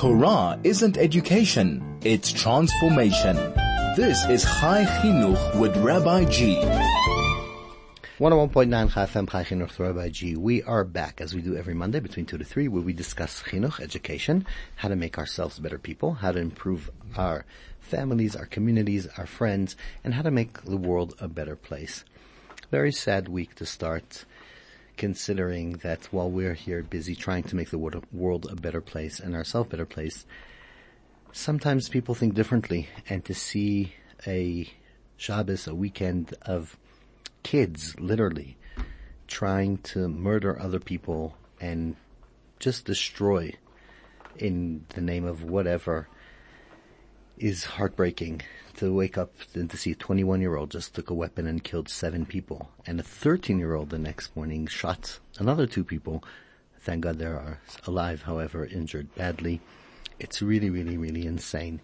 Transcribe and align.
Torah 0.00 0.58
isn't 0.64 0.96
education, 0.96 1.98
it's 2.02 2.32
transformation. 2.32 3.36
This 3.98 4.24
is 4.30 4.44
Chai 4.44 4.84
Chinuch 4.84 5.60
with 5.60 5.76
Rabbi 5.76 6.24
G. 6.24 6.56
101.9 8.18 8.94
Chai 8.94 9.04
FM 9.04 9.30
Chai 9.30 9.44
Chinuch 9.44 9.68
with 9.68 9.78
Rabbi 9.78 10.08
G. 10.08 10.36
We 10.36 10.62
are 10.62 10.84
back 10.84 11.20
as 11.20 11.34
we 11.34 11.42
do 11.42 11.54
every 11.54 11.74
Monday 11.74 12.00
between 12.00 12.24
2 12.24 12.38
to 12.38 12.44
3 12.44 12.68
where 12.68 12.80
we 12.80 12.94
discuss 12.94 13.42
Chinuch, 13.42 13.78
education, 13.78 14.46
how 14.76 14.88
to 14.88 14.96
make 14.96 15.18
ourselves 15.18 15.58
better 15.58 15.78
people, 15.78 16.14
how 16.14 16.32
to 16.32 16.40
improve 16.40 16.90
our 17.18 17.44
families, 17.78 18.34
our 18.34 18.46
communities, 18.46 19.06
our 19.18 19.26
friends, 19.26 19.76
and 20.02 20.14
how 20.14 20.22
to 20.22 20.30
make 20.30 20.62
the 20.62 20.78
world 20.78 21.14
a 21.20 21.28
better 21.28 21.56
place. 21.56 22.06
Very 22.70 22.90
sad 22.90 23.28
week 23.28 23.54
to 23.56 23.66
start 23.66 24.24
considering 25.00 25.72
that 25.78 26.04
while 26.12 26.30
we're 26.30 26.52
here 26.52 26.82
busy 26.82 27.16
trying 27.16 27.42
to 27.42 27.56
make 27.56 27.70
the 27.70 27.78
world 28.12 28.46
a 28.50 28.54
better 28.54 28.82
place 28.82 29.18
and 29.18 29.34
ourselves 29.34 29.66
a 29.66 29.70
better 29.70 29.86
place, 29.86 30.26
sometimes 31.32 31.88
people 31.88 32.14
think 32.14 32.34
differently. 32.34 32.86
And 33.08 33.24
to 33.24 33.32
see 33.32 33.94
a 34.26 34.70
Shabbos, 35.16 35.66
a 35.66 35.74
weekend 35.74 36.34
of 36.42 36.76
kids 37.42 37.98
literally 37.98 38.58
trying 39.26 39.78
to 39.78 40.06
murder 40.06 40.60
other 40.60 40.78
people 40.78 41.34
and 41.62 41.96
just 42.58 42.84
destroy 42.84 43.54
in 44.36 44.84
the 44.90 45.00
name 45.00 45.24
of 45.24 45.42
whatever 45.42 46.08
is 47.40 47.64
heartbreaking 47.64 48.42
to 48.76 48.92
wake 48.94 49.16
up 49.16 49.32
and 49.54 49.70
to 49.70 49.76
see 49.76 49.92
a 49.92 49.94
21 49.94 50.42
year 50.42 50.56
old 50.56 50.70
just 50.70 50.94
took 50.94 51.08
a 51.08 51.14
weapon 51.14 51.46
and 51.46 51.64
killed 51.64 51.88
seven 51.88 52.26
people 52.26 52.70
and 52.86 53.00
a 53.00 53.02
13 53.02 53.58
year 53.58 53.74
old 53.74 53.88
the 53.88 53.98
next 53.98 54.36
morning 54.36 54.66
shot 54.66 55.18
another 55.38 55.66
two 55.66 55.82
people. 55.82 56.22
Thank 56.80 57.02
God 57.02 57.18
they 57.18 57.24
are 57.24 57.58
alive, 57.86 58.22
however, 58.22 58.66
injured 58.66 59.14
badly. 59.14 59.60
It's 60.18 60.42
really, 60.42 60.68
really, 60.68 60.98
really 60.98 61.26
insane. 61.26 61.80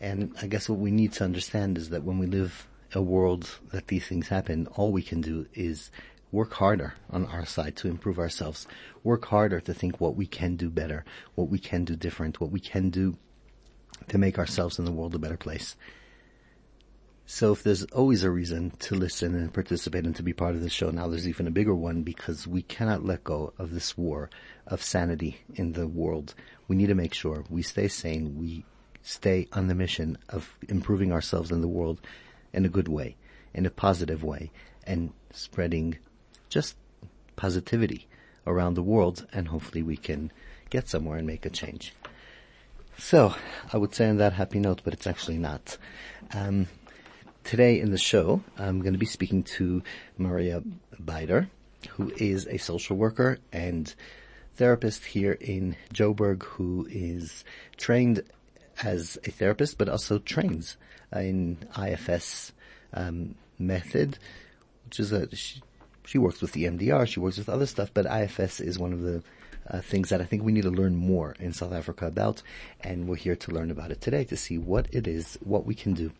And 0.00 0.34
I 0.42 0.48
guess 0.48 0.68
what 0.68 0.80
we 0.80 0.90
need 0.90 1.12
to 1.14 1.24
understand 1.24 1.78
is 1.78 1.90
that 1.90 2.02
when 2.02 2.18
we 2.18 2.26
live 2.26 2.66
a 2.92 3.02
world 3.02 3.58
that 3.72 3.86
these 3.86 4.06
things 4.06 4.28
happen, 4.28 4.66
all 4.74 4.90
we 4.90 5.02
can 5.02 5.20
do 5.20 5.46
is 5.54 5.90
work 6.32 6.54
harder 6.54 6.94
on 7.10 7.26
our 7.26 7.46
side 7.46 7.76
to 7.76 7.88
improve 7.88 8.18
ourselves. 8.18 8.66
Work 9.04 9.26
harder 9.26 9.60
to 9.60 9.74
think 9.74 10.00
what 10.00 10.16
we 10.16 10.26
can 10.26 10.56
do 10.56 10.70
better, 10.70 11.04
what 11.36 11.48
we 11.48 11.58
can 11.58 11.84
do 11.84 11.94
different, 11.94 12.40
what 12.40 12.50
we 12.50 12.60
can 12.60 12.90
do 12.90 13.16
to 14.08 14.18
make 14.18 14.38
ourselves 14.38 14.78
and 14.78 14.86
the 14.86 14.92
world 14.92 15.14
a 15.14 15.18
better 15.18 15.36
place. 15.36 15.76
So 17.30 17.52
if 17.52 17.62
there's 17.62 17.84
always 17.84 18.24
a 18.24 18.30
reason 18.30 18.70
to 18.78 18.94
listen 18.94 19.34
and 19.34 19.52
participate 19.52 20.06
and 20.06 20.16
to 20.16 20.22
be 20.22 20.32
part 20.32 20.54
of 20.54 20.62
the 20.62 20.70
show, 20.70 20.90
now 20.90 21.08
there's 21.08 21.28
even 21.28 21.46
a 21.46 21.50
bigger 21.50 21.74
one 21.74 22.02
because 22.02 22.46
we 22.46 22.62
cannot 22.62 23.04
let 23.04 23.22
go 23.22 23.52
of 23.58 23.70
this 23.70 23.98
war 23.98 24.30
of 24.66 24.82
sanity 24.82 25.42
in 25.54 25.72
the 25.72 25.86
world. 25.86 26.34
We 26.68 26.76
need 26.76 26.86
to 26.86 26.94
make 26.94 27.12
sure 27.12 27.44
we 27.50 27.60
stay 27.60 27.88
sane, 27.88 28.38
we 28.38 28.64
stay 29.02 29.46
on 29.52 29.68
the 29.68 29.74
mission 29.74 30.16
of 30.30 30.56
improving 30.70 31.12
ourselves 31.12 31.50
and 31.50 31.62
the 31.62 31.68
world 31.68 32.00
in 32.54 32.64
a 32.64 32.70
good 32.70 32.88
way, 32.88 33.16
in 33.52 33.66
a 33.66 33.70
positive 33.70 34.24
way, 34.24 34.50
and 34.84 35.12
spreading 35.30 35.98
just 36.48 36.76
positivity 37.36 38.08
around 38.46 38.72
the 38.72 38.82
world 38.82 39.26
and 39.32 39.48
hopefully 39.48 39.82
we 39.82 39.98
can 39.98 40.32
get 40.70 40.88
somewhere 40.88 41.18
and 41.18 41.26
make 41.26 41.44
a 41.44 41.50
change. 41.50 41.92
So, 42.98 43.34
I 43.72 43.78
would 43.78 43.94
say 43.94 44.08
on 44.08 44.18
that 44.18 44.32
happy 44.34 44.58
note, 44.58 44.82
but 44.84 44.92
it's 44.92 45.06
actually 45.06 45.38
not. 45.38 45.78
Um, 46.34 46.66
Today 47.48 47.80
in 47.80 47.92
the 47.92 47.96
show, 47.96 48.42
I'm 48.58 48.82
going 48.82 48.92
to 48.92 48.98
be 48.98 49.06
speaking 49.06 49.42
to 49.44 49.82
Maria 50.18 50.62
Beider, 51.02 51.48
who 51.92 52.12
is 52.18 52.46
a 52.46 52.58
social 52.58 52.94
worker 52.94 53.38
and 53.54 53.94
therapist 54.56 55.06
here 55.06 55.32
in 55.32 55.74
Joburg 55.94 56.42
who 56.42 56.86
is 56.90 57.44
trained 57.78 58.22
as 58.82 59.16
a 59.24 59.30
therapist 59.30 59.78
but 59.78 59.88
also 59.88 60.18
trains 60.18 60.76
in 61.10 61.56
IFS 61.74 62.52
um, 62.92 63.34
method, 63.58 64.18
which 64.84 65.00
is 65.00 65.10
a, 65.12 65.34
she, 65.34 65.62
she, 66.04 66.18
works 66.18 66.42
with 66.42 66.52
the 66.52 66.64
EMDR, 66.64 67.08
she 67.08 67.18
works 67.18 67.38
with 67.38 67.48
other 67.48 67.64
stuff, 67.64 67.90
but 67.94 68.04
IFS 68.04 68.60
is 68.60 68.78
one 68.78 68.92
of 68.92 69.00
the 69.00 69.22
uh, 69.70 69.80
things 69.80 70.08
that 70.10 70.20
I 70.20 70.24
think 70.24 70.42
we 70.42 70.52
need 70.52 70.62
to 70.62 70.70
learn 70.70 70.96
more 70.96 71.34
in 71.38 71.52
South 71.52 71.72
Africa 71.72 72.06
about, 72.06 72.42
and 72.80 73.08
we're 73.08 73.16
here 73.16 73.36
to 73.36 73.50
learn 73.52 73.70
about 73.70 73.90
it 73.90 74.00
today 74.00 74.24
to 74.24 74.36
see 74.36 74.58
what 74.58 74.86
it 74.92 75.06
is, 75.06 75.38
what 75.42 75.66
we 75.66 75.74
can 75.74 75.94
do 75.94 76.12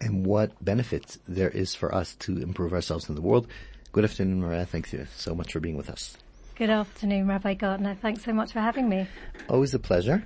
and 0.00 0.26
what 0.26 0.52
benefits 0.64 1.18
there 1.26 1.50
is 1.50 1.74
for 1.74 1.94
us 1.94 2.14
to 2.16 2.38
improve 2.38 2.72
ourselves 2.72 3.08
in 3.08 3.14
the 3.14 3.20
world. 3.20 3.46
Good 3.92 4.04
afternoon, 4.04 4.40
Maria. 4.40 4.66
Thank 4.66 4.92
you 4.92 5.06
so 5.16 5.34
much 5.34 5.52
for 5.52 5.60
being 5.60 5.76
with 5.76 5.88
us. 5.88 6.16
Good 6.56 6.70
afternoon, 6.70 7.28
Rabbi 7.28 7.54
Gardner. 7.54 7.94
Thanks 7.94 8.24
so 8.24 8.32
much 8.32 8.52
for 8.52 8.60
having 8.60 8.88
me. 8.88 9.06
Always 9.48 9.74
a 9.74 9.78
pleasure. 9.78 10.24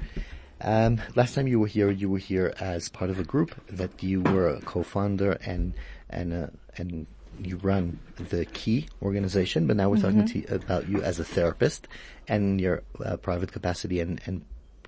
Um, 0.63 1.01
last 1.15 1.35
time 1.35 1.47
you 1.47 1.61
were 1.61 1.67
here, 1.67 1.91
you 1.91 2.09
were 2.09 2.19
here 2.19 2.55
as 2.61 2.89
part 2.89 3.11
of 3.11 3.19
a 3.19 3.25
group 3.25 3.55
that 3.69 4.03
you 4.03 4.23
were 4.23 4.49
a 4.49 4.61
co-founder 4.61 5.33
and 5.45 5.75
and 6.09 6.33
uh, 6.33 6.47
and 6.77 7.07
you 7.45 7.57
run 7.57 7.99
the 8.17 8.45
Key 8.47 8.89
organization. 9.01 9.67
But 9.67 9.77
now 9.77 9.91
we're 9.91 9.97
mm-hmm. 9.97 10.27
talking 10.27 10.43
to, 10.45 10.55
about 10.55 10.89
you 10.89 11.03
as 11.03 11.19
a 11.19 11.25
therapist 11.25 11.89
and 12.29 12.61
your 12.61 12.83
uh, 13.05 13.17
private 13.17 13.53
capacity 13.53 14.01
and 14.01 14.21
and 14.27 14.45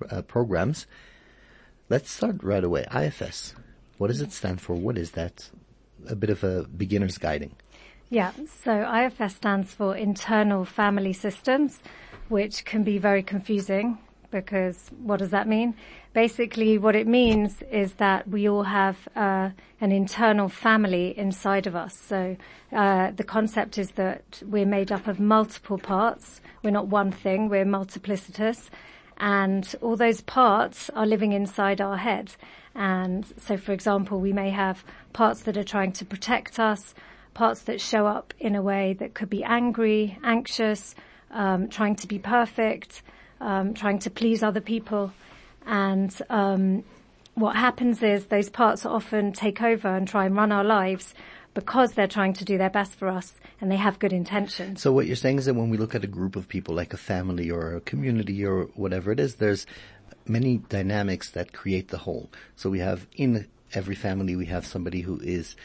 uh, 0.09 0.21
programs. 0.21 0.87
Let's 1.89 2.09
start 2.09 2.43
right 2.43 2.63
away. 2.63 2.85
IFS. 2.93 3.53
What 3.97 4.07
does 4.07 4.21
it 4.21 4.31
stand 4.31 4.59
for? 4.61 4.73
What 4.73 4.97
is 4.97 5.11
that? 5.11 5.49
A 6.07 6.15
bit 6.15 6.29
of 6.29 6.43
a 6.43 6.63
beginner's 6.63 7.17
guiding. 7.17 7.55
Yeah, 8.09 8.31
so 8.63 8.91
IFS 8.91 9.35
stands 9.35 9.73
for 9.73 9.95
Internal 9.95 10.65
Family 10.65 11.13
Systems, 11.13 11.79
which 12.29 12.63
can 12.65 12.83
be 12.83 12.97
very 12.99 13.23
confusing 13.23 13.97
because 14.31 14.89
what 15.01 15.19
does 15.19 15.31
that 15.31 15.47
mean? 15.47 15.75
Basically, 16.13 16.77
what 16.77 16.95
it 16.95 17.07
means 17.07 17.61
is 17.71 17.93
that 17.93 18.27
we 18.27 18.47
all 18.47 18.63
have 18.63 19.07
uh, 19.15 19.49
an 19.81 19.91
internal 19.91 20.49
family 20.49 21.17
inside 21.17 21.67
of 21.67 21.75
us. 21.75 21.95
So 21.95 22.37
uh, 22.71 23.11
the 23.11 23.23
concept 23.23 23.77
is 23.77 23.91
that 23.91 24.41
we're 24.45 24.65
made 24.65 24.91
up 24.91 25.07
of 25.07 25.19
multiple 25.19 25.77
parts. 25.77 26.41
We're 26.63 26.71
not 26.71 26.87
one 26.87 27.11
thing, 27.11 27.49
we're 27.49 27.65
multiplicitous. 27.65 28.69
And 29.17 29.73
all 29.81 29.95
those 29.95 30.21
parts 30.21 30.89
are 30.91 31.05
living 31.05 31.31
inside 31.31 31.79
our 31.79 31.97
head. 31.97 32.35
And 32.75 33.25
so, 33.37 33.55
for 33.55 33.71
example, 33.71 34.19
we 34.19 34.33
may 34.33 34.49
have 34.49 34.83
parts 35.13 35.43
that 35.43 35.55
are 35.55 35.63
trying 35.63 35.93
to 35.93 36.05
protect 36.05 36.59
us, 36.59 36.93
parts 37.33 37.61
that 37.61 37.79
show 37.79 38.05
up 38.05 38.33
in 38.39 38.55
a 38.55 38.61
way 38.61 38.93
that 38.99 39.13
could 39.13 39.29
be 39.29 39.43
angry, 39.43 40.17
anxious, 40.23 40.95
um, 41.31 41.69
trying 41.69 41.95
to 41.95 42.07
be 42.07 42.19
perfect, 42.19 43.03
um, 43.41 43.73
trying 43.73 43.99
to 43.99 44.09
please 44.09 44.43
other 44.43 44.61
people. 44.61 45.11
And 45.65 46.15
um, 46.29 46.83
what 47.35 47.55
happens 47.55 48.01
is 48.01 48.25
those 48.25 48.49
parts 48.49 48.85
often 48.85 49.33
take 49.33 49.61
over 49.61 49.87
and 49.87 50.07
try 50.07 50.25
and 50.25 50.35
run 50.35 50.51
our 50.51 50.63
lives 50.63 51.13
because 51.53 51.93
they're 51.93 52.07
trying 52.07 52.33
to 52.33 52.45
do 52.45 52.57
their 52.57 52.69
best 52.69 52.93
for 52.95 53.07
us 53.07 53.33
and 53.61 53.71
they 53.71 53.77
have 53.77 53.97
good 53.99 54.13
intentions. 54.13 54.81
So 54.81 54.91
what 54.91 55.07
you're 55.07 55.15
saying 55.15 55.39
is 55.39 55.45
that 55.45 55.53
when 55.53 55.69
we 55.69 55.77
look 55.77 55.95
at 55.95 56.03
a 56.03 56.07
group 56.07 56.35
of 56.35 56.47
people 56.47 56.75
like 56.75 56.93
a 56.93 56.97
family 56.97 57.49
or 57.49 57.75
a 57.75 57.81
community 57.81 58.45
or 58.45 58.65
whatever 58.75 59.11
it 59.11 59.19
is, 59.19 59.35
there's 59.35 59.65
many 60.27 60.57
dynamics 60.57 61.31
that 61.31 61.53
create 61.53 61.89
the 61.89 61.97
whole. 61.97 62.29
So 62.55 62.69
we 62.69 62.79
have 62.79 63.07
in 63.15 63.47
every 63.73 63.95
family, 63.95 64.35
we 64.35 64.45
have 64.47 64.65
somebody 64.65 65.01
who 65.01 65.19
is 65.21 65.55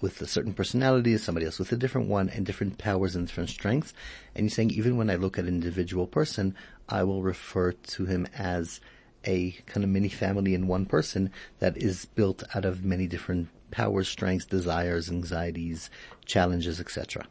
with 0.00 0.20
a 0.22 0.26
certain 0.26 0.54
personality, 0.54 1.16
somebody 1.18 1.46
else 1.46 1.58
with 1.58 1.72
a 1.72 1.76
different 1.76 2.08
one, 2.08 2.30
and 2.30 2.46
different 2.46 2.78
powers 2.78 3.14
and 3.14 3.26
different 3.26 3.50
strengths. 3.50 3.92
And 4.34 4.44
you're 4.44 4.50
saying 4.50 4.70
even 4.70 4.96
when 4.96 5.10
I 5.10 5.16
look 5.16 5.38
at 5.38 5.44
an 5.44 5.54
individual 5.54 6.06
person, 6.06 6.54
I 6.90 7.04
will 7.04 7.22
refer 7.22 7.72
to 7.72 8.04
him 8.04 8.26
as 8.36 8.80
a 9.24 9.52
kind 9.66 9.84
of 9.84 9.90
mini 9.90 10.08
family 10.08 10.54
in 10.54 10.66
one 10.66 10.86
person 10.86 11.30
that 11.58 11.76
is 11.76 12.06
built 12.06 12.42
out 12.54 12.64
of 12.64 12.84
many 12.84 13.06
different 13.06 13.48
powers, 13.70 14.08
strengths, 14.08 14.46
desires, 14.46 15.10
anxieties, 15.10 15.90
challenges, 16.24 16.80
etc. 16.80 17.26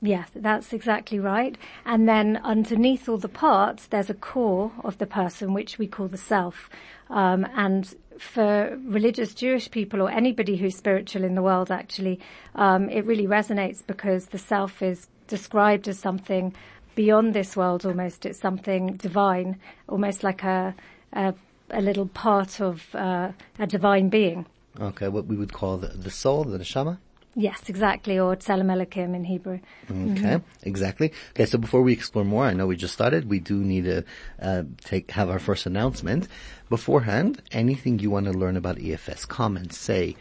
Yes, 0.00 0.28
that's 0.34 0.72
exactly 0.72 1.20
right. 1.20 1.56
And 1.84 2.08
then 2.08 2.38
underneath 2.38 3.08
all 3.08 3.18
the 3.18 3.28
parts, 3.28 3.86
there's 3.86 4.10
a 4.10 4.14
core 4.14 4.72
of 4.82 4.98
the 4.98 5.06
person, 5.06 5.54
which 5.54 5.78
we 5.78 5.86
call 5.86 6.08
the 6.08 6.18
self. 6.18 6.68
Um, 7.08 7.46
and 7.54 7.94
for 8.18 8.78
religious 8.84 9.32
Jewish 9.32 9.70
people 9.70 10.02
or 10.02 10.10
anybody 10.10 10.56
who's 10.56 10.76
spiritual 10.76 11.22
in 11.22 11.36
the 11.36 11.42
world, 11.42 11.70
actually, 11.70 12.18
um, 12.56 12.90
it 12.90 13.06
really 13.06 13.28
resonates 13.28 13.86
because 13.86 14.26
the 14.26 14.38
self 14.38 14.82
is 14.82 15.06
described 15.28 15.86
as 15.86 16.00
something 16.00 16.52
beyond 16.94 17.34
this 17.34 17.56
world 17.56 17.84
almost. 17.86 18.26
It's 18.26 18.38
something 18.38 18.94
divine, 18.94 19.58
almost 19.88 20.22
like 20.22 20.42
a, 20.42 20.74
a, 21.12 21.34
a 21.70 21.80
little 21.80 22.06
part 22.06 22.60
of 22.60 22.94
uh, 22.94 23.32
a 23.58 23.66
divine 23.66 24.08
being. 24.08 24.46
Okay, 24.80 25.08
what 25.08 25.26
we 25.26 25.36
would 25.36 25.52
call 25.52 25.76
the, 25.76 25.88
the 25.88 26.10
soul, 26.10 26.44
the 26.44 26.58
neshama? 26.58 26.98
Yes, 27.34 27.68
exactly, 27.68 28.18
or 28.18 28.36
Tselem 28.36 28.66
Elokim 28.66 29.14
in 29.14 29.24
Hebrew. 29.24 29.58
Okay, 29.84 29.94
mm-hmm. 29.94 30.68
exactly. 30.68 31.12
Okay, 31.30 31.46
so 31.46 31.56
before 31.56 31.80
we 31.80 31.94
explore 31.94 32.24
more, 32.24 32.44
I 32.44 32.52
know 32.52 32.66
we 32.66 32.76
just 32.76 32.92
started. 32.92 33.30
We 33.30 33.40
do 33.40 33.56
need 33.56 33.84
to 33.84 34.04
uh, 34.40 34.64
take 34.84 35.10
have 35.12 35.30
our 35.30 35.38
first 35.38 35.64
announcement. 35.64 36.28
Beforehand, 36.68 37.40
anything 37.50 37.98
you 38.00 38.10
want 38.10 38.26
to 38.26 38.32
learn 38.32 38.58
about 38.58 38.78
IFS, 38.78 39.24
comment, 39.24 39.72
say, 39.72 40.14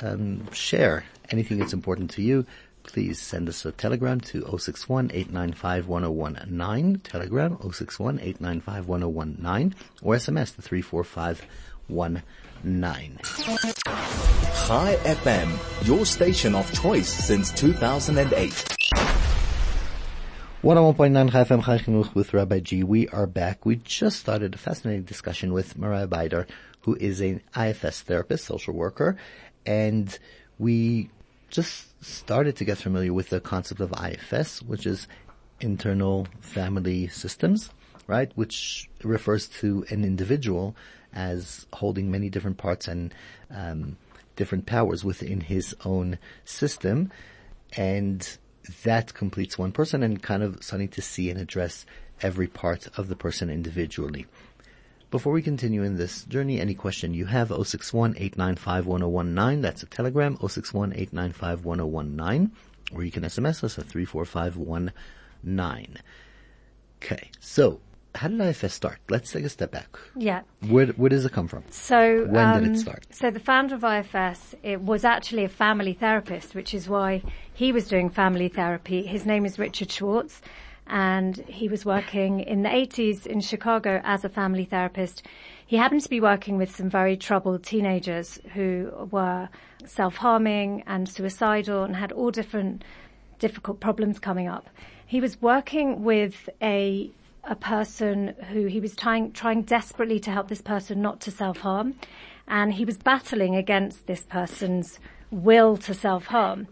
um, 0.00 0.50
share 0.52 1.04
anything 1.30 1.58
that's 1.58 1.74
important 1.74 2.10
to 2.12 2.22
you. 2.22 2.46
Please 2.86 3.20
send 3.20 3.48
us 3.48 3.64
a 3.66 3.72
telegram 3.72 4.20
to 4.20 4.42
061-895-1019, 4.42 7.00
telegram 7.02 7.56
061-895-1019, 7.56 9.72
or 10.02 10.14
SMS 10.14 10.54
to 10.54 10.62
34519. 10.62 13.18
Chai 14.66 14.96
FM, 15.04 15.86
your 15.86 16.06
station 16.06 16.54
of 16.54 16.72
choice 16.72 17.08
since 17.08 17.50
2008. 17.52 18.52
101.9 20.62 21.30
Chai 21.30 21.44
FM 21.44 21.62
Chai 21.64 21.78
Chinuch 21.78 22.14
with 22.14 22.32
Rabbi 22.34 22.60
G. 22.60 22.82
We 22.82 23.08
are 23.08 23.26
back. 23.26 23.66
We 23.66 23.76
just 23.76 24.18
started 24.18 24.54
a 24.54 24.58
fascinating 24.58 25.04
discussion 25.04 25.52
with 25.52 25.76
Maria 25.76 26.08
Beider, 26.08 26.46
who 26.80 26.94
is 26.94 27.20
an 27.20 27.42
IFS 27.56 28.00
therapist, 28.02 28.46
social 28.46 28.74
worker, 28.74 29.16
and 29.64 30.18
we 30.58 31.10
just 31.56 32.04
started 32.04 32.54
to 32.54 32.66
get 32.66 32.76
familiar 32.76 33.14
with 33.14 33.30
the 33.30 33.40
concept 33.40 33.80
of 33.80 33.92
IFS, 33.92 34.60
which 34.62 34.84
is 34.86 35.08
internal 35.58 36.28
family 36.40 37.08
systems, 37.08 37.70
right? 38.06 38.30
Which 38.34 38.90
refers 39.02 39.48
to 39.60 39.86
an 39.88 40.04
individual 40.04 40.76
as 41.14 41.66
holding 41.72 42.10
many 42.10 42.28
different 42.28 42.58
parts 42.58 42.86
and 42.86 43.14
um, 43.50 43.96
different 44.36 44.66
powers 44.66 45.02
within 45.02 45.40
his 45.40 45.74
own 45.82 46.18
system, 46.44 47.10
and 47.74 48.36
that 48.84 49.14
completes 49.14 49.56
one 49.56 49.72
person 49.72 50.02
and 50.02 50.22
kind 50.22 50.42
of 50.42 50.62
starting 50.62 50.88
to 50.88 51.00
see 51.00 51.30
and 51.30 51.40
address 51.40 51.86
every 52.20 52.48
part 52.48 52.86
of 52.98 53.08
the 53.08 53.16
person 53.16 53.48
individually. 53.48 54.26
Before 55.10 55.32
we 55.32 55.40
continue 55.40 55.82
in 55.84 55.96
this 55.96 56.24
journey, 56.24 56.60
any 56.60 56.74
question 56.74 57.14
you 57.14 57.26
have, 57.26 57.50
061-895-1019, 57.50 59.62
that's 59.62 59.84
a 59.84 59.86
telegram, 59.86 60.36
061-895-1019, 60.38 62.50
or 62.92 63.04
you 63.04 63.12
can 63.12 63.22
SMS 63.22 63.62
us 63.62 63.78
at 63.78 63.86
34519. 63.86 65.98
Okay, 67.02 67.30
so 67.38 67.80
how 68.16 68.28
did 68.28 68.40
IFS 68.40 68.74
start? 68.74 68.98
Let's 69.08 69.30
take 69.30 69.44
a 69.44 69.48
step 69.48 69.70
back. 69.70 69.96
Yeah. 70.16 70.42
Where, 70.68 70.88
where 70.88 71.10
does 71.10 71.24
it 71.24 71.30
come 71.32 71.46
from? 71.46 71.62
So 71.70 72.26
When 72.28 72.54
did 72.54 72.64
it 72.64 72.70
um, 72.70 72.76
start? 72.76 73.06
So 73.10 73.30
the 73.30 73.38
founder 73.38 73.76
of 73.76 73.84
IFS 73.84 74.56
it 74.62 74.80
was 74.80 75.04
actually 75.04 75.44
a 75.44 75.48
family 75.48 75.92
therapist, 75.92 76.54
which 76.54 76.72
is 76.74 76.88
why 76.88 77.22
he 77.52 77.72
was 77.72 77.86
doing 77.86 78.10
family 78.10 78.48
therapy. 78.48 79.06
His 79.06 79.26
name 79.26 79.46
is 79.46 79.58
Richard 79.58 79.92
Schwartz, 79.92 80.40
and 80.86 81.36
he 81.48 81.68
was 81.68 81.84
working 81.84 82.40
in 82.40 82.62
the 82.62 82.68
80s 82.68 83.26
in 83.26 83.40
Chicago 83.40 84.00
as 84.04 84.24
a 84.24 84.28
family 84.28 84.64
therapist. 84.64 85.22
He 85.66 85.76
happened 85.76 86.02
to 86.02 86.08
be 86.08 86.20
working 86.20 86.56
with 86.56 86.74
some 86.74 86.88
very 86.88 87.16
troubled 87.16 87.64
teenagers 87.64 88.38
who 88.54 89.08
were 89.10 89.48
self-harming 89.84 90.84
and 90.86 91.08
suicidal 91.08 91.82
and 91.82 91.96
had 91.96 92.12
all 92.12 92.30
different 92.30 92.84
difficult 93.38 93.80
problems 93.80 94.18
coming 94.18 94.48
up. 94.48 94.68
He 95.06 95.20
was 95.20 95.40
working 95.40 96.04
with 96.04 96.48
a 96.62 97.10
a 97.48 97.54
person 97.54 98.34
who 98.50 98.66
he 98.66 98.80
was 98.80 98.96
trying 98.96 99.32
trying 99.32 99.62
desperately 99.62 100.18
to 100.18 100.32
help 100.32 100.48
this 100.48 100.60
person 100.60 101.00
not 101.00 101.20
to 101.20 101.30
self 101.30 101.58
harm, 101.58 101.94
and 102.48 102.74
he 102.74 102.84
was 102.84 102.98
battling 102.98 103.54
against 103.54 104.06
this 104.06 104.22
person's 104.22 104.98
will 105.30 105.76
to 105.76 105.94
self 105.94 106.26
harm. 106.26 106.66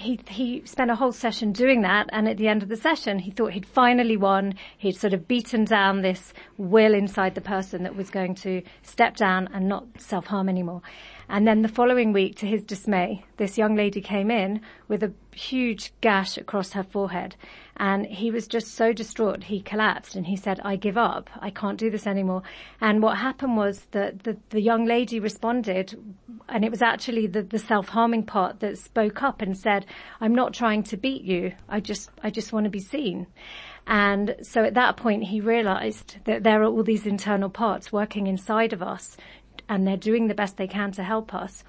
He 0.00 0.18
he 0.28 0.62
spent 0.64 0.90
a 0.90 0.94
whole 0.94 1.12
session 1.12 1.52
doing 1.52 1.82
that, 1.82 2.08
and 2.10 2.26
at 2.26 2.38
the 2.38 2.48
end 2.48 2.62
of 2.62 2.70
the 2.70 2.76
session, 2.76 3.18
he 3.18 3.30
thought 3.30 3.52
he'd 3.52 3.66
finally 3.66 4.16
won. 4.16 4.54
He'd 4.78 4.96
sort 4.96 5.12
of 5.12 5.28
beaten 5.28 5.64
down 5.64 6.00
this 6.00 6.32
will 6.56 6.94
inside 6.94 7.34
the 7.34 7.42
person 7.42 7.82
that 7.82 7.94
was 7.94 8.08
going 8.08 8.34
to 8.36 8.62
step 8.82 9.14
down 9.16 9.48
and 9.52 9.68
not 9.68 9.84
self 9.98 10.26
harm 10.26 10.48
anymore. 10.48 10.80
And 11.32 11.46
then 11.46 11.62
the 11.62 11.68
following 11.68 12.12
week, 12.12 12.34
to 12.38 12.46
his 12.46 12.64
dismay, 12.64 13.24
this 13.36 13.56
young 13.56 13.76
lady 13.76 14.00
came 14.00 14.32
in 14.32 14.62
with 14.88 15.04
a 15.04 15.12
huge 15.32 15.92
gash 16.00 16.36
across 16.36 16.72
her 16.72 16.82
forehead. 16.82 17.36
And 17.76 18.04
he 18.04 18.32
was 18.32 18.48
just 18.48 18.74
so 18.74 18.92
distraught, 18.92 19.44
he 19.44 19.60
collapsed 19.60 20.16
and 20.16 20.26
he 20.26 20.34
said, 20.34 20.60
I 20.64 20.74
give 20.74 20.98
up. 20.98 21.30
I 21.40 21.50
can't 21.50 21.78
do 21.78 21.88
this 21.88 22.08
anymore. 22.08 22.42
And 22.80 23.00
what 23.00 23.16
happened 23.16 23.56
was 23.56 23.86
that 23.92 24.24
the, 24.24 24.36
the 24.50 24.60
young 24.60 24.86
lady 24.86 25.20
responded, 25.20 25.94
and 26.48 26.64
it 26.64 26.70
was 26.70 26.82
actually 26.82 27.28
the, 27.28 27.44
the 27.44 27.60
self-harming 27.60 28.24
part 28.24 28.58
that 28.58 28.76
spoke 28.78 29.22
up 29.22 29.40
and 29.40 29.56
said, 29.56 29.86
I'm 30.20 30.34
not 30.34 30.52
trying 30.52 30.82
to 30.82 30.96
beat 30.96 31.22
you. 31.22 31.52
I 31.68 31.78
just, 31.78 32.10
I 32.24 32.30
just 32.30 32.52
want 32.52 32.64
to 32.64 32.70
be 32.70 32.80
seen. 32.80 33.28
And 33.86 34.36
so 34.42 34.62
at 34.62 34.74
that 34.74 34.96
point, 34.96 35.24
he 35.24 35.40
realized 35.40 36.18
that 36.24 36.42
there 36.42 36.62
are 36.62 36.66
all 36.66 36.82
these 36.82 37.06
internal 37.06 37.48
parts 37.48 37.92
working 37.92 38.26
inside 38.26 38.72
of 38.72 38.82
us 38.82 39.16
and 39.70 39.86
they're 39.86 39.96
doing 39.96 40.26
the 40.26 40.34
best 40.34 40.56
they 40.56 40.66
can 40.66 40.90
to 40.90 41.02
help 41.04 41.32
us. 41.32 41.64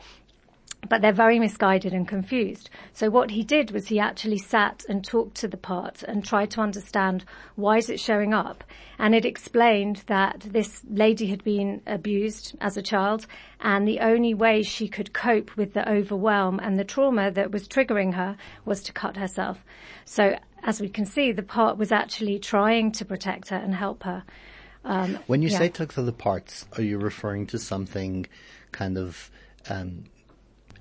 But 0.90 1.04
they're 1.04 1.14
very 1.14 1.38
misguided 1.38 1.94
and 1.94 2.08
confused. 2.08 2.72
So 2.92 3.12
what 3.12 3.30
he 3.30 3.44
did 3.44 3.70
was 3.70 3.88
he 3.88 4.00
actually 4.00 4.40
sat 4.40 4.84
and 4.90 5.06
talked 5.06 5.36
to 5.36 5.48
the 5.48 5.56
part 5.56 6.02
and 6.02 6.26
tried 6.26 6.50
to 6.52 6.62
understand 6.62 7.24
why 7.56 7.78
is 7.78 7.92
it 7.92 8.00
showing 8.00 8.34
up. 8.34 8.64
And 8.98 9.14
it 9.14 9.24
explained 9.24 10.04
that 10.08 10.40
this 10.40 10.82
lady 10.90 11.28
had 11.28 11.44
been 11.44 11.84
abused 11.86 12.58
as 12.60 12.78
a 12.78 12.82
child 12.82 13.28
and 13.60 13.88
the 13.88 14.00
only 14.00 14.34
way 14.34 14.64
she 14.64 14.88
could 14.88 15.14
cope 15.14 15.56
with 15.56 15.74
the 15.74 15.88
overwhelm 15.88 16.60
and 16.60 16.80
the 16.80 16.84
trauma 16.84 17.30
that 17.30 17.52
was 17.52 17.68
triggering 17.68 18.16
her 18.16 18.36
was 18.66 18.82
to 18.84 18.92
cut 18.92 19.18
herself. 19.18 19.64
So 20.06 20.36
as 20.64 20.82
we 20.82 20.90
can 20.90 21.06
see, 21.06 21.32
the 21.32 21.44
part 21.44 21.78
was 21.78 21.92
actually 21.92 22.40
trying 22.40 22.92
to 22.94 23.06
protect 23.06 23.50
her 23.50 23.58
and 23.58 23.76
help 23.76 24.02
her. 24.04 24.24
Um, 24.84 25.20
When 25.28 25.42
you 25.42 25.50
yeah. 25.50 25.60
say 25.60 25.70
took 25.70 25.94
to 25.94 26.02
the 26.02 26.12
parts, 26.12 26.66
are 26.78 26.82
you 26.82 26.98
referring 26.98 27.48
to 27.48 27.60
something 27.60 28.26
kind 28.72 28.98
of 28.98 29.30
um, 29.70 30.06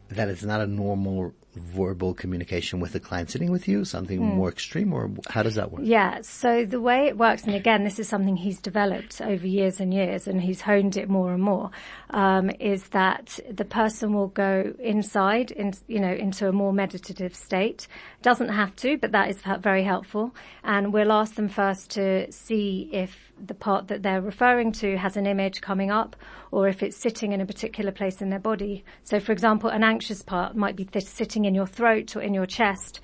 that 0.09 0.29
is 0.29 0.43
not 0.45 0.61
a 0.61 0.67
normal 0.67 1.35
verbal 1.55 2.15
communication 2.15 2.79
with 2.79 2.93
the 2.93 3.01
client 3.01 3.31
sitting 3.31 3.51
with 3.51 3.67
you, 3.67 3.85
something 3.85 4.21
more 4.21 4.49
extreme, 4.49 4.93
or 4.93 5.11
how 5.29 5.43
does 5.43 5.57
that 5.57 5.73
work? 5.73 5.81
Yeah, 5.85 6.21
so 6.23 6.65
the 6.65 6.81
way 6.81 7.07
it 7.07 7.19
works, 7.19 7.45
and 7.45 7.55
again, 7.55 7.85
this 7.85 7.99
is 7.99 8.09
something 8.09 8.37
he's 8.37 8.61
developed 8.61 9.21
over 9.21 9.47
years 9.47 9.81
and 9.81 9.93
years, 9.93 10.29
and 10.29 10.41
he's 10.41 10.61
honed 10.61 10.97
it 10.97 11.09
more 11.09 11.33
and 11.33 11.43
more, 11.43 11.71
um, 12.11 12.51
is 12.61 12.89
that 12.89 13.39
the 13.51 13.65
person 13.65 14.13
will 14.13 14.29
go 14.29 14.73
inside, 14.79 15.51
in, 15.51 15.73
you 15.89 15.99
know, 15.99 16.13
into 16.13 16.49
a 16.49 16.53
more 16.53 16.73
meditative 16.73 17.35
state. 17.35 17.89
Doesn't 18.23 18.51
have 18.51 18.77
to, 18.77 18.97
but 18.99 19.13
that 19.13 19.29
is 19.29 19.43
very 19.61 19.83
helpful. 19.83 20.35
And 20.63 20.93
we'll 20.93 21.13
ask 21.13 21.35
them 21.35 21.49
first 21.49 21.91
to 21.91 22.31
see 22.31 22.89
if 22.93 23.17
the 23.47 23.55
part 23.55 23.89
that 23.89 24.03
they're 24.03 24.21
referring 24.21 24.71
to 24.71 24.97
has 24.99 25.17
an 25.17 25.27
image 25.27 25.61
coming 25.63 25.91
up, 25.91 26.15
or 26.51 26.69
if 26.69 26.83
it's 26.83 26.97
sitting 26.97 27.33
in 27.33 27.41
a 27.41 27.47
particular 27.47 27.91
place 27.91 28.21
in 28.21 28.29
their 28.29 28.39
body. 28.39 28.85
So, 29.03 29.19
for 29.19 29.33
example, 29.33 29.71
an 29.71 29.83
anxious 29.83 30.21
part 30.23 30.57
might 30.57 30.77
be 30.77 30.85
th- 30.85 31.07
sitting 31.07 31.40
in 31.45 31.55
your 31.55 31.67
throat 31.67 32.17
or 32.17 32.21
in 32.21 32.35
your 32.35 32.47
chest. 32.47 33.01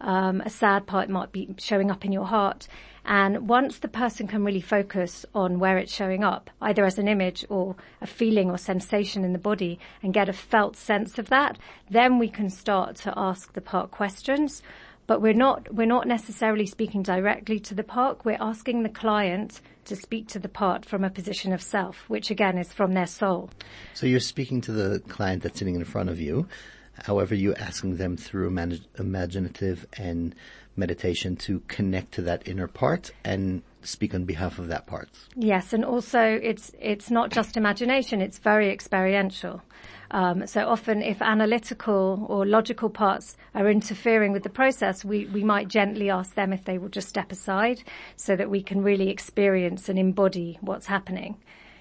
Um, 0.00 0.40
a 0.40 0.50
sad 0.50 0.86
part 0.86 1.10
might 1.10 1.30
be 1.30 1.54
showing 1.58 1.90
up 1.90 2.04
in 2.04 2.12
your 2.12 2.24
heart. 2.24 2.68
And 3.04 3.48
once 3.48 3.78
the 3.78 3.88
person 3.88 4.26
can 4.26 4.44
really 4.44 4.60
focus 4.60 5.24
on 5.34 5.58
where 5.58 5.78
it's 5.78 5.92
showing 5.92 6.22
up, 6.22 6.50
either 6.60 6.84
as 6.84 6.98
an 6.98 7.08
image 7.08 7.44
or 7.48 7.76
a 8.00 8.06
feeling 8.06 8.50
or 8.50 8.58
sensation 8.58 9.24
in 9.24 9.32
the 9.32 9.38
body 9.38 9.78
and 10.02 10.12
get 10.12 10.28
a 10.28 10.32
felt 10.32 10.76
sense 10.76 11.18
of 11.18 11.28
that, 11.30 11.58
then 11.88 12.18
we 12.18 12.28
can 12.28 12.50
start 12.50 12.96
to 12.96 13.12
ask 13.16 13.52
the 13.52 13.60
part 13.60 13.90
questions. 13.90 14.62
But 15.06 15.22
we're 15.22 15.32
not, 15.32 15.74
we're 15.74 15.86
not 15.86 16.06
necessarily 16.06 16.66
speaking 16.66 17.02
directly 17.02 17.58
to 17.60 17.74
the 17.74 17.82
part. 17.82 18.24
We're 18.24 18.36
asking 18.40 18.84
the 18.84 18.88
client 18.90 19.60
to 19.86 19.96
speak 19.96 20.28
to 20.28 20.38
the 20.38 20.48
part 20.48 20.84
from 20.84 21.02
a 21.02 21.10
position 21.10 21.52
of 21.52 21.60
self, 21.60 22.08
which 22.08 22.30
again 22.30 22.58
is 22.58 22.72
from 22.72 22.92
their 22.92 23.06
soul. 23.06 23.50
So 23.94 24.06
you're 24.06 24.20
speaking 24.20 24.60
to 24.62 24.72
the 24.72 25.00
client 25.00 25.42
that's 25.42 25.58
sitting 25.58 25.74
in 25.74 25.84
front 25.84 26.10
of 26.10 26.20
you. 26.20 26.46
However, 27.04 27.34
you're 27.34 27.58
asking 27.58 27.96
them 27.96 28.16
through 28.16 28.50
imag- 28.50 28.84
imaginative 28.98 29.86
and 29.96 30.34
meditation 30.76 31.36
to 31.36 31.60
connect 31.68 32.12
to 32.12 32.22
that 32.22 32.46
inner 32.46 32.66
part 32.66 33.10
and 33.24 33.62
speak 33.82 34.14
on 34.14 34.24
behalf 34.24 34.58
of 34.58 34.68
that 34.68 34.86
part. 34.86 35.08
Yes, 35.34 35.72
and 35.72 35.84
also 35.84 36.20
it's 36.20 36.72
it's 36.80 37.10
not 37.10 37.30
just 37.30 37.56
imagination; 37.56 38.20
it's 38.20 38.38
very 38.38 38.70
experiential. 38.70 39.62
Um, 40.12 40.46
so 40.46 40.66
often, 40.68 41.02
if 41.02 41.22
analytical 41.22 42.26
or 42.28 42.44
logical 42.44 42.90
parts 42.90 43.36
are 43.54 43.70
interfering 43.70 44.32
with 44.32 44.42
the 44.42 44.50
process, 44.50 45.04
we, 45.04 45.26
we 45.26 45.44
might 45.44 45.68
gently 45.68 46.10
ask 46.10 46.34
them 46.34 46.52
if 46.52 46.64
they 46.64 46.78
will 46.78 46.88
just 46.88 47.08
step 47.08 47.30
aside, 47.30 47.82
so 48.16 48.34
that 48.34 48.50
we 48.50 48.60
can 48.60 48.82
really 48.82 49.08
experience 49.08 49.88
and 49.88 49.98
embody 49.98 50.58
what's 50.60 50.86
happening. 50.86 51.36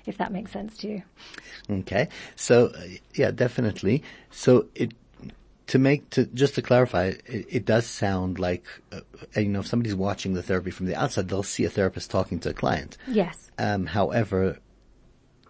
If 0.06 0.18
that 0.18 0.32
makes 0.32 0.52
sense 0.52 0.78
to 0.78 0.88
you. 0.88 1.04
Okay. 1.70 2.08
So, 2.36 2.68
uh, 2.68 2.82
yeah, 3.14 3.32
definitely. 3.32 4.02
So 4.32 4.68
it, 4.74 4.94
to 5.70 5.80
make, 5.80 6.10
to, 6.12 6.26
just 6.26 6.56
to 6.56 6.62
clarify, 6.62 7.14
it, 7.26 7.46
it 7.50 7.66
does 7.66 7.86
sound 7.86 8.40
like, 8.40 8.66
uh, 8.92 9.02
you 9.36 9.46
know, 9.46 9.60
if 9.60 9.68
somebody's 9.68 9.96
watching 9.96 10.34
the 10.34 10.42
therapy 10.42 10.72
from 10.72 10.88
the 10.88 10.96
outside, 10.96 11.30
they'll 11.30 11.44
see 11.44 11.64
a 11.64 11.70
therapist 11.70 12.10
talking 12.10 12.40
to 12.40 12.50
a 12.50 12.54
client. 12.54 12.98
Yes. 13.08 13.52
Um, 13.58 13.86
however, 13.86 14.58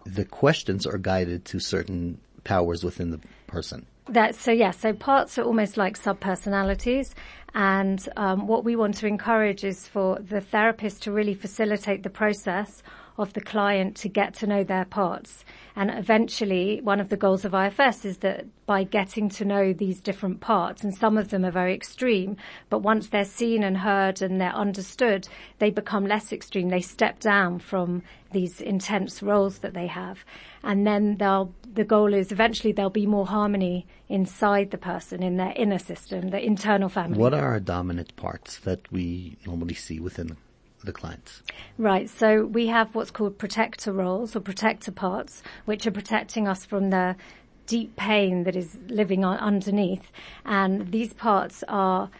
the 0.04 0.26
questions 0.26 0.86
are 0.86 0.98
guided 0.98 1.46
to 1.46 1.58
certain 1.58 2.20
powers 2.44 2.84
within 2.84 3.10
the 3.10 3.20
person. 3.46 3.86
That 4.08 4.34
so 4.34 4.50
yeah, 4.50 4.72
so 4.72 4.92
parts 4.92 5.38
are 5.38 5.44
almost 5.44 5.76
like 5.76 5.96
subpersonalities, 5.96 7.14
and 7.54 8.06
um, 8.16 8.48
what 8.48 8.64
we 8.64 8.74
want 8.74 8.96
to 8.96 9.06
encourage 9.06 9.62
is 9.62 9.86
for 9.86 10.18
the 10.18 10.40
therapist 10.40 11.04
to 11.04 11.12
really 11.12 11.34
facilitate 11.34 12.02
the 12.02 12.10
process 12.10 12.82
of 13.20 13.32
the 13.34 13.40
client 13.40 13.96
to 13.96 14.08
get 14.08 14.34
to 14.34 14.46
know 14.46 14.64
their 14.64 14.84
parts. 14.84 15.44
And 15.76 15.90
eventually, 15.90 16.80
one 16.82 17.00
of 17.00 17.10
the 17.10 17.16
goals 17.16 17.44
of 17.44 17.54
IFS 17.54 18.04
is 18.04 18.18
that 18.18 18.46
by 18.66 18.82
getting 18.84 19.28
to 19.30 19.44
know 19.44 19.72
these 19.72 20.00
different 20.00 20.40
parts, 20.40 20.82
and 20.82 20.94
some 20.94 21.16
of 21.16 21.30
them 21.30 21.44
are 21.44 21.50
very 21.50 21.74
extreme, 21.74 22.36
but 22.68 22.80
once 22.80 23.08
they're 23.08 23.24
seen 23.24 23.62
and 23.62 23.78
heard 23.78 24.20
and 24.20 24.40
they're 24.40 24.54
understood, 24.54 25.28
they 25.58 25.70
become 25.70 26.06
less 26.06 26.32
extreme. 26.32 26.68
They 26.68 26.80
step 26.80 27.20
down 27.20 27.58
from 27.60 28.02
these 28.32 28.60
intense 28.60 29.22
roles 29.22 29.58
that 29.58 29.74
they 29.74 29.86
have. 29.86 30.24
And 30.62 30.86
then 30.86 31.16
they'll, 31.16 31.54
the 31.72 31.84
goal 31.84 32.14
is 32.14 32.32
eventually 32.32 32.72
there'll 32.72 32.90
be 32.90 33.06
more 33.06 33.26
harmony 33.26 33.86
inside 34.08 34.70
the 34.70 34.78
person, 34.78 35.22
in 35.22 35.36
their 35.36 35.52
inner 35.56 35.78
system, 35.78 36.30
the 36.30 36.44
internal 36.44 36.88
family. 36.88 37.18
What 37.18 37.34
are 37.34 37.46
our 37.46 37.60
dominant 37.60 38.14
parts 38.16 38.58
that 38.60 38.90
we 38.92 39.36
normally 39.46 39.74
see 39.74 40.00
within 40.00 40.36
the 40.84 40.92
clients? 40.92 41.42
Right. 41.78 42.08
So 42.08 42.44
we 42.44 42.66
have 42.68 42.94
what's 42.94 43.10
called 43.10 43.38
protector 43.38 43.92
roles 43.92 44.34
or 44.34 44.40
protector 44.40 44.92
parts, 44.92 45.42
which 45.64 45.86
are 45.86 45.90
protecting 45.90 46.48
us 46.48 46.64
from 46.64 46.90
the 46.90 47.16
deep 47.66 47.94
pain 47.96 48.44
that 48.44 48.56
is 48.56 48.76
living 48.88 49.24
underneath. 49.24 50.10
And 50.44 50.90
these 50.90 51.12
parts 51.12 51.62
are 51.68 52.10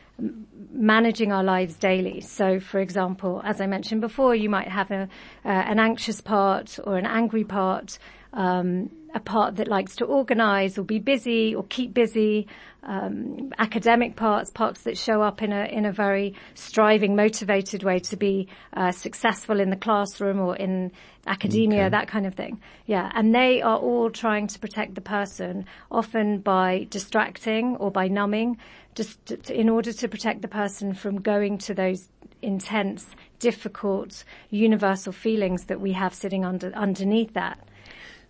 managing 0.72 1.32
our 1.32 1.42
lives 1.42 1.74
daily. 1.74 2.20
So, 2.20 2.60
for 2.60 2.78
example, 2.78 3.42
as 3.44 3.60
I 3.60 3.66
mentioned 3.66 4.00
before, 4.00 4.34
you 4.34 4.48
might 4.48 4.68
have 4.68 4.90
a, 4.90 5.08
uh, 5.44 5.48
an 5.48 5.78
anxious 5.78 6.20
part 6.20 6.78
or 6.84 6.98
an 6.98 7.06
angry 7.06 7.44
part, 7.44 7.98
um, 8.32 8.90
a 9.14 9.20
part 9.20 9.56
that 9.56 9.66
likes 9.66 9.96
to 9.96 10.04
organize 10.04 10.78
or 10.78 10.84
be 10.84 10.98
busy 10.98 11.54
or 11.54 11.64
keep 11.64 11.92
busy, 11.94 12.46
um, 12.82 13.52
academic 13.58 14.16
parts, 14.16 14.50
parts 14.50 14.82
that 14.82 14.96
show 14.96 15.22
up 15.22 15.42
in 15.42 15.52
a 15.52 15.64
in 15.64 15.84
a 15.84 15.92
very 15.92 16.34
striving, 16.54 17.14
motivated 17.14 17.82
way 17.82 17.98
to 18.00 18.16
be 18.16 18.48
uh, 18.74 18.92
successful 18.92 19.60
in 19.60 19.70
the 19.70 19.76
classroom 19.76 20.40
or 20.40 20.56
in 20.56 20.92
academia, 21.26 21.82
Okay. 21.82 21.90
that 21.90 22.08
kind 22.08 22.26
of 22.26 22.34
thing. 22.34 22.60
Yeah, 22.86 23.10
and 23.14 23.34
they 23.34 23.60
are 23.60 23.76
all 23.78 24.10
trying 24.10 24.46
to 24.48 24.58
protect 24.58 24.94
the 24.94 25.00
person, 25.00 25.66
often 25.90 26.38
by 26.40 26.86
distracting 26.90 27.76
or 27.76 27.90
by 27.90 28.08
numbing, 28.08 28.56
just 28.94 29.24
to, 29.26 29.54
in 29.54 29.68
order 29.68 29.92
to 29.92 30.08
protect 30.08 30.42
the 30.42 30.48
person 30.48 30.94
from 30.94 31.20
going 31.20 31.58
to 31.58 31.74
those 31.74 32.08
intense, 32.42 33.06
difficult, 33.38 34.24
universal 34.48 35.12
feelings 35.12 35.66
that 35.66 35.80
we 35.80 35.92
have 35.92 36.14
sitting 36.14 36.44
under 36.44 36.72
underneath 36.74 37.34
that. 37.34 37.58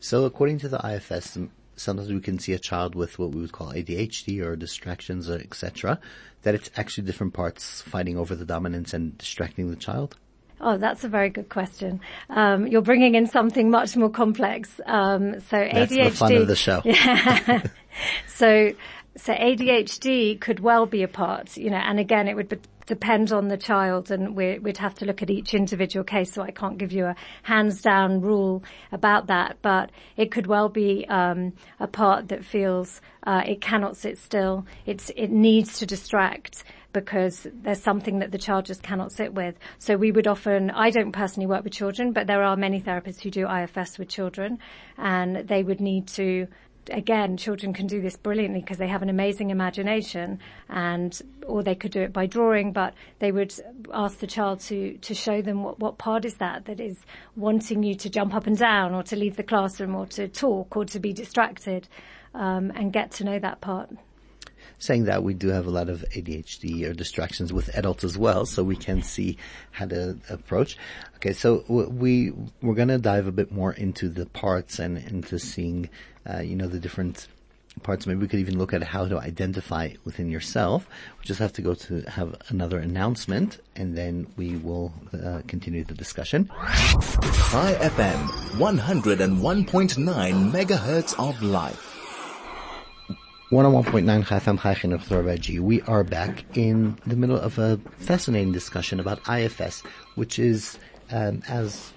So 0.00 0.25
according 0.25 0.59
to 0.59 0.69
the 0.69 0.80
IFS, 0.85 1.38
sometimes 1.80 2.12
we 2.12 2.20
can 2.20 2.38
see 2.38 2.52
a 2.52 2.58
child 2.58 2.94
with 2.94 3.18
what 3.18 3.30
we 3.30 3.40
would 3.40 3.52
call 3.52 3.72
ADHD 3.72 4.44
or 4.44 4.54
distractions, 4.56 5.30
uh, 5.30 5.34
etc. 5.34 5.99
That 6.42 6.54
it's 6.54 6.70
actually 6.76 7.04
different 7.04 7.32
parts 7.34 7.82
fighting 7.82 8.18
over 8.18 8.34
the 8.34 8.44
dominance 8.44 8.92
and 8.94 9.16
distracting 9.16 9.70
the 9.70 9.76
child. 9.76 10.16
Oh, 10.60 10.76
that's 10.76 11.04
a 11.04 11.08
very 11.08 11.30
good 11.30 11.49
question. 11.49 12.00
Um, 12.28 12.66
you're 12.66 12.82
bringing 12.82 13.14
in 13.14 13.26
something 13.26 13.70
much 13.70 13.96
more 13.96 14.10
complex. 14.10 14.78
Um, 14.84 15.40
so 15.40 15.56
That's 15.56 15.90
ADHD. 15.90 16.04
the 16.04 16.10
fun 16.10 16.32
of 16.34 16.49
the 16.49 16.56
show. 16.56 16.82
Yeah. 16.84 17.62
So, 18.28 18.72
so 19.16 19.34
ADHD 19.34 20.40
could 20.40 20.60
well 20.60 20.87
be 20.87 21.02
a 21.02 21.08
part, 21.08 21.56
you 21.56 21.70
know, 21.70 21.76
and 21.76 21.99
again, 21.99 22.28
it 22.28 22.37
would 22.37 22.49
be, 22.90 22.94
depend 23.00 23.32
on 23.32 23.49
the 23.49 23.56
child 23.56 24.11
and 24.11 24.37
we, 24.37 24.59
we'd 24.59 24.76
have 24.76 24.94
to 24.94 25.04
look 25.04 25.23
at 25.23 25.30
each 25.30 25.54
individual 25.54 26.04
case. 26.04 26.32
So 26.32 26.42
I 26.42 26.50
can't 26.50 26.78
give 26.78 26.92
you 26.92 27.06
a 27.06 27.16
hands 27.42 27.82
down 27.82 28.20
rule 28.20 28.62
about 28.92 29.26
that, 29.28 29.59
but 29.62 29.90
it 30.16 30.30
could 30.30 30.47
well 30.47 30.68
be, 30.68 31.06
um, 31.09 31.52
a 31.78 31.87
part 31.87 32.28
that 32.28 32.44
feels, 32.44 33.00
uh, 33.25 33.42
it 33.47 33.61
cannot 33.61 33.97
sit 33.97 34.18
still. 34.18 34.66
It's, 34.87 35.11
it 35.16 35.30
needs 35.30 35.78
to 35.78 35.87
distract 35.87 36.64
because 36.92 37.47
there's 37.62 37.82
something 37.82 38.18
that 38.18 38.32
the 38.32 38.38
child 38.38 38.64
just 38.64 38.82
cannot 38.82 39.12
sit 39.12 39.32
with. 39.32 39.54
So 39.78 39.97
we 39.97 40.11
would 40.12 40.26
often, 40.26 40.70
I 40.70 40.90
don't 40.90 41.12
personally 41.12 41.47
work 41.47 41.64
with 41.64 41.73
children, 41.73 42.12
but 42.12 42.26
there 42.26 42.42
are 42.42 42.56
many 42.56 42.80
therapists 42.80 43.20
who 43.20 43.30
do 43.30 43.49
IFS 43.49 43.99
with 43.99 44.09
children 44.09 44.59
and 44.99 45.49
they 45.49 45.62
would 45.62 45.80
need 45.80 46.09
to 46.09 46.49
again, 46.90 47.37
children 47.37 47.73
can 47.73 47.87
do 47.87 48.00
this 48.00 48.16
brilliantly 48.16 48.61
because 48.61 48.78
they 48.78 48.88
have 48.88 49.02
an 49.02 49.09
amazing 49.09 49.50
imagination 49.50 50.38
and, 50.68 51.20
or 51.47 51.62
they 51.62 51.75
could 51.75 51.92
do 51.92 52.00
it 52.00 52.12
by 52.12 52.26
drawing, 52.26 52.73
but 52.73 52.94
they 53.18 53.32
would 53.32 53.54
ask 53.92 54.18
the 54.18 54.26
child 54.26 54.61
to, 54.61 54.97
to 54.99 55.14
show 55.14 55.42
them 55.42 55.62
what, 55.62 55.78
what 55.78 55.99
part 55.99 56.25
is 56.25 56.35
that 56.35 56.64
that 56.66 56.80
is 56.80 56.99
wanting 57.37 57.82
you 57.82 57.94
to 57.94 58.11
jump 58.11 58.35
up 58.35 58.47
and 58.47 58.59
down 58.59 58.94
or 58.94 59.02
to 59.02 59.16
leave 59.16 59.37
the 59.37 59.42
classroom 59.42 59.94
or 59.94 60.06
to 60.06 60.28
talk 60.28 60.76
or 60.76 60.85
to 60.85 60.99
be 60.99 61.12
distracted, 61.12 61.88
um, 62.35 62.70
and 62.75 62.92
get 62.92 63.11
to 63.11 63.25
know 63.25 63.38
that 63.38 63.61
part. 63.61 63.90
Saying 64.80 65.04
that, 65.04 65.22
we 65.22 65.34
do 65.34 65.49
have 65.49 65.66
a 65.66 65.70
lot 65.70 65.90
of 65.90 66.06
ADHD 66.16 66.88
or 66.88 66.94
distractions 66.94 67.52
with 67.52 67.68
adults 67.76 68.02
as 68.02 68.16
well, 68.16 68.46
so 68.46 68.64
we 68.64 68.76
can 68.76 69.02
see 69.02 69.37
how 69.72 69.84
to 69.84 70.18
approach. 70.30 70.78
Okay, 71.16 71.34
so 71.34 71.64
we 71.68 72.32
we're 72.62 72.75
going 72.75 72.88
to 72.88 72.96
dive 72.96 73.26
a 73.26 73.32
bit 73.32 73.52
more 73.52 73.75
into 73.75 74.08
the 74.08 74.25
parts 74.25 74.78
and 74.78 74.96
into 74.96 75.38
seeing, 75.38 75.90
uh, 76.28 76.38
you 76.38 76.56
know, 76.56 76.66
the 76.66 76.80
different 76.80 77.28
parts. 77.82 78.06
Maybe 78.06 78.20
we 78.20 78.28
could 78.28 78.40
even 78.40 78.56
look 78.56 78.72
at 78.72 78.82
how 78.82 79.06
to 79.06 79.18
identify 79.18 79.90
within 80.06 80.30
yourself. 80.30 80.88
We 81.18 81.26
just 81.26 81.40
have 81.40 81.52
to 81.54 81.62
go 81.62 81.75
to 81.75 82.00
have 82.02 82.34
another 82.49 82.78
announcement, 82.78 83.58
and 83.76 83.99
then 83.99 84.28
we 84.38 84.56
will 84.56 84.94
uh, 85.12 85.42
continue 85.46 85.84
the 85.84 85.92
discussion. 85.94 86.49
Chai 86.49 87.76
FM, 87.80 88.26
101.9 88.56 90.52
megahertz 90.52 91.14
of 91.18 91.42
life. 91.42 91.89
101.9 93.50 94.04
FM 94.26 94.61
Chai 94.61 94.75
Chinuch 94.75 95.09
Torah 95.09 95.37
G. 95.37 95.59
We 95.59 95.83
are 95.83 96.04
back 96.04 96.45
in 96.57 96.97
the 97.04 97.16
middle 97.16 97.37
of 97.37 97.59
a 97.59 97.80
fascinating 97.97 98.52
discussion 98.52 99.00
about 99.00 99.28
IFS, 99.28 99.83
which 100.14 100.38
is, 100.38 100.78
um, 101.11 101.42
as 101.49 101.92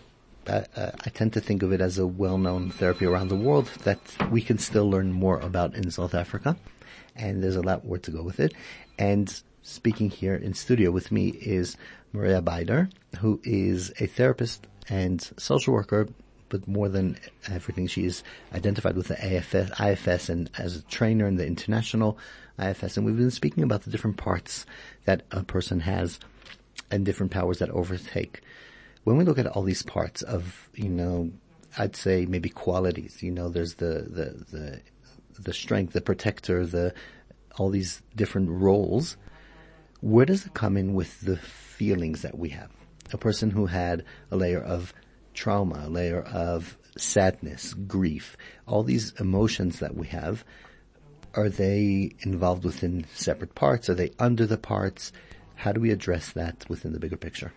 uh, 0.48 0.64
uh, 0.76 0.90
I 1.06 1.10
tend 1.12 1.32
to 1.34 1.42
think 1.42 1.62
of 1.62 1.72
it 1.72 1.80
as 1.80 2.00
a 2.00 2.08
well-known 2.08 2.72
therapy 2.72 3.06
around 3.06 3.28
the 3.28 3.36
world 3.36 3.68
that 3.84 4.00
we 4.32 4.42
can 4.42 4.58
still 4.58 4.90
learn 4.90 5.12
more 5.12 5.40
about 5.42 5.76
in 5.76 5.92
South 5.92 6.16
Africa, 6.16 6.58
and 7.16 7.44
there's 7.44 7.56
a 7.56 7.62
lot 7.62 7.86
more 7.86 8.00
to 8.00 8.10
go 8.10 8.24
with 8.24 8.40
it. 8.40 8.56
And 8.98 9.32
speaking 9.62 10.10
here 10.10 10.34
in 10.34 10.56
studio 10.56 10.90
with 10.90 11.12
me 11.12 11.28
is 11.40 11.78
Maria 12.14 12.42
Beider, 12.42 12.92
who 13.20 13.40
is 13.44 13.94
a 14.00 14.08
therapist 14.08 14.66
and 14.90 15.22
social 15.38 15.76
worker 15.76 16.08
but 16.54 16.68
more 16.68 16.88
than 16.88 17.18
everything, 17.50 17.88
she 17.88 18.06
is 18.06 18.22
identified 18.54 18.96
with 18.96 19.08
the 19.08 19.16
AFS, 19.16 19.72
IFS 19.82 20.30
and 20.30 20.52
as 20.56 20.76
a 20.76 20.84
trainer 20.84 21.26
in 21.26 21.38
the 21.38 21.48
international 21.48 22.20
IFS. 22.60 22.96
And 22.96 23.08
we've 23.08 23.18
been 23.18 23.32
speaking 23.32 23.64
about 23.64 23.82
the 23.82 23.90
different 23.90 24.18
parts 24.18 24.68
that 25.06 25.24
a 25.32 25.44
person 25.44 25.80
has 25.80 26.20
and 26.92 27.04
different 27.04 27.32
powers 27.32 27.58
that 27.58 27.72
overtake. 27.72 28.42
When 29.04 29.18
we 29.18 29.24
look 29.24 29.40
at 29.40 29.48
all 29.48 29.64
these 29.64 29.82
parts 29.82 30.22
of, 30.22 30.70
you 30.76 30.90
know, 30.90 31.32
I'd 31.76 31.96
say 31.96 32.28
maybe 32.28 32.50
qualities, 32.50 33.24
you 33.24 33.32
know, 33.32 33.50
there's 33.50 33.74
the, 33.74 34.06
the, 34.08 34.46
the, 34.52 34.82
the 35.40 35.54
strength, 35.54 35.94
the 35.94 36.02
protector, 36.02 36.68
the, 36.68 36.94
all 37.58 37.72
these 37.72 38.04
different 38.16 38.52
roles. 38.52 39.18
Where 40.02 40.28
does 40.28 40.46
it 40.46 40.54
come 40.54 40.78
in 40.78 40.94
with 40.94 41.20
the 41.22 41.38
feelings 41.38 42.22
that 42.22 42.38
we 42.38 42.50
have? 42.50 42.70
A 43.12 43.18
person 43.18 43.50
who 43.50 43.66
had 43.66 44.06
a 44.30 44.36
layer 44.36 44.62
of 44.62 44.94
trauma, 45.34 45.84
a 45.86 45.90
layer 45.90 46.22
of 46.22 46.78
sadness, 46.98 47.74
grief, 47.74 48.38
all 48.68 48.84
these 48.84 49.14
emotions 49.20 49.80
that 49.80 49.96
we 49.96 50.08
have, 50.08 50.44
are 51.36 51.50
they 51.50 52.12
involved 52.20 52.64
within 52.64 53.06
separate 53.14 53.56
parts? 53.56 53.90
Are 53.90 53.96
they 53.96 54.12
under 54.20 54.46
the 54.46 54.58
parts? 54.58 55.12
How 55.56 55.72
do 55.72 55.82
we 55.82 55.92
address 55.92 56.32
that 56.34 56.66
within 56.70 56.94
the 56.94 57.00
bigger 57.00 57.18
picture? 57.18 57.54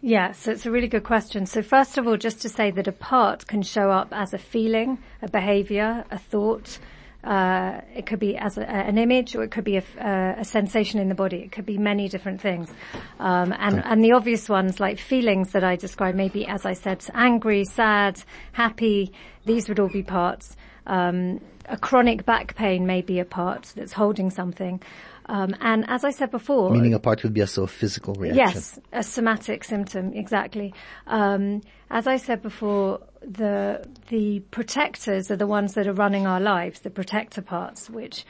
Yeah, 0.00 0.32
so 0.32 0.50
it's 0.50 0.66
a 0.66 0.70
really 0.70 0.88
good 0.88 1.04
question. 1.04 1.46
So 1.46 1.62
first 1.62 1.96
of 1.96 2.06
all, 2.06 2.16
just 2.16 2.42
to 2.42 2.48
say 2.48 2.70
that 2.72 2.88
a 2.88 2.92
part 2.92 3.46
can 3.46 3.62
show 3.62 3.90
up 3.90 4.08
as 4.12 4.34
a 4.34 4.38
feeling, 4.38 4.98
a 5.22 5.30
behavior, 5.30 6.04
a 6.10 6.18
thought. 6.18 6.78
Uh, 7.24 7.80
it 7.94 8.04
could 8.04 8.18
be 8.18 8.36
as 8.36 8.58
a, 8.58 8.68
an 8.68 8.98
image 8.98 9.34
or 9.34 9.42
it 9.42 9.50
could 9.50 9.64
be 9.64 9.78
a, 9.78 9.84
uh, 9.98 10.40
a, 10.40 10.44
sensation 10.44 11.00
in 11.00 11.08
the 11.08 11.14
body. 11.14 11.38
It 11.38 11.52
could 11.52 11.64
be 11.64 11.78
many 11.78 12.06
different 12.08 12.40
things. 12.40 12.70
Um, 13.18 13.54
and, 13.58 13.82
and 13.82 14.04
the 14.04 14.12
obvious 14.12 14.46
ones 14.46 14.78
like 14.78 14.98
feelings 14.98 15.52
that 15.52 15.64
I 15.64 15.76
described, 15.76 16.18
maybe 16.18 16.46
as 16.46 16.66
I 16.66 16.74
said, 16.74 17.02
angry, 17.14 17.64
sad, 17.64 18.22
happy, 18.52 19.12
these 19.46 19.70
would 19.70 19.80
all 19.80 19.88
be 19.88 20.02
parts. 20.02 20.54
Um, 20.86 21.40
a 21.66 21.78
chronic 21.78 22.26
back 22.26 22.54
pain 22.56 22.86
may 22.86 23.00
be 23.00 23.20
a 23.20 23.24
part 23.24 23.72
that's 23.74 23.92
holding 23.92 24.30
something. 24.30 24.82
Um, 25.26 25.54
and 25.60 25.88
as 25.88 26.04
I 26.04 26.10
said 26.10 26.30
before, 26.30 26.70
meaning 26.70 26.92
a 26.92 26.98
part 26.98 27.22
would 27.22 27.32
be 27.32 27.40
also 27.40 27.62
a 27.62 27.66
physical 27.66 28.14
reaction. 28.14 28.36
Yes, 28.36 28.78
a 28.92 29.02
somatic 29.02 29.64
symptom, 29.64 30.12
exactly. 30.12 30.74
Um, 31.06 31.62
as 31.90 32.06
I 32.06 32.18
said 32.18 32.42
before, 32.42 33.00
the 33.26 33.84
the 34.08 34.40
protectors 34.50 35.30
are 35.30 35.36
the 35.36 35.46
ones 35.46 35.74
that 35.74 35.86
are 35.86 35.92
running 35.92 36.26
our 36.26 36.40
lives, 36.40 36.80
the 36.80 36.90
protector 36.90 37.42
parts, 37.42 37.88
which 37.90 38.24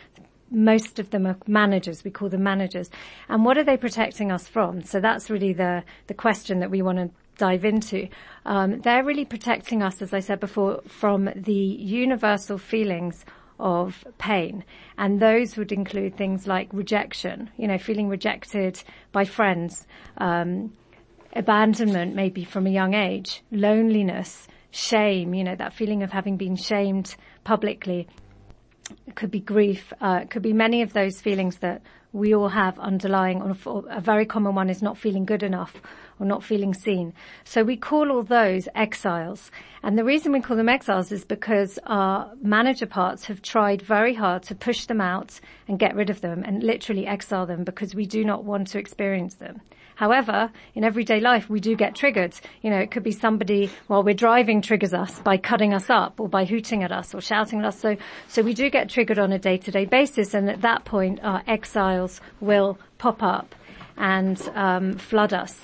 most 0.51 0.99
of 0.99 1.11
them 1.11 1.27
are 1.27 1.37
managers. 1.47 2.05
We 2.05 2.11
call 2.11 2.29
them 2.29 2.43
managers. 2.43 2.91
And 3.29 3.45
what 3.45 3.59
are 3.59 3.65
they 3.65 3.77
protecting 3.77 4.31
us 4.31 4.47
from? 4.47 4.83
So 4.83 5.01
that's 5.01 5.31
really 5.31 5.53
the 5.53 5.83
the 6.07 6.15
question 6.15 6.61
that 6.61 6.71
we 6.71 6.83
want 6.83 6.99
to 6.99 7.11
dive 7.37 7.65
into. 7.65 8.09
Um, 8.47 8.81
they're 8.81 9.05
really 9.05 9.25
protecting 9.25 9.83
us, 9.83 10.01
as 10.01 10.15
I 10.15 10.21
said 10.21 10.41
before, 10.41 10.83
from 10.87 11.31
the 11.35 11.53
universal 11.53 12.59
feelings 12.59 13.25
of 13.59 14.05
pain. 14.19 14.65
And 14.99 15.21
those 15.21 15.57
would 15.57 15.73
include 15.73 16.17
things 16.17 16.47
like 16.47 16.69
rejection, 16.73 17.51
you 17.57 17.67
know, 17.67 17.79
feeling 17.79 18.09
rejected 18.09 18.83
by 19.13 19.25
friends, 19.25 19.87
um, 20.19 20.73
abandonment 21.35 22.15
maybe 22.15 22.45
from 22.45 22.67
a 22.67 22.71
young 22.71 22.95
age, 22.95 23.43
loneliness, 23.51 24.47
shame, 24.75 25.35
you 25.35 25.45
know, 25.45 25.55
that 25.55 25.73
feeling 25.73 26.03
of 26.03 26.11
having 26.11 26.37
been 26.37 26.57
shamed 26.57 27.15
publicly. 27.45 28.09
It 29.07 29.15
could 29.15 29.31
be 29.31 29.41
grief, 29.41 29.93
uh, 30.01 30.21
it 30.23 30.31
could 30.31 30.43
be 30.43 30.53
many 30.53 30.83
of 30.83 30.93
those 30.93 31.21
feelings 31.21 31.59
that 31.59 31.81
we 32.13 32.35
all 32.35 32.49
have 32.49 32.79
underlying, 32.79 33.43
Or 33.67 33.85
a 33.91 34.01
very 34.01 34.25
common 34.25 34.55
one 34.55 34.71
is 34.71 34.83
not 34.83 34.97
feeling 34.97 35.25
good 35.25 35.43
enough 35.43 35.75
or 36.21 36.27
not 36.27 36.45
feeling 36.45 36.73
seen. 36.73 37.13
So 37.43 37.65
we 37.65 37.77
call 37.77 38.13
all 38.13 38.23
those 38.23 38.69
exiles. 38.77 39.51
And 39.83 39.99
the 39.99 40.05
reason 40.05 40.31
we 40.31 40.41
call 40.41 40.57
them 40.57 40.69
exiles 40.69 41.11
is 41.11 41.25
because 41.25 41.79
our 41.87 42.33
manager 42.41 42.87
parts 42.87 43.25
have 43.25 43.43
tried 43.43 43.83
very 43.83 44.15
hard 44.15 44.45
to 44.45 44.55
push 44.55 44.87
them 44.87 45.01
out 45.01 45.41
and 45.67 45.77
get 45.77 45.97
rid 45.97 46.09
of 46.09 46.21
them 46.21 46.45
and 46.45 46.63
literally 46.63 47.05
exile 47.05 47.47
them 47.47 47.65
because 47.65 47.97
we 47.97 48.07
do 48.07 48.25
not 48.25 48.45
want 48.45 48.69
to 48.69 48.79
experience 48.79 49.35
them. 49.35 49.61
However, 49.97 50.51
in 50.75 50.85
everyday 50.85 51.21
life, 51.21 51.49
we 51.49 51.61
do 51.61 51.77
get 51.77 51.95
triggered. 51.95 52.35
You 52.63 52.71
know, 52.71 52.79
it 52.79 52.91
could 52.91 53.03
be 53.03 53.13
somebody 53.13 53.71
while 53.87 54.03
we're 54.03 54.15
driving 54.15 54.61
triggers 54.61 54.93
us 54.93 55.21
by 55.21 55.37
cutting 55.37 55.73
us 55.73 55.89
up 55.91 56.19
or 56.19 56.29
by 56.29 56.45
hooting 56.45 56.83
at 56.83 56.93
us 56.93 57.15
or 57.15 57.21
shouting 57.21 57.61
at 57.61 57.65
us. 57.65 57.81
So, 57.81 57.97
so 58.29 58.43
we 58.43 58.55
do 58.55 58.71
get 58.71 58.89
triggered 58.89 59.19
on 59.19 59.33
a 59.33 59.39
day-to-day 59.39 59.87
basis. 59.87 60.35
And 60.35 60.51
at 60.51 60.63
that 60.63 60.85
point, 60.85 61.21
our 61.23 61.43
exiles 61.47 62.21
will 62.41 62.79
pop 62.99 63.23
up 63.23 63.55
and 63.97 64.41
um, 64.55 64.95
flood 64.95 65.33
us. 65.33 65.61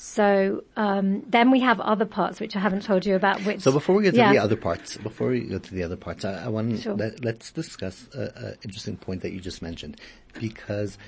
So 0.00 0.62
um, 0.76 1.24
then 1.28 1.50
we 1.50 1.58
have 1.60 1.80
other 1.80 2.04
parts 2.04 2.38
which 2.38 2.54
I 2.54 2.60
haven't 2.60 2.84
told 2.84 3.04
you 3.04 3.16
about. 3.16 3.44
Which 3.44 3.62
so 3.62 3.72
before 3.72 3.96
we 3.96 4.04
get 4.04 4.12
to 4.12 4.18
yeah. 4.18 4.32
the 4.32 4.38
other 4.38 4.54
parts, 4.54 4.96
before 4.96 5.30
we 5.30 5.40
go 5.40 5.58
to 5.58 5.74
the 5.74 5.82
other 5.82 5.96
parts, 5.96 6.24
I, 6.24 6.44
I 6.44 6.48
want 6.48 6.80
sure. 6.80 6.94
let, 6.94 7.24
us 7.26 7.50
discuss 7.50 8.08
an 8.14 8.56
interesting 8.62 8.96
point 8.96 9.22
that 9.22 9.32
you 9.32 9.40
just 9.40 9.60
mentioned, 9.60 10.00
because 10.34 10.98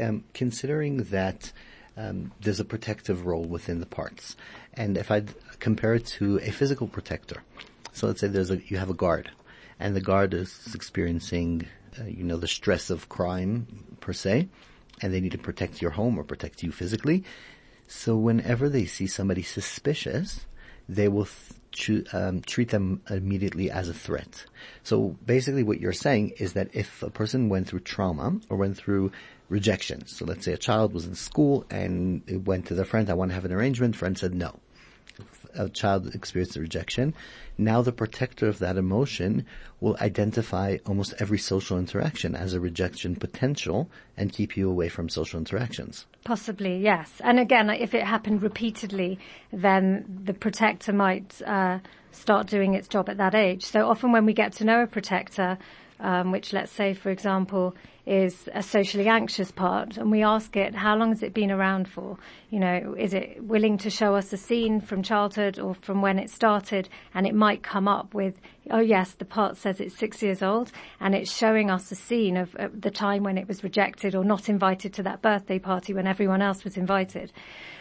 um, 0.00 0.22
considering 0.32 0.98
that 1.10 1.52
um, 1.96 2.32
there's 2.40 2.60
a 2.60 2.64
protective 2.64 3.26
role 3.26 3.44
within 3.44 3.80
the 3.80 3.86
parts. 3.86 4.36
And 4.74 4.96
if 4.96 5.10
I 5.10 5.24
compare 5.58 5.94
it 5.94 6.06
to 6.18 6.38
a 6.42 6.50
physical 6.50 6.86
protector, 6.86 7.42
so 7.92 8.06
let's 8.06 8.20
say 8.20 8.28
there's 8.28 8.50
a, 8.50 8.60
you 8.66 8.76
have 8.76 8.90
a 8.90 8.94
guard, 8.94 9.30
and 9.80 9.96
the 9.96 10.00
guard 10.00 10.34
is 10.34 10.74
experiencing, 10.74 11.66
uh, 11.98 12.04
you 12.04 12.24
know, 12.24 12.36
the 12.36 12.48
stress 12.48 12.90
of 12.90 13.08
crime 13.08 13.66
per 14.00 14.12
se, 14.12 14.48
and 15.00 15.12
they 15.12 15.20
need 15.20 15.32
to 15.32 15.38
protect 15.38 15.82
your 15.82 15.92
home 15.92 16.18
or 16.18 16.24
protect 16.24 16.62
you 16.62 16.72
physically. 16.72 17.24
So 17.86 18.16
whenever 18.16 18.68
they 18.68 18.84
see 18.84 19.06
somebody 19.06 19.42
suspicious, 19.42 20.46
they 20.88 21.08
will 21.08 21.26
th- 21.26 21.55
um, 22.12 22.40
treat 22.42 22.70
them 22.70 23.02
immediately 23.10 23.70
as 23.70 23.88
a 23.88 23.94
threat. 23.94 24.46
So 24.82 25.16
basically 25.24 25.62
what 25.62 25.80
you're 25.80 25.92
saying 25.92 26.32
is 26.38 26.54
that 26.54 26.70
if 26.72 27.02
a 27.02 27.10
person 27.10 27.48
went 27.48 27.68
through 27.68 27.80
trauma 27.80 28.38
or 28.48 28.56
went 28.56 28.76
through 28.76 29.12
rejection. 29.48 30.06
So 30.06 30.24
let's 30.24 30.44
say 30.44 30.52
a 30.52 30.58
child 30.58 30.92
was 30.92 31.06
in 31.06 31.14
school 31.14 31.64
and 31.70 32.22
it 32.26 32.44
went 32.44 32.66
to 32.66 32.74
their 32.74 32.84
friend, 32.84 33.08
I 33.08 33.14
want 33.14 33.30
to 33.30 33.34
have 33.34 33.44
an 33.44 33.52
arrangement. 33.52 33.96
Friend 33.96 34.18
said 34.18 34.34
no. 34.34 34.58
A 35.54 35.68
child 35.68 36.14
experienced 36.14 36.56
a 36.56 36.60
rejection. 36.60 37.14
Now 37.58 37.82
the 37.82 37.92
protector 37.92 38.48
of 38.48 38.58
that 38.58 38.76
emotion 38.76 39.46
will 39.80 39.96
identify 40.00 40.78
almost 40.86 41.14
every 41.18 41.38
social 41.38 41.78
interaction 41.78 42.34
as 42.34 42.54
a 42.54 42.60
rejection 42.60 43.16
potential 43.16 43.88
and 44.16 44.32
keep 44.32 44.56
you 44.56 44.70
away 44.70 44.88
from 44.88 45.08
social 45.08 45.38
interactions. 45.38 46.06
Possibly, 46.24 46.78
yes. 46.78 47.20
And 47.22 47.38
again, 47.38 47.70
if 47.70 47.94
it 47.94 48.04
happened 48.04 48.42
repeatedly, 48.42 49.18
then 49.52 50.04
the 50.24 50.34
protector 50.34 50.92
might 50.92 51.40
uh, 51.42 51.78
start 52.12 52.46
doing 52.46 52.74
its 52.74 52.88
job 52.88 53.08
at 53.08 53.18
that 53.18 53.34
age. 53.34 53.64
So 53.64 53.88
often 53.88 54.12
when 54.12 54.26
we 54.26 54.32
get 54.32 54.52
to 54.54 54.64
know 54.64 54.82
a 54.82 54.86
protector, 54.86 55.58
um, 56.00 56.32
which 56.32 56.52
let's 56.52 56.72
say, 56.72 56.94
for 56.94 57.10
example, 57.10 57.74
is 58.06 58.48
a 58.54 58.62
socially 58.62 59.08
anxious 59.08 59.50
part, 59.50 59.96
and 59.96 60.12
we 60.12 60.22
ask 60.22 60.56
it, 60.56 60.74
how 60.74 60.94
long 60.94 61.08
has 61.08 61.24
it 61.24 61.34
been 61.34 61.50
around 61.50 61.88
for? 61.88 62.16
You 62.50 62.60
know, 62.60 62.94
is 62.96 63.12
it 63.12 63.42
willing 63.42 63.78
to 63.78 63.90
show 63.90 64.14
us 64.14 64.32
a 64.32 64.36
scene 64.36 64.80
from 64.80 65.02
childhood 65.02 65.58
or 65.58 65.74
from 65.74 66.02
when 66.02 66.20
it 66.20 66.30
started? 66.30 66.88
And 67.14 67.26
it 67.26 67.34
might 67.34 67.64
come 67.64 67.88
up 67.88 68.14
with, 68.14 68.34
oh 68.70 68.78
yes, 68.80 69.12
the 69.12 69.24
part 69.24 69.56
says 69.56 69.80
it's 69.80 69.96
six 69.96 70.22
years 70.22 70.40
old, 70.40 70.70
and 71.00 71.16
it's 71.16 71.32
showing 71.32 71.68
us 71.68 71.90
a 71.90 71.96
scene 71.96 72.36
of, 72.36 72.54
of 72.56 72.80
the 72.80 72.92
time 72.92 73.24
when 73.24 73.38
it 73.38 73.48
was 73.48 73.64
rejected 73.64 74.14
or 74.14 74.24
not 74.24 74.48
invited 74.48 74.92
to 74.94 75.02
that 75.02 75.20
birthday 75.20 75.58
party 75.58 75.92
when 75.92 76.06
everyone 76.06 76.42
else 76.42 76.62
was 76.62 76.76
invited. 76.76 77.32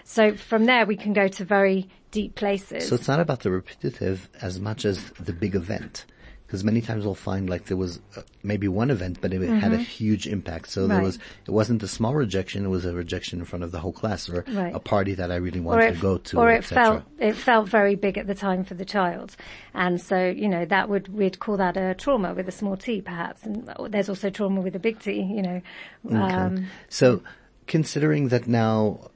So 0.05 0.35
from 0.35 0.65
there, 0.65 0.87
we 0.87 0.97
can 0.97 1.13
go 1.13 1.27
to 1.27 1.45
very 1.45 1.87
deep 2.09 2.33
places. 2.33 2.87
So 2.87 2.95
it's 2.95 3.07
not 3.07 3.19
about 3.19 3.41
the 3.41 3.51
repetitive 3.51 4.27
as 4.41 4.59
much 4.59 4.85
as 4.85 5.11
the 5.19 5.33
big 5.33 5.53
event 5.53 6.05
because 6.45 6.63
many 6.63 6.81
times 6.81 7.05
we'll 7.05 7.15
find 7.15 7.49
like 7.49 7.65
there 7.65 7.77
was 7.77 7.99
uh, 8.15 8.21
maybe 8.43 8.67
one 8.67 8.91
event, 8.91 9.17
but 9.19 9.33
it 9.33 9.41
mm-hmm. 9.41 9.57
had 9.57 9.71
a 9.71 9.75
mm-hmm. 9.75 9.83
huge 9.83 10.27
impact. 10.27 10.69
So 10.69 10.81
right. 10.81 10.95
there 10.95 11.01
was, 11.01 11.17
it 11.47 11.51
wasn't 11.51 11.81
a 11.83 11.87
small 11.87 12.13
rejection, 12.13 12.65
it 12.65 12.69
was 12.69 12.85
a 12.85 12.93
rejection 12.93 13.39
in 13.39 13.45
front 13.45 13.63
of 13.63 13.71
the 13.71 13.79
whole 13.79 13.91
class 13.91 14.29
or 14.29 14.45
right. 14.49 14.73
a 14.75 14.79
party 14.79 15.15
that 15.15 15.31
I 15.31 15.35
really 15.35 15.59
wanted 15.59 15.95
to 15.95 15.99
go 15.99 16.17
to. 16.17 16.37
Or 16.37 16.51
it 16.51 16.63
felt, 16.63 17.03
it 17.19 17.33
felt 17.33 17.67
very 17.67 17.95
big 17.95 18.17
at 18.17 18.27
the 18.27 18.35
time 18.35 18.63
for 18.63 18.75
the 18.75 18.85
child. 18.85 19.35
And 19.73 19.99
so, 19.99 20.29
you 20.29 20.47
know, 20.47 20.65
that 20.65 20.87
would, 20.87 21.07
we'd 21.07 21.39
call 21.39 21.57
that 21.57 21.77
a 21.77 21.95
trauma 21.95 22.33
with 22.33 22.47
a 22.47 22.51
small 22.51 22.77
t 22.77 23.01
perhaps. 23.01 23.43
And 23.43 23.71
there's 23.89 24.09
also 24.09 24.29
trauma 24.29 24.61
with 24.61 24.75
a 24.75 24.79
big 24.79 24.99
T, 24.99 25.21
you 25.21 25.41
know. 25.41 25.61
Okay. 26.05 26.15
Um, 26.15 26.67
so 26.89 27.23
considering 27.67 28.29
that 28.29 28.47
now 28.47 29.09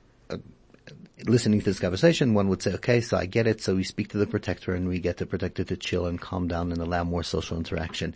listening 1.26 1.60
to 1.60 1.66
this 1.66 1.80
conversation, 1.80 2.34
one 2.34 2.48
would 2.50 2.62
say, 2.62 2.74
okay, 2.74 3.02
so 3.02 3.18
I 3.18 3.26
get 3.26 3.48
it. 3.48 3.62
So 3.62 3.76
we 3.76 3.84
speak 3.84 4.10
to 4.10 4.18
the 4.18 4.28
protector 4.28 4.74
and 4.74 4.88
we 4.88 5.00
get 5.00 5.18
the 5.18 5.26
protector 5.26 5.64
to 5.64 5.78
chill 5.78 6.06
and 6.06 6.20
calm 6.20 6.48
down 6.48 6.72
and 6.72 6.82
allow 6.82 7.04
more 7.04 7.24
social 7.24 7.58
interaction. 7.58 8.16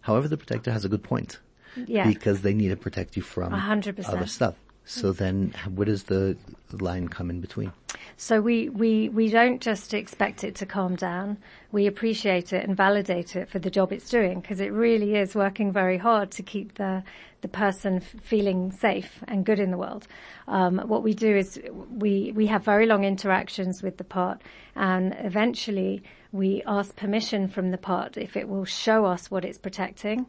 However, 0.00 0.28
the 0.28 0.36
protector 0.36 0.70
has 0.70 0.84
a 0.84 0.88
good 0.88 1.02
point. 1.02 1.38
Yeah. 1.86 2.06
Because 2.06 2.42
they 2.42 2.54
need 2.54 2.68
to 2.68 2.76
protect 2.76 3.16
you 3.16 3.22
from 3.22 3.52
100%. 3.52 4.08
other 4.08 4.26
stuff. 4.26 4.54
So 4.86 5.12
then 5.12 5.54
where 5.74 5.86
does 5.86 6.04
the 6.04 6.36
line 6.72 7.08
come 7.08 7.30
in 7.30 7.40
between? 7.40 7.72
So 8.16 8.40
we, 8.40 8.68
we, 8.68 9.08
we 9.08 9.28
don't 9.28 9.60
just 9.60 9.94
expect 9.94 10.44
it 10.44 10.54
to 10.56 10.66
calm 10.66 10.94
down. 10.94 11.38
We 11.72 11.86
appreciate 11.86 12.52
it 12.52 12.64
and 12.64 12.76
validate 12.76 13.34
it 13.34 13.48
for 13.48 13.58
the 13.58 13.70
job 13.70 13.92
it's 13.92 14.08
doing 14.08 14.40
because 14.40 14.60
it 14.60 14.72
really 14.72 15.16
is 15.16 15.34
working 15.34 15.72
very 15.72 15.98
hard 15.98 16.30
to 16.32 16.42
keep 16.42 16.74
the, 16.74 17.02
the 17.40 17.48
person 17.48 17.96
f- 17.96 18.14
feeling 18.22 18.70
safe 18.70 19.20
and 19.26 19.44
good 19.44 19.58
in 19.58 19.70
the 19.70 19.78
world. 19.78 20.06
Um, 20.48 20.78
what 20.86 21.02
we 21.02 21.14
do 21.14 21.34
is 21.34 21.60
we, 21.90 22.32
we 22.32 22.46
have 22.46 22.64
very 22.64 22.86
long 22.86 23.04
interactions 23.04 23.82
with 23.82 23.96
the 23.96 24.04
part 24.04 24.42
and 24.76 25.16
eventually 25.20 26.02
we 26.30 26.62
ask 26.66 26.94
permission 26.96 27.48
from 27.48 27.70
the 27.70 27.78
part 27.78 28.16
if 28.16 28.36
it 28.36 28.48
will 28.48 28.64
show 28.64 29.06
us 29.06 29.30
what 29.30 29.44
it's 29.44 29.58
protecting 29.58 30.26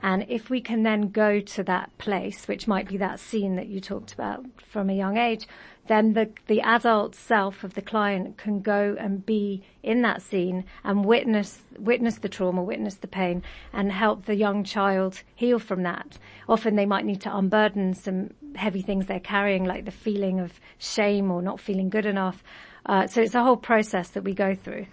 and 0.00 0.26
if 0.28 0.50
we 0.50 0.60
can 0.60 0.82
then 0.82 1.08
go 1.08 1.40
to 1.40 1.62
that 1.64 1.96
place, 1.98 2.46
which 2.46 2.68
might 2.68 2.88
be 2.88 2.96
that 2.98 3.18
scene 3.20 3.56
that 3.56 3.68
you 3.68 3.80
talked 3.80 4.12
about 4.12 4.44
from 4.70 4.90
a 4.90 4.94
young 4.94 5.16
age, 5.16 5.46
then 5.86 6.14
the, 6.14 6.28
the 6.48 6.60
adult 6.60 7.14
self 7.14 7.64
of 7.64 7.74
the 7.74 7.82
client 7.82 8.36
can 8.36 8.60
go 8.60 8.96
and 8.98 9.24
be 9.24 9.62
in 9.82 10.02
that 10.02 10.20
scene 10.20 10.64
and 10.84 11.04
witness, 11.04 11.62
witness 11.78 12.18
the 12.18 12.28
trauma, 12.28 12.62
witness 12.62 12.96
the 12.96 13.06
pain 13.06 13.42
and 13.72 13.92
help 13.92 14.26
the 14.26 14.34
young 14.34 14.64
child 14.64 15.22
heal 15.34 15.58
from 15.58 15.82
that. 15.84 16.18
Often 16.48 16.76
they 16.76 16.86
might 16.86 17.04
need 17.04 17.20
to 17.22 17.34
unburden 17.34 17.94
some 17.94 18.30
heavy 18.56 18.82
things 18.82 19.06
they're 19.06 19.20
carrying, 19.20 19.64
like 19.64 19.84
the 19.84 19.90
feeling 19.90 20.40
of 20.40 20.60
shame 20.78 21.30
or 21.30 21.40
not 21.40 21.60
feeling 21.60 21.88
good 21.88 22.06
enough. 22.06 22.42
Uh, 22.84 23.06
so 23.06 23.20
it's 23.20 23.34
a 23.34 23.42
whole 23.42 23.56
process 23.56 24.10
that 24.10 24.24
we 24.24 24.34
go 24.34 24.54
through. 24.54 24.86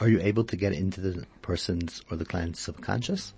Are 0.00 0.08
you 0.08 0.20
able 0.20 0.44
to 0.44 0.56
get 0.56 0.72
into 0.72 1.00
the 1.00 1.26
person's 1.42 2.02
or 2.10 2.16
the 2.16 2.24
client's 2.24 2.60
subconscious? 2.60 3.34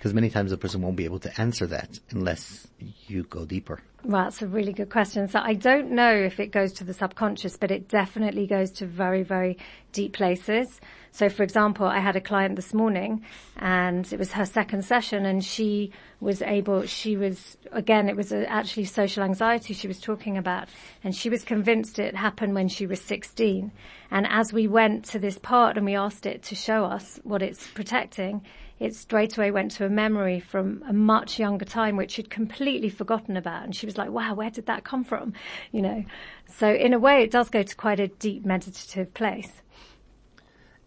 Because 0.00 0.14
many 0.14 0.30
times 0.30 0.50
a 0.50 0.56
person 0.56 0.80
won't 0.80 0.96
be 0.96 1.04
able 1.04 1.18
to 1.18 1.30
answer 1.38 1.66
that 1.66 2.00
unless 2.10 2.66
you 3.06 3.24
go 3.24 3.44
deeper. 3.44 3.82
Well, 4.02 4.22
that's 4.22 4.40
a 4.40 4.46
really 4.46 4.72
good 4.72 4.88
question. 4.88 5.28
So 5.28 5.40
I 5.42 5.52
don't 5.52 5.90
know 5.90 6.10
if 6.14 6.40
it 6.40 6.52
goes 6.52 6.72
to 6.74 6.84
the 6.84 6.94
subconscious, 6.94 7.58
but 7.58 7.70
it 7.70 7.86
definitely 7.86 8.46
goes 8.46 8.70
to 8.70 8.86
very, 8.86 9.22
very 9.22 9.58
deep 9.92 10.14
places. 10.14 10.80
So 11.12 11.28
for 11.28 11.42
example, 11.42 11.84
I 11.84 11.98
had 11.98 12.16
a 12.16 12.20
client 12.22 12.56
this 12.56 12.72
morning 12.72 13.26
and 13.58 14.10
it 14.10 14.18
was 14.18 14.32
her 14.32 14.46
second 14.46 14.86
session 14.86 15.26
and 15.26 15.44
she 15.44 15.92
was 16.18 16.40
able, 16.40 16.86
she 16.86 17.18
was, 17.18 17.58
again, 17.70 18.08
it 18.08 18.16
was 18.16 18.32
actually 18.32 18.86
social 18.86 19.22
anxiety 19.22 19.74
she 19.74 19.86
was 19.86 20.00
talking 20.00 20.38
about 20.38 20.70
and 21.04 21.14
she 21.14 21.28
was 21.28 21.44
convinced 21.44 21.98
it 21.98 22.16
happened 22.16 22.54
when 22.54 22.68
she 22.68 22.86
was 22.86 23.02
16. 23.02 23.70
And 24.10 24.26
as 24.30 24.50
we 24.50 24.66
went 24.66 25.04
to 25.06 25.18
this 25.18 25.36
part 25.36 25.76
and 25.76 25.84
we 25.84 25.94
asked 25.94 26.24
it 26.24 26.42
to 26.44 26.54
show 26.54 26.86
us 26.86 27.20
what 27.22 27.42
it's 27.42 27.68
protecting, 27.68 28.40
it 28.80 28.96
straight 28.96 29.36
away 29.36 29.50
went 29.50 29.70
to 29.72 29.84
a 29.84 29.90
memory 29.90 30.40
from 30.40 30.82
a 30.88 30.92
much 30.92 31.38
younger 31.38 31.66
time, 31.66 31.96
which 31.96 32.12
she'd 32.12 32.30
completely 32.30 32.88
forgotten 32.88 33.36
about. 33.36 33.62
And 33.62 33.76
she 33.76 33.84
was 33.84 33.98
like, 33.98 34.10
wow, 34.10 34.34
where 34.34 34.50
did 34.50 34.66
that 34.66 34.82
come 34.84 35.04
from? 35.04 35.34
You 35.72 35.82
know, 35.82 36.04
so 36.46 36.72
in 36.72 36.94
a 36.94 36.98
way 36.98 37.22
it 37.22 37.30
does 37.30 37.48
go 37.48 37.62
to 37.62 37.76
quite 37.76 38.00
a 38.00 38.08
deep 38.08 38.44
meditative 38.44 39.12
place. 39.14 39.62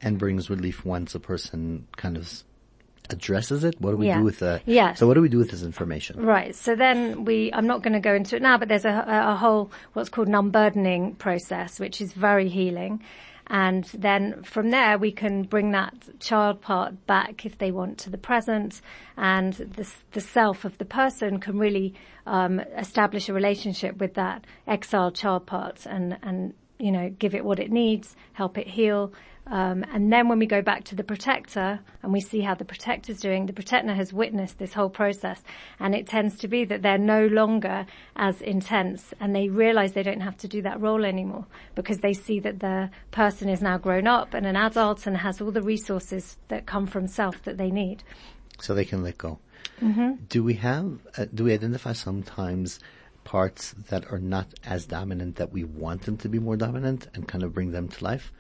And 0.02 0.18
brings 0.18 0.50
relief 0.50 0.84
once 0.84 1.16
a 1.16 1.20
person 1.20 1.88
kind 1.96 2.18
of 2.18 2.44
addresses 3.10 3.64
it? 3.64 3.80
What 3.80 3.92
do 3.92 3.98
we 3.98 4.08
yeah. 4.08 4.18
do 4.18 4.24
with 4.24 4.40
that? 4.40 4.64
Yeah. 4.66 4.94
So 4.94 5.08
what 5.08 5.14
do 5.14 5.22
we 5.22 5.30
do 5.30 5.38
with 5.38 5.52
this 5.52 5.64
information? 5.64 6.26
Right. 6.26 6.56
So 6.56 6.76
then 6.76 7.26
we, 7.26 7.52
I'm 7.54 7.68
not 7.68 7.82
going 7.82 7.94
to 7.94 8.00
go 8.00 8.14
into 8.14 8.36
it 8.36 8.42
now, 8.42 8.58
but 8.58 8.68
there's 8.68 8.86
a, 8.86 9.06
a 9.08 9.36
whole, 9.36 9.72
what's 9.94 10.10
called 10.10 10.28
an 10.28 10.36
unburdening 10.36 11.16
process, 11.16 11.80
which 11.80 12.02
is 12.02 12.14
very 12.14 12.50
healing. 12.50 13.02
And 13.48 13.84
then 13.94 14.44
from 14.44 14.70
there, 14.70 14.98
we 14.98 15.12
can 15.12 15.44
bring 15.44 15.72
that 15.72 15.94
child 16.20 16.62
part 16.62 17.06
back 17.06 17.46
if 17.46 17.58
they 17.58 17.72
want 17.72 17.98
to 18.00 18.10
the 18.10 18.18
present 18.18 18.82
and 19.18 19.54
the, 19.54 19.88
the 20.14 20.22
self 20.22 20.66
of 20.66 20.78
the 20.78 20.86
person 20.86 21.40
can 21.40 21.60
really, 21.60 21.94
um, 22.26 22.60
establish 22.78 23.28
a 23.30 23.34
relationship 23.34 23.98
with 23.98 24.14
that 24.14 24.46
exiled 24.66 25.16
child 25.16 25.46
part 25.46 25.86
and, 25.86 26.18
and, 26.24 26.54
you 26.80 26.92
know, 26.92 27.10
give 27.10 27.36
it 27.36 27.44
what 27.44 27.60
it 27.60 27.72
needs, 27.72 28.16
help 28.34 28.58
it 28.58 28.68
heal. 28.68 29.12
Um, 29.48 29.84
and 29.94 30.12
then 30.12 30.30
when 30.30 30.40
we 30.40 30.46
go 30.46 30.62
back 30.62 30.86
to 30.86 30.96
the 30.96 31.04
protector 31.04 31.80
and 32.02 32.14
we 32.14 32.22
see 32.22 32.40
how 32.40 32.56
the 32.56 32.64
protector's 32.64 33.20
doing, 33.20 33.46
the 33.46 33.54
protector 33.54 33.94
has 33.94 34.14
witnessed 34.14 34.58
this 34.58 34.74
whole 34.74 34.90
process 34.90 35.42
and 35.80 35.94
it 35.94 36.08
tends 36.08 36.38
to 36.40 36.48
be 36.48 36.64
that 36.66 36.82
they're 36.82 36.98
no 36.98 37.28
longer 37.28 37.86
as 38.16 38.42
intense 38.42 39.14
and 39.20 39.36
they 39.36 39.50
realize 39.50 39.94
they 39.94 40.04
don't 40.04 40.22
have 40.22 40.38
to 40.38 40.48
do 40.48 40.62
that 40.62 40.80
role 40.80 41.04
anymore 41.04 41.46
because 41.76 42.00
they 42.00 42.14
see 42.14 42.40
that 42.40 42.62
the 42.62 42.90
person 43.12 43.50
is 43.50 43.62
now 43.62 43.78
grown 43.78 44.08
up 44.08 44.34
and 44.34 44.46
an 44.46 44.56
adult 44.56 45.06
and 45.06 45.18
has 45.18 45.42
all 45.42 45.52
the 45.52 45.62
resources 45.62 46.38
that 46.48 46.66
come 46.66 46.88
from 46.88 47.06
self 47.06 47.44
that 47.44 47.58
they 47.58 47.70
need. 47.70 48.02
So 48.62 48.74
they 48.74 48.86
can 48.86 49.04
let 49.04 49.18
go. 49.18 49.40
Mm-hmm. 49.82 50.24
Do 50.30 50.44
we 50.44 50.54
have, 50.56 51.00
uh, 51.18 51.26
do 51.34 51.44
we 51.44 51.54
identify 51.54 51.92
sometimes 51.92 52.80
parts 53.26 53.74
that 53.90 54.10
are 54.12 54.20
not 54.20 54.48
as 54.64 54.86
dominant 54.86 55.36
that 55.36 55.52
we 55.52 55.64
want 55.66 56.04
them 56.04 56.16
to 56.18 56.30
be 56.30 56.40
more 56.40 56.56
dominant 56.56 57.08
and 57.14 57.28
kind 57.28 57.44
of 57.44 57.54
bring 57.54 57.72
them 57.72 57.90
to 57.90 58.04
life? 58.04 58.32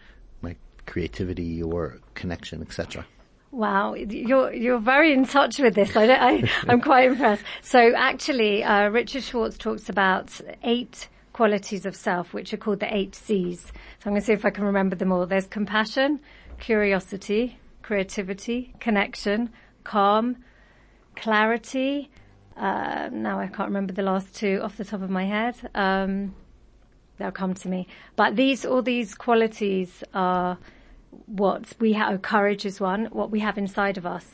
Creativity 0.86 1.62
or 1.62 2.00
connection, 2.16 2.62
etc. 2.62 3.06
Wow, 3.52 3.94
you're 3.94 4.52
you're 4.52 4.80
very 4.80 5.14
in 5.14 5.26
touch 5.26 5.60
with 5.60 5.76
this. 5.76 5.96
I, 5.96 6.06
I 6.06 6.50
am 6.68 6.82
quite 6.82 7.12
impressed. 7.12 7.44
So 7.62 7.94
actually, 7.96 8.64
uh, 8.64 8.90
Richard 8.90 9.24
Schwartz 9.24 9.58
talks 9.58 9.90
about 9.90 10.42
eight 10.64 11.08
qualities 11.34 11.86
of 11.86 11.96
self, 11.96 12.34
which 12.34 12.54
are 12.54 12.58
called 12.58 12.80
the 12.80 12.96
eight 12.96 13.14
C's. 13.14 13.62
So 13.62 14.08
I'm 14.08 14.14
going 14.14 14.22
to 14.22 14.26
see 14.26 14.34
if 14.34 14.46
I 14.46 14.50
can 14.50 14.64
remember 14.64 14.96
them 14.96 15.12
all. 15.12 15.26
There's 15.26 15.48
compassion, 15.48 16.20
curiosity, 16.60 17.58
creativity, 17.82 18.74
connection, 18.80 19.52
calm, 19.84 20.38
clarity. 21.16 22.10
Uh, 22.56 23.10
now 23.12 23.40
I 23.40 23.48
can't 23.48 23.70
remember 23.70 23.94
the 23.94 24.04
last 24.04 24.36
two 24.36 24.62
off 24.64 24.78
the 24.78 24.86
top 24.86 25.02
of 25.02 25.10
my 25.10 25.26
head. 25.26 25.56
Um, 25.76 26.36
they'll 27.18 27.32
come 27.32 27.54
to 27.54 27.68
me. 27.68 27.88
But 28.16 28.36
these, 28.36 28.66
all 28.66 28.82
these 28.82 29.16
qualities 29.16 30.04
are 30.14 30.58
what 31.26 31.74
we 31.80 31.94
have. 31.94 32.22
Courage 32.22 32.66
is 32.66 32.80
one, 32.80 33.06
what 33.06 33.32
we 33.32 33.40
have 33.40 33.58
inside 33.58 33.98
of 33.98 34.06
us. 34.06 34.26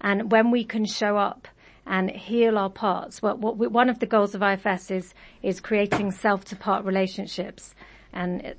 And 0.00 0.30
when 0.30 0.50
we 0.50 0.64
can 0.64 0.84
show 0.84 1.16
up 1.16 1.48
and 1.86 2.10
heal 2.10 2.58
our 2.58 2.70
parts, 2.70 3.22
what, 3.22 3.38
what 3.38 3.56
we, 3.56 3.66
one 3.66 3.88
of 3.88 3.98
the 3.98 4.06
goals 4.06 4.34
of 4.34 4.42
IFS 4.42 4.90
is, 4.90 5.14
is 5.42 5.60
creating 5.60 6.10
self 6.10 6.44
to 6.46 6.56
part 6.56 6.84
relationships 6.84 7.74
and 8.12 8.54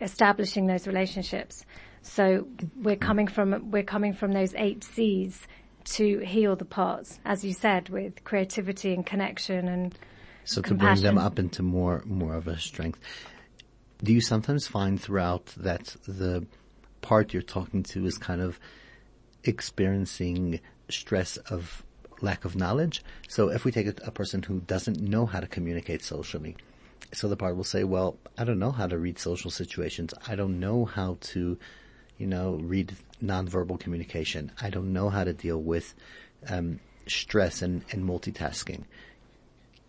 establishing 0.00 0.66
those 0.66 0.86
relationships. 0.86 1.64
So 2.02 2.46
we're 2.76 2.96
coming 2.96 3.26
from, 3.26 3.70
we're 3.70 3.82
coming 3.82 4.14
from 4.14 4.32
those 4.32 4.54
eight 4.54 4.84
C's 4.84 5.46
to 5.84 6.18
heal 6.20 6.56
the 6.56 6.64
parts, 6.64 7.18
as 7.24 7.44
you 7.44 7.52
said, 7.52 7.88
with 7.88 8.22
creativity 8.24 8.94
and 8.94 9.04
connection 9.04 9.68
and 9.68 9.98
so 10.44 10.62
compassion. 10.62 10.96
to 10.96 11.02
bring 11.02 11.16
them 11.16 11.24
up 11.24 11.38
into 11.38 11.62
more 11.62 12.02
more 12.06 12.34
of 12.34 12.48
a 12.48 12.58
strength. 12.58 13.00
Do 14.02 14.12
you 14.12 14.20
sometimes 14.20 14.66
find 14.66 15.00
throughout 15.00 15.46
that 15.56 15.96
the 16.06 16.46
part 17.00 17.32
you're 17.32 17.42
talking 17.42 17.82
to 17.84 18.06
is 18.06 18.18
kind 18.18 18.40
of 18.40 18.58
experiencing 19.44 20.60
stress 20.88 21.36
of 21.36 21.84
lack 22.20 22.44
of 22.44 22.56
knowledge? 22.56 23.02
So 23.28 23.48
if 23.48 23.64
we 23.64 23.72
take 23.72 23.86
a, 23.86 23.94
a 24.06 24.10
person 24.10 24.42
who 24.42 24.60
doesn't 24.60 25.00
know 25.00 25.26
how 25.26 25.40
to 25.40 25.46
communicate 25.46 26.02
socially, 26.02 26.56
so 27.12 27.28
the 27.28 27.36
part 27.36 27.56
will 27.56 27.64
say, 27.64 27.84
well, 27.84 28.16
I 28.38 28.44
don't 28.44 28.58
know 28.58 28.70
how 28.70 28.86
to 28.86 28.98
read 28.98 29.18
social 29.18 29.50
situations. 29.50 30.14
I 30.26 30.36
don't 30.36 30.60
know 30.60 30.84
how 30.84 31.18
to, 31.20 31.58
you 32.18 32.26
know, 32.26 32.54
read 32.54 32.94
nonverbal 33.22 33.80
communication. 33.80 34.52
I 34.60 34.70
don't 34.70 34.92
know 34.92 35.08
how 35.08 35.24
to 35.24 35.32
deal 35.32 35.60
with 35.60 35.94
um, 36.48 36.80
stress 37.06 37.62
and, 37.62 37.84
and 37.90 38.04
multitasking. 38.08 38.84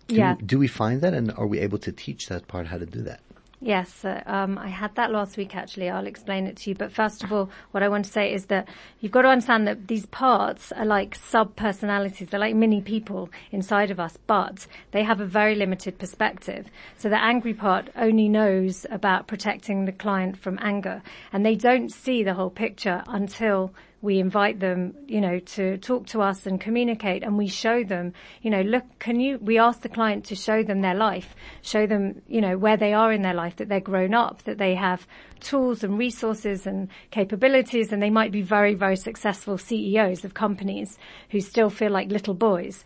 Do, 0.08 0.16
yeah. 0.16 0.36
do 0.44 0.58
we 0.58 0.68
find 0.68 1.02
that 1.02 1.14
and 1.14 1.32
are 1.34 1.48
we 1.48 1.60
able 1.60 1.78
to 1.80 1.92
teach 1.92 2.28
that 2.28 2.48
part 2.48 2.68
how 2.68 2.78
to 2.78 2.86
do 2.86 3.04
that? 3.04 3.22
Yes, 3.64 4.04
uh, 4.04 4.24
um, 4.26 4.58
I 4.58 4.70
had 4.70 4.96
that 4.96 5.12
last 5.12 5.38
week 5.38 5.56
actually. 5.56 5.88
I'll 5.88 6.08
explain 6.08 6.48
it 6.48 6.58
to 6.58 6.72
you. 6.72 6.76
But 6.76 6.92
first 6.92 7.24
of 7.24 7.32
all, 7.32 7.52
what 7.70 7.84
I 7.84 7.90
want 7.90 8.06
to 8.06 8.12
say 8.12 8.34
is 8.34 8.48
that 8.48 8.68
you've 9.00 9.12
got 9.12 9.22
to 9.22 9.28
understand 9.28 9.68
that 9.68 9.88
these 9.88 10.08
parts 10.08 10.72
are 10.72 10.86
like 10.86 11.14
sub 11.14 11.56
personalities. 11.56 12.30
They're 12.30 12.40
like 12.40 12.56
mini 12.56 12.82
people 12.82 13.30
inside 13.52 13.92
of 13.92 14.00
us, 14.00 14.18
but 14.26 14.66
they 14.90 15.04
have 15.04 15.22
a 15.22 15.28
very 15.28 15.54
limited 15.54 16.00
perspective. 16.00 16.72
So 16.98 17.08
the 17.08 17.24
angry 17.24 17.54
part 17.54 17.92
only 17.96 18.28
knows 18.30 18.88
about 18.90 19.28
protecting 19.28 19.86
the 19.86 19.92
client 19.92 20.38
from 20.38 20.58
anger 20.60 21.04
and 21.32 21.46
they 21.46 21.56
don't 21.56 21.92
see 21.92 22.24
the 22.24 22.34
whole 22.34 22.50
picture 22.50 23.04
until 23.08 23.76
we 24.02 24.20
invite 24.20 24.60
them, 24.60 24.96
you 25.08 25.22
know, 25.22 25.40
to 25.40 25.78
talk 25.78 26.08
to 26.08 26.22
us 26.22 26.48
and 26.48 26.60
communicate 26.60 27.24
and 27.24 27.38
we 27.38 27.48
show 27.48 27.84
them, 27.84 28.14
you 28.42 28.50
know, 28.50 28.62
look, 28.62 28.84
can 29.00 29.20
you, 29.20 29.38
we 29.40 29.60
ask 29.60 29.82
the 29.82 29.90
client 29.90 30.26
to 30.26 30.36
show 30.36 30.64
them 30.64 30.82
their 30.82 30.96
life, 30.96 31.36
show 31.62 31.86
them, 31.86 32.22
you 32.28 32.42
know, 32.42 32.58
where 32.58 32.78
they 32.78 32.94
are 32.94 33.12
in 33.12 33.22
their 33.22 33.34
life, 33.34 33.58
that 33.58 33.70
they're 33.70 33.80
grown 33.80 34.14
up, 34.14 34.42
that 34.44 34.58
they 34.58 34.74
have 34.74 35.06
tools 35.40 35.84
and 35.84 35.98
resources 35.98 36.66
and 36.66 36.90
capabilities 37.12 37.92
and 37.92 38.02
they 38.02 38.10
might 38.10 38.32
be 38.32 38.42
very, 38.42 38.74
very 38.74 38.96
successful 38.96 39.58
CEOs 39.58 40.26
of 40.26 40.34
companies 40.34 40.98
who 41.30 41.40
still 41.40 41.70
feel 41.70 41.92
like 41.92 42.10
little 42.10 42.34
boys. 42.34 42.84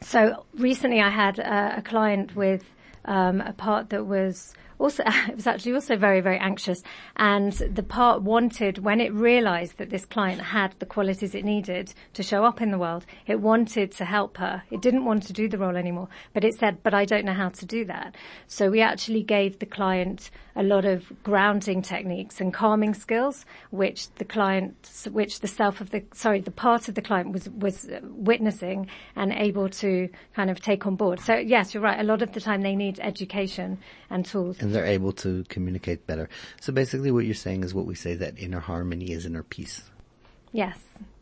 So 0.00 0.44
recently 0.54 1.00
I 1.00 1.10
had 1.10 1.40
a, 1.40 1.78
a 1.78 1.82
client 1.82 2.36
with 2.36 2.64
um, 3.04 3.40
a 3.40 3.52
part 3.52 3.90
that 3.90 4.06
was 4.06 4.54
also, 4.78 5.02
it 5.06 5.36
was 5.36 5.46
actually 5.46 5.74
also 5.74 5.96
very, 5.96 6.20
very 6.20 6.38
anxious. 6.38 6.82
And 7.16 7.52
the 7.52 7.82
part 7.82 8.22
wanted, 8.22 8.78
when 8.78 9.00
it 9.00 9.12
realized 9.12 9.78
that 9.78 9.90
this 9.90 10.04
client 10.04 10.40
had 10.40 10.74
the 10.78 10.86
qualities 10.86 11.34
it 11.34 11.44
needed 11.44 11.92
to 12.14 12.22
show 12.22 12.44
up 12.44 12.60
in 12.60 12.70
the 12.70 12.78
world, 12.78 13.04
it 13.26 13.40
wanted 13.40 13.92
to 13.92 14.04
help 14.04 14.36
her. 14.38 14.62
It 14.70 14.80
didn't 14.80 15.04
want 15.04 15.24
to 15.24 15.32
do 15.32 15.48
the 15.48 15.58
role 15.58 15.76
anymore, 15.76 16.08
but 16.32 16.44
it 16.44 16.54
said, 16.54 16.82
but 16.82 16.94
I 16.94 17.04
don't 17.04 17.24
know 17.24 17.34
how 17.34 17.48
to 17.50 17.66
do 17.66 17.84
that. 17.86 18.16
So 18.46 18.70
we 18.70 18.80
actually 18.80 19.22
gave 19.22 19.58
the 19.58 19.66
client 19.66 20.30
a 20.56 20.62
lot 20.62 20.84
of 20.84 21.12
grounding 21.22 21.82
techniques 21.82 22.40
and 22.40 22.52
calming 22.52 22.92
skills, 22.94 23.46
which 23.70 24.12
the 24.14 24.24
client, 24.24 24.74
which 25.12 25.40
the 25.40 25.46
self 25.46 25.80
of 25.80 25.90
the, 25.90 26.02
sorry, 26.12 26.40
the 26.40 26.50
part 26.50 26.88
of 26.88 26.94
the 26.94 27.02
client 27.02 27.32
was, 27.32 27.48
was 27.50 27.88
witnessing 28.02 28.88
and 29.14 29.32
able 29.32 29.68
to 29.68 30.08
kind 30.34 30.50
of 30.50 30.60
take 30.60 30.86
on 30.86 30.96
board. 30.96 31.20
So 31.20 31.34
yes, 31.34 31.74
you're 31.74 31.82
right. 31.82 32.00
A 32.00 32.02
lot 32.02 32.22
of 32.22 32.32
the 32.32 32.40
time 32.40 32.62
they 32.62 32.74
need 32.74 32.98
education 33.00 33.78
and 34.10 34.24
tools. 34.24 34.60
And 34.60 34.67
they're 34.72 34.86
able 34.86 35.12
to 35.12 35.44
communicate 35.48 36.06
better. 36.06 36.28
So 36.60 36.72
basically 36.72 37.10
what 37.10 37.24
you're 37.24 37.34
saying 37.34 37.64
is 37.64 37.74
what 37.74 37.86
we 37.86 37.94
say 37.94 38.14
that 38.14 38.38
inner 38.38 38.60
harmony 38.60 39.12
is 39.12 39.26
inner 39.26 39.42
peace. 39.42 39.82
Yes. 40.52 40.78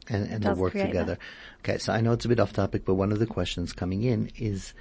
And, 0.08 0.28
and 0.30 0.42
they 0.42 0.52
work 0.52 0.72
together. 0.72 1.18
That. 1.62 1.70
Okay, 1.70 1.78
so 1.78 1.92
I 1.92 2.00
know 2.00 2.12
it's 2.12 2.24
a 2.24 2.28
bit 2.28 2.38
off 2.40 2.52
topic, 2.52 2.84
but 2.84 2.94
one 2.94 3.10
of 3.10 3.18
the 3.18 3.26
questions 3.26 3.72
coming 3.72 4.04
in 4.04 4.30
is, 4.36 4.72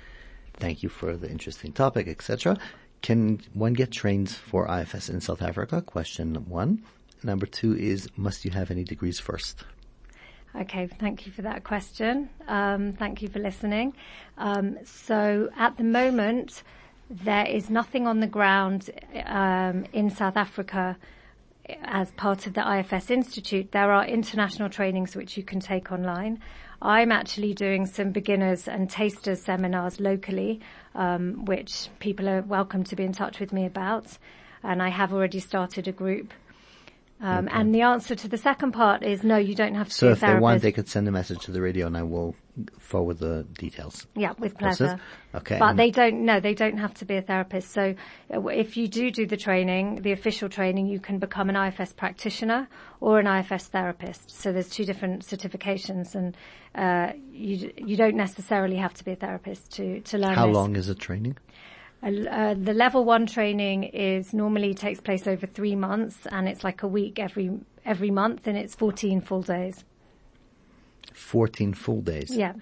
thank 0.54 0.84
you 0.84 0.90
for 0.90 1.18
the 1.18 1.30
interesting 1.30 1.74
topic, 1.74 2.08
etc. 2.08 2.58
Can 3.02 3.42
one 3.54 3.74
get 3.74 3.92
trained 3.92 4.30
for 4.30 4.68
IFS 4.68 5.10
in 5.10 5.22
South 5.22 5.42
Africa? 5.42 5.82
Question 5.82 6.36
one. 6.48 6.84
Number 7.24 7.48
two 7.48 7.76
is, 7.76 8.08
must 8.16 8.46
you 8.46 8.52
have 8.52 8.70
any 8.70 8.84
degrees 8.84 9.20
first? 9.20 9.64
Okay, 10.56 10.88
thank 10.88 11.26
you 11.26 11.32
for 11.32 11.42
that 11.42 11.64
question. 11.64 12.30
Um, 12.48 12.94
thank 12.94 13.22
you 13.22 13.28
for 13.28 13.40
listening. 13.40 13.94
Um, 14.38 14.78
so 14.86 15.50
at 15.58 15.78
the 15.78 15.84
moment, 15.84 16.64
there 17.10 17.46
is 17.46 17.70
nothing 17.70 18.08
on 18.08 18.20
the 18.20 18.28
ground 18.28 18.90
um, 19.26 19.86
in 19.94 20.10
South 20.10 20.38
Africa 20.38 20.98
as 21.84 22.12
part 22.12 22.48
of 22.48 22.54
the 22.54 22.80
IFS 22.80 23.10
Institute. 23.10 23.72
There 23.72 23.92
are 23.92 24.06
international 24.06 24.70
trainings 24.70 25.16
which 25.16 25.38
you 25.38 25.44
can 25.44 25.60
take 25.60 25.92
online. 25.92 26.40
I'm 26.82 27.12
actually 27.12 27.54
doing 27.54 27.86
some 27.86 28.12
beginners 28.12 28.68
and 28.68 28.90
tasters 28.90 29.42
seminars 29.42 30.00
locally, 30.00 30.62
um, 30.94 31.46
which 31.46 31.90
people 32.00 32.28
are 32.28 32.42
welcome 32.42 32.84
to 32.86 32.96
be 32.96 33.04
in 33.04 33.14
touch 33.14 33.40
with 33.40 33.54
me 33.54 33.66
about. 33.66 34.18
And 34.64 34.82
I 34.82 34.90
have 34.90 35.14
already 35.14 35.40
started 35.40 35.88
a 35.88 35.92
group 35.92 36.34
um, 37.26 37.48
okay. 37.48 37.60
And 37.60 37.74
the 37.74 37.82
answer 37.82 38.14
to 38.14 38.28
the 38.28 38.38
second 38.38 38.74
part 38.74 39.02
is 39.02 39.24
no, 39.24 39.38
you 39.38 39.56
don't 39.56 39.74
have 39.74 39.88
to 39.88 39.94
so 39.94 40.08
be 40.08 40.12
a 40.12 40.16
therapist. 40.16 40.22
So 40.22 40.34
if 40.34 40.38
they 40.38 40.40
want, 40.40 40.62
they 40.62 40.72
could 40.72 40.88
send 40.88 41.08
a 41.08 41.12
message 41.12 41.40
to 41.46 41.52
the 41.52 41.60
radio 41.60 41.88
and 41.88 41.98
I 41.98 42.04
will 42.04 42.36
forward 42.78 43.18
the 43.18 43.48
details. 43.58 44.06
Yeah, 44.16 44.34
with 44.38 44.56
pleasure. 44.56 45.00
Okay. 45.34 45.58
But 45.58 45.76
they 45.76 45.90
don't, 45.90 46.24
no, 46.24 46.40
they 46.40 46.54
don't 46.54 46.78
have 46.78 46.94
to 46.96 47.06
be 47.06 47.16
a 47.16 47.24
therapist. 47.24 47.72
So 47.72 47.96
uh, 48.32 48.46
if 48.48 48.78
you 48.78 48.88
do 48.88 49.10
do 49.10 49.26
the 49.26 49.38
training, 49.38 50.04
the 50.04 50.12
official 50.12 50.50
training, 50.50 50.86
you 50.86 51.00
can 51.00 51.18
become 51.18 51.50
an 51.50 51.56
IFS 51.56 51.94
practitioner 51.94 52.68
or 53.02 53.18
an 53.20 53.26
IFS 53.26 53.70
therapist. 53.70 54.30
So 54.30 54.52
there's 54.54 54.70
two 54.70 54.86
different 54.86 55.24
certifications 55.24 56.14
and, 56.14 56.38
uh, 56.76 57.14
you, 57.32 57.74
you 57.76 57.98
don't 57.98 58.16
necessarily 58.16 58.76
have 58.76 58.94
to 58.94 59.04
be 59.04 59.14
a 59.14 59.16
therapist 59.16 59.72
to, 59.78 60.02
to 60.02 60.20
learn 60.20 60.36
How 60.36 60.46
this. 60.46 60.56
long 60.56 60.76
is 60.76 60.88
the 60.88 60.96
training? 60.96 61.38
Uh, 62.06 62.54
the 62.54 62.74
level 62.74 63.04
one 63.04 63.26
training 63.26 63.84
is 63.86 64.32
normally 64.32 64.76
takes 64.76 65.02
place 65.02 65.26
over 65.26 65.48
three 65.48 65.76
months 65.76 66.28
and 66.32 66.48
it's 66.48 66.64
like 66.64 66.84
a 66.84 66.88
week 66.88 67.18
every, 67.18 67.50
every 67.84 68.12
month 68.12 68.46
and 68.46 68.56
it's 68.56 68.76
14 68.76 69.22
full 69.22 69.42
days. 69.42 69.84
14 71.14 71.74
full 71.74 72.02
days? 72.02 72.30
Yeah. 72.30 72.54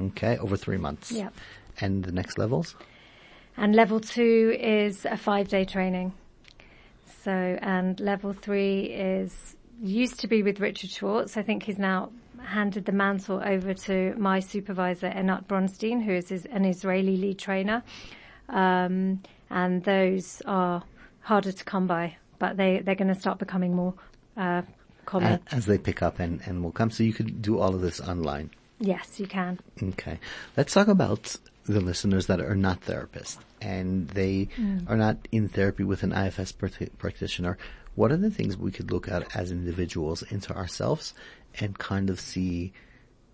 Okay, 0.00 0.38
over 0.38 0.56
three 0.56 0.78
months. 0.78 1.12
Yeah. 1.12 1.28
And 1.78 2.04
the 2.04 2.12
next 2.12 2.38
levels? 2.38 2.74
And 3.58 3.74
level 3.74 4.00
two 4.00 4.56
is 4.58 5.04
a 5.04 5.16
five 5.18 5.48
day 5.48 5.66
training. 5.66 6.14
So, 7.22 7.32
and 7.32 8.00
level 8.00 8.32
three 8.32 8.84
is, 8.84 9.56
used 9.82 10.20
to 10.20 10.28
be 10.28 10.42
with 10.42 10.58
Richard 10.58 10.90
Schwartz. 10.90 11.36
I 11.36 11.42
think 11.42 11.64
he's 11.64 11.78
now 11.78 12.12
handed 12.42 12.86
the 12.86 12.92
mantle 12.92 13.42
over 13.44 13.74
to 13.74 14.14
my 14.16 14.40
supervisor, 14.40 15.08
Enat 15.08 15.46
Bronstein, 15.46 16.02
who 16.02 16.12
is 16.12 16.30
an 16.46 16.64
Israeli 16.64 17.16
lead 17.16 17.38
trainer. 17.38 17.82
Um, 18.48 19.22
and 19.50 19.82
those 19.84 20.42
are 20.46 20.82
harder 21.20 21.52
to 21.52 21.64
come 21.64 21.86
by, 21.86 22.16
but 22.38 22.56
they, 22.56 22.80
they're 22.80 22.94
going 22.94 23.12
to 23.14 23.20
start 23.20 23.38
becoming 23.38 23.74
more, 23.74 23.94
uh, 24.36 24.62
common. 25.04 25.40
As 25.50 25.66
they 25.66 25.78
pick 25.78 26.02
up 26.02 26.18
and, 26.18 26.40
and 26.46 26.62
will 26.62 26.72
come. 26.72 26.90
So 26.90 27.02
you 27.02 27.12
could 27.12 27.40
do 27.42 27.58
all 27.58 27.74
of 27.74 27.80
this 27.80 28.00
online. 28.00 28.50
yes, 28.80 29.18
you 29.18 29.26
can. 29.26 29.58
Okay. 29.82 30.18
Let's 30.56 30.74
talk 30.74 30.88
about 30.88 31.36
the 31.64 31.80
listeners 31.80 32.26
that 32.26 32.40
are 32.40 32.54
not 32.54 32.80
therapists 32.82 33.38
and 33.60 34.08
they 34.10 34.48
are 34.86 34.96
not 34.96 35.16
in 35.32 35.48
therapy 35.48 35.82
with 35.82 36.02
an 36.02 36.12
IFS 36.12 36.52
practi- 36.52 36.90
practitioner. 36.98 37.58
What 37.94 38.12
are 38.12 38.16
the 38.16 38.30
things 38.30 38.56
we 38.56 38.70
could 38.70 38.92
look 38.92 39.08
at 39.08 39.34
as 39.34 39.50
individuals 39.50 40.22
into 40.22 40.54
ourselves 40.54 41.14
and 41.58 41.76
kind 41.78 42.10
of 42.10 42.20
see 42.20 42.72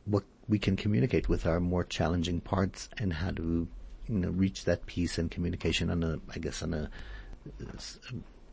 what 0.05 0.25
we 0.49 0.59
can 0.59 0.77
communicate 0.77 1.29
with 1.29 1.47
our 1.47 1.61
more 1.61 1.85
challenging 1.85 2.41
parts 2.41 2.89
and 2.99 3.13
how 3.13 3.31
to, 3.33 3.69
you 4.09 4.19
know, 4.19 4.31
reach 4.31 4.65
that 4.65 4.87
peace 4.87 5.19
and 5.19 5.31
communication 5.31 5.91
on 5.91 6.03
a, 6.03 6.19
I 6.35 6.39
guess, 6.39 6.63
on 6.63 6.75
a 6.75 6.91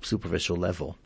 superficial 0.02 0.58
level. 0.58 0.98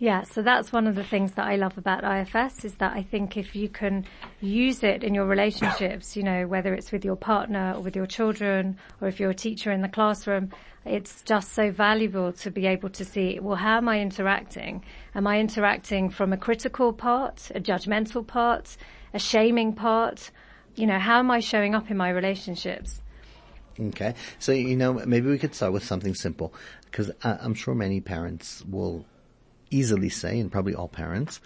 Yeah, 0.00 0.22
so 0.22 0.42
that's 0.42 0.72
one 0.72 0.86
of 0.86 0.94
the 0.94 1.02
things 1.02 1.32
that 1.32 1.48
I 1.48 1.56
love 1.56 1.76
about 1.76 2.04
IFS 2.04 2.64
is 2.64 2.74
that 2.76 2.92
I 2.92 3.02
think 3.02 3.36
if 3.36 3.56
you 3.56 3.68
can 3.68 4.06
use 4.40 4.84
it 4.84 5.02
in 5.02 5.12
your 5.12 5.26
relationships, 5.26 6.16
you 6.16 6.22
know, 6.22 6.46
whether 6.46 6.72
it's 6.72 6.92
with 6.92 7.04
your 7.04 7.16
partner 7.16 7.74
or 7.76 7.80
with 7.80 7.96
your 7.96 8.06
children 8.06 8.78
or 9.00 9.08
if 9.08 9.18
you're 9.18 9.30
a 9.30 9.34
teacher 9.34 9.72
in 9.72 9.82
the 9.82 9.88
classroom, 9.88 10.52
it's 10.84 11.22
just 11.22 11.52
so 11.52 11.72
valuable 11.72 12.32
to 12.34 12.50
be 12.52 12.66
able 12.66 12.90
to 12.90 13.04
see, 13.04 13.40
well, 13.40 13.56
how 13.56 13.78
am 13.78 13.88
I 13.88 14.00
interacting? 14.00 14.84
Am 15.16 15.26
I 15.26 15.40
interacting 15.40 16.10
from 16.10 16.32
a 16.32 16.36
critical 16.36 16.92
part, 16.92 17.50
a 17.56 17.60
judgmental 17.60 18.24
part, 18.24 18.76
a 19.12 19.18
shaming 19.18 19.72
part? 19.72 20.30
You 20.76 20.86
know, 20.86 21.00
how 21.00 21.18
am 21.18 21.32
I 21.32 21.40
showing 21.40 21.74
up 21.74 21.90
in 21.90 21.96
my 21.96 22.10
relationships? 22.10 23.02
Okay. 23.80 24.14
So, 24.38 24.52
you 24.52 24.76
know, 24.76 24.94
maybe 24.94 25.28
we 25.28 25.38
could 25.38 25.54
start 25.54 25.72
with 25.72 25.84
something 25.84 26.14
simple 26.14 26.52
because 26.86 27.10
I'm 27.22 27.54
sure 27.54 27.74
many 27.74 28.00
parents 28.00 28.64
will 28.64 29.04
easily 29.70 30.08
say, 30.08 30.40
and 30.40 30.50
probably 30.50 30.74
all 30.74 30.88
parents, 30.88 31.40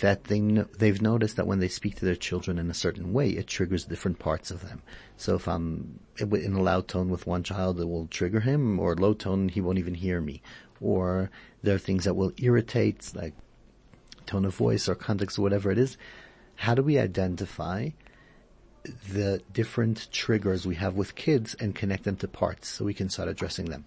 that 0.00 0.24
they 0.24 0.40
know, 0.40 0.66
they've 0.78 1.02
noticed 1.02 1.36
that 1.36 1.46
when 1.46 1.58
they 1.58 1.68
speak 1.68 1.96
to 1.96 2.04
their 2.04 2.14
children 2.14 2.58
in 2.58 2.70
a 2.70 2.74
certain 2.74 3.12
way, 3.12 3.30
it 3.30 3.46
triggers 3.46 3.84
different 3.84 4.18
parts 4.18 4.50
of 4.50 4.62
them. 4.68 4.82
So 5.16 5.34
if 5.34 5.48
I'm 5.48 5.98
in 6.18 6.52
a 6.52 6.62
loud 6.62 6.86
tone 6.86 7.08
with 7.08 7.26
one 7.26 7.42
child, 7.42 7.80
it 7.80 7.88
will 7.88 8.06
trigger 8.06 8.40
him, 8.40 8.78
or 8.78 8.94
low 8.94 9.14
tone, 9.14 9.48
he 9.48 9.60
won't 9.60 9.78
even 9.78 9.94
hear 9.94 10.20
me. 10.20 10.42
Or 10.80 11.30
there 11.62 11.74
are 11.74 11.78
things 11.78 12.04
that 12.04 12.14
will 12.14 12.32
irritate, 12.36 13.10
like 13.14 13.34
tone 14.26 14.44
of 14.44 14.54
voice 14.54 14.88
or 14.88 14.94
context 14.94 15.38
or 15.38 15.42
whatever 15.42 15.70
it 15.70 15.78
is. 15.78 15.96
How 16.54 16.74
do 16.74 16.82
we 16.82 16.98
identify 16.98 17.90
the 18.82 19.42
different 19.52 20.08
triggers 20.12 20.66
we 20.66 20.74
have 20.76 20.94
with 20.94 21.14
kids 21.14 21.54
and 21.54 21.74
connect 21.74 22.04
them 22.04 22.16
to 22.16 22.28
parts 22.28 22.68
so 22.68 22.84
we 22.84 22.94
can 22.94 23.08
start 23.08 23.28
addressing 23.28 23.66
them? 23.66 23.84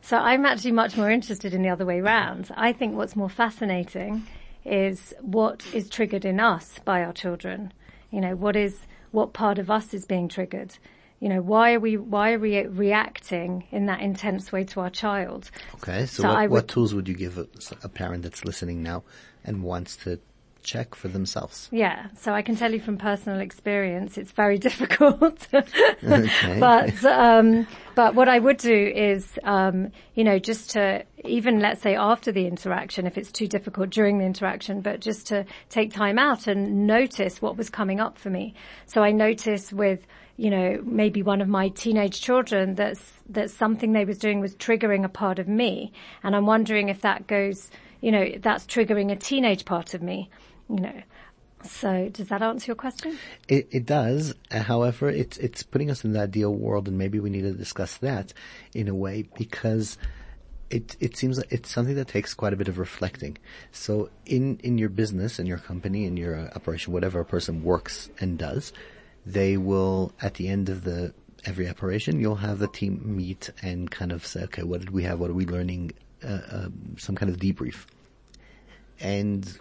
So 0.00 0.16
I'm 0.16 0.44
actually 0.44 0.72
much 0.72 0.96
more 0.96 1.10
interested 1.10 1.54
in 1.54 1.62
the 1.62 1.68
other 1.68 1.86
way 1.86 2.00
round. 2.00 2.50
I 2.56 2.72
think 2.72 2.96
what's 2.96 3.14
more 3.14 3.30
fascinating 3.30 4.26
is 4.64 5.14
what 5.20 5.64
is 5.72 5.88
triggered 5.88 6.24
in 6.24 6.40
us 6.40 6.78
by 6.84 7.04
our 7.04 7.12
children. 7.12 7.72
You 8.10 8.20
know, 8.20 8.34
what 8.34 8.56
is, 8.56 8.80
what 9.12 9.32
part 9.32 9.58
of 9.58 9.70
us 9.70 9.94
is 9.94 10.04
being 10.04 10.28
triggered? 10.28 10.76
You 11.20 11.28
know, 11.28 11.40
why 11.40 11.74
are 11.74 11.80
we, 11.80 11.96
why 11.96 12.32
are 12.32 12.38
we 12.38 12.66
reacting 12.66 13.64
in 13.70 13.86
that 13.86 14.00
intense 14.00 14.50
way 14.50 14.64
to 14.64 14.80
our 14.80 14.90
child? 14.90 15.52
Okay, 15.76 16.06
so, 16.06 16.22
So 16.22 16.28
what, 16.28 16.36
I 16.36 16.46
what 16.48 16.66
tools 16.66 16.94
would 16.94 17.08
you 17.08 17.14
give 17.14 17.38
a, 17.38 17.46
a 17.84 17.88
parent 17.88 18.24
that's 18.24 18.44
listening 18.44 18.82
now 18.82 19.04
and 19.44 19.62
wants 19.62 19.96
to 19.98 20.18
check 20.62 20.94
for 20.94 21.08
themselves? 21.08 21.68
Yeah, 21.70 22.06
so 22.16 22.32
I 22.32 22.42
can 22.42 22.56
tell 22.56 22.72
you 22.72 22.80
from 22.80 22.96
personal 22.96 23.40
experience, 23.40 24.16
it's 24.18 24.32
very 24.32 24.58
difficult. 24.68 25.46
Okay. 25.52 26.58
but 26.60 27.04
um, 27.04 27.66
but 27.94 28.14
what 28.14 28.28
I 28.28 28.38
would 28.38 28.56
do 28.56 28.92
is, 28.94 29.38
um, 29.44 29.90
you 30.14 30.24
know, 30.24 30.38
just 30.38 30.70
to 30.70 31.04
even 31.24 31.60
let's 31.60 31.82
say 31.82 31.94
after 31.94 32.32
the 32.32 32.46
interaction, 32.46 33.06
if 33.06 33.18
it's 33.18 33.32
too 33.32 33.46
difficult 33.46 33.90
during 33.90 34.18
the 34.18 34.24
interaction, 34.24 34.80
but 34.80 35.00
just 35.00 35.26
to 35.28 35.44
take 35.68 35.92
time 35.92 36.18
out 36.18 36.46
and 36.46 36.86
notice 36.86 37.42
what 37.42 37.56
was 37.56 37.70
coming 37.70 38.00
up 38.00 38.18
for 38.18 38.30
me. 38.30 38.54
So 38.86 39.02
I 39.02 39.12
noticed 39.12 39.72
with 39.72 40.06
you 40.36 40.50
know 40.50 40.80
maybe 40.84 41.22
one 41.22 41.40
of 41.40 41.48
my 41.48 41.68
teenage 41.68 42.20
children 42.20 42.74
that's 42.74 43.12
that 43.28 43.50
something 43.50 43.92
they 43.92 44.04
was 44.04 44.18
doing 44.18 44.40
was 44.40 44.54
triggering 44.56 45.04
a 45.04 45.08
part 45.08 45.38
of 45.38 45.48
me, 45.48 45.92
and 46.22 46.34
I'm 46.34 46.46
wondering 46.46 46.88
if 46.88 47.02
that 47.02 47.26
goes, 47.26 47.70
you 48.00 48.10
know, 48.10 48.26
that's 48.40 48.66
triggering 48.66 49.12
a 49.12 49.16
teenage 49.16 49.64
part 49.64 49.94
of 49.94 50.02
me, 50.02 50.28
you 50.68 50.76
know. 50.76 51.02
So 51.64 52.08
does 52.08 52.28
that 52.28 52.42
answer 52.42 52.66
your 52.66 52.76
question? 52.76 53.18
It, 53.48 53.68
it 53.70 53.86
does. 53.86 54.34
Uh, 54.50 54.62
However, 54.62 55.08
it's 55.08 55.38
it's 55.38 55.62
putting 55.62 55.90
us 55.90 56.04
in 56.04 56.12
the 56.12 56.20
ideal 56.20 56.52
world, 56.52 56.88
and 56.88 56.98
maybe 56.98 57.20
we 57.20 57.30
need 57.30 57.42
to 57.42 57.52
discuss 57.52 57.98
that 57.98 58.32
in 58.74 58.88
a 58.88 58.94
way 58.94 59.28
because 59.38 59.96
it 60.70 60.96
it 60.98 61.16
seems 61.16 61.38
like 61.38 61.52
it's 61.52 61.70
something 61.70 61.94
that 61.94 62.08
takes 62.08 62.34
quite 62.34 62.52
a 62.52 62.56
bit 62.56 62.66
of 62.68 62.78
reflecting. 62.78 63.38
So 63.70 64.10
in 64.26 64.58
in 64.64 64.78
your 64.78 64.88
business, 64.88 65.38
in 65.38 65.46
your 65.46 65.58
company, 65.58 66.04
in 66.04 66.16
your 66.16 66.34
uh, 66.36 66.50
operation, 66.56 66.92
whatever 66.92 67.20
a 67.20 67.24
person 67.24 67.62
works 67.62 68.10
and 68.18 68.38
does, 68.38 68.72
they 69.24 69.56
will 69.56 70.12
at 70.20 70.34
the 70.34 70.48
end 70.48 70.68
of 70.68 70.82
the 70.82 71.14
every 71.44 71.68
operation, 71.68 72.20
you'll 72.20 72.36
have 72.36 72.58
the 72.58 72.68
team 72.68 73.02
meet 73.04 73.50
and 73.62 73.90
kind 73.90 74.12
of 74.12 74.24
say, 74.24 74.42
okay, 74.44 74.62
what 74.62 74.80
did 74.80 74.90
we 74.90 75.02
have? 75.02 75.20
What 75.20 75.30
are 75.30 75.34
we 75.34 75.46
learning? 75.46 75.92
Uh, 76.24 76.40
um, 76.50 76.96
some 76.98 77.16
kind 77.16 77.28
of 77.28 77.36
debrief, 77.38 77.86
and 79.00 79.58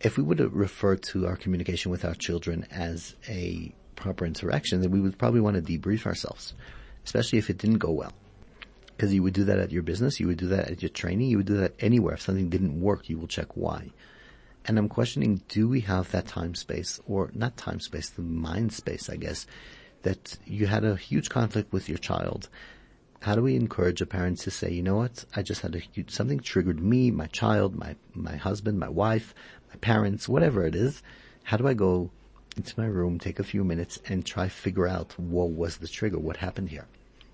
if 0.00 0.16
we 0.16 0.22
would 0.22 0.40
refer 0.52 0.96
to 0.96 1.26
our 1.26 1.36
communication 1.36 1.90
with 1.90 2.04
our 2.04 2.14
children 2.14 2.66
as 2.70 3.14
a 3.28 3.72
proper 3.96 4.26
interaction, 4.26 4.80
then 4.80 4.90
we 4.90 5.00
would 5.00 5.18
probably 5.18 5.40
want 5.40 5.56
to 5.56 5.62
debrief 5.62 6.06
ourselves, 6.06 6.54
especially 7.04 7.38
if 7.38 7.50
it 7.50 7.58
didn't 7.58 7.78
go 7.78 7.90
well. 7.90 8.12
Because 8.96 9.12
you 9.12 9.22
would 9.22 9.34
do 9.34 9.44
that 9.44 9.58
at 9.58 9.72
your 9.72 9.82
business, 9.82 10.20
you 10.20 10.28
would 10.28 10.38
do 10.38 10.48
that 10.48 10.70
at 10.70 10.82
your 10.82 10.88
training, 10.88 11.28
you 11.28 11.38
would 11.38 11.46
do 11.46 11.56
that 11.56 11.74
anywhere. 11.80 12.14
If 12.14 12.22
something 12.22 12.48
didn't 12.48 12.80
work, 12.80 13.08
you 13.08 13.18
will 13.18 13.26
check 13.26 13.56
why. 13.56 13.90
And 14.66 14.78
I'm 14.78 14.88
questioning, 14.88 15.42
do 15.48 15.68
we 15.68 15.80
have 15.80 16.10
that 16.12 16.26
time 16.26 16.54
space, 16.54 17.00
or 17.06 17.30
not 17.34 17.56
time 17.56 17.80
space, 17.80 18.10
the 18.10 18.22
mind 18.22 18.72
space, 18.72 19.10
I 19.10 19.16
guess, 19.16 19.46
that 20.02 20.38
you 20.46 20.66
had 20.66 20.84
a 20.84 20.96
huge 20.96 21.28
conflict 21.28 21.72
with 21.72 21.88
your 21.88 21.98
child. 21.98 22.48
How 23.20 23.34
do 23.34 23.42
we 23.42 23.56
encourage 23.56 24.00
a 24.00 24.06
parent 24.06 24.38
to 24.40 24.50
say, 24.50 24.70
you 24.70 24.82
know 24.82 24.96
what, 24.96 25.24
I 25.34 25.42
just 25.42 25.62
had 25.62 25.74
a 25.74 25.78
huge, 25.78 26.10
something 26.10 26.40
triggered 26.40 26.80
me, 26.80 27.10
my 27.10 27.26
child, 27.26 27.74
my, 27.74 27.96
my 28.14 28.36
husband, 28.36 28.78
my 28.78 28.88
wife, 28.88 29.34
parents, 29.84 30.26
whatever 30.26 30.66
it 30.66 30.74
is. 30.74 31.02
How 31.42 31.58
do 31.58 31.68
I 31.68 31.74
go 31.74 32.10
into 32.56 32.80
my 32.80 32.86
room, 32.86 33.18
take 33.18 33.38
a 33.38 33.44
few 33.44 33.62
minutes 33.64 33.98
and 34.08 34.24
try 34.24 34.48
figure 34.48 34.88
out 34.88 35.12
what 35.18 35.50
was 35.50 35.76
the 35.76 35.88
trigger, 35.88 36.18
what 36.18 36.38
happened 36.38 36.70
here? 36.70 36.86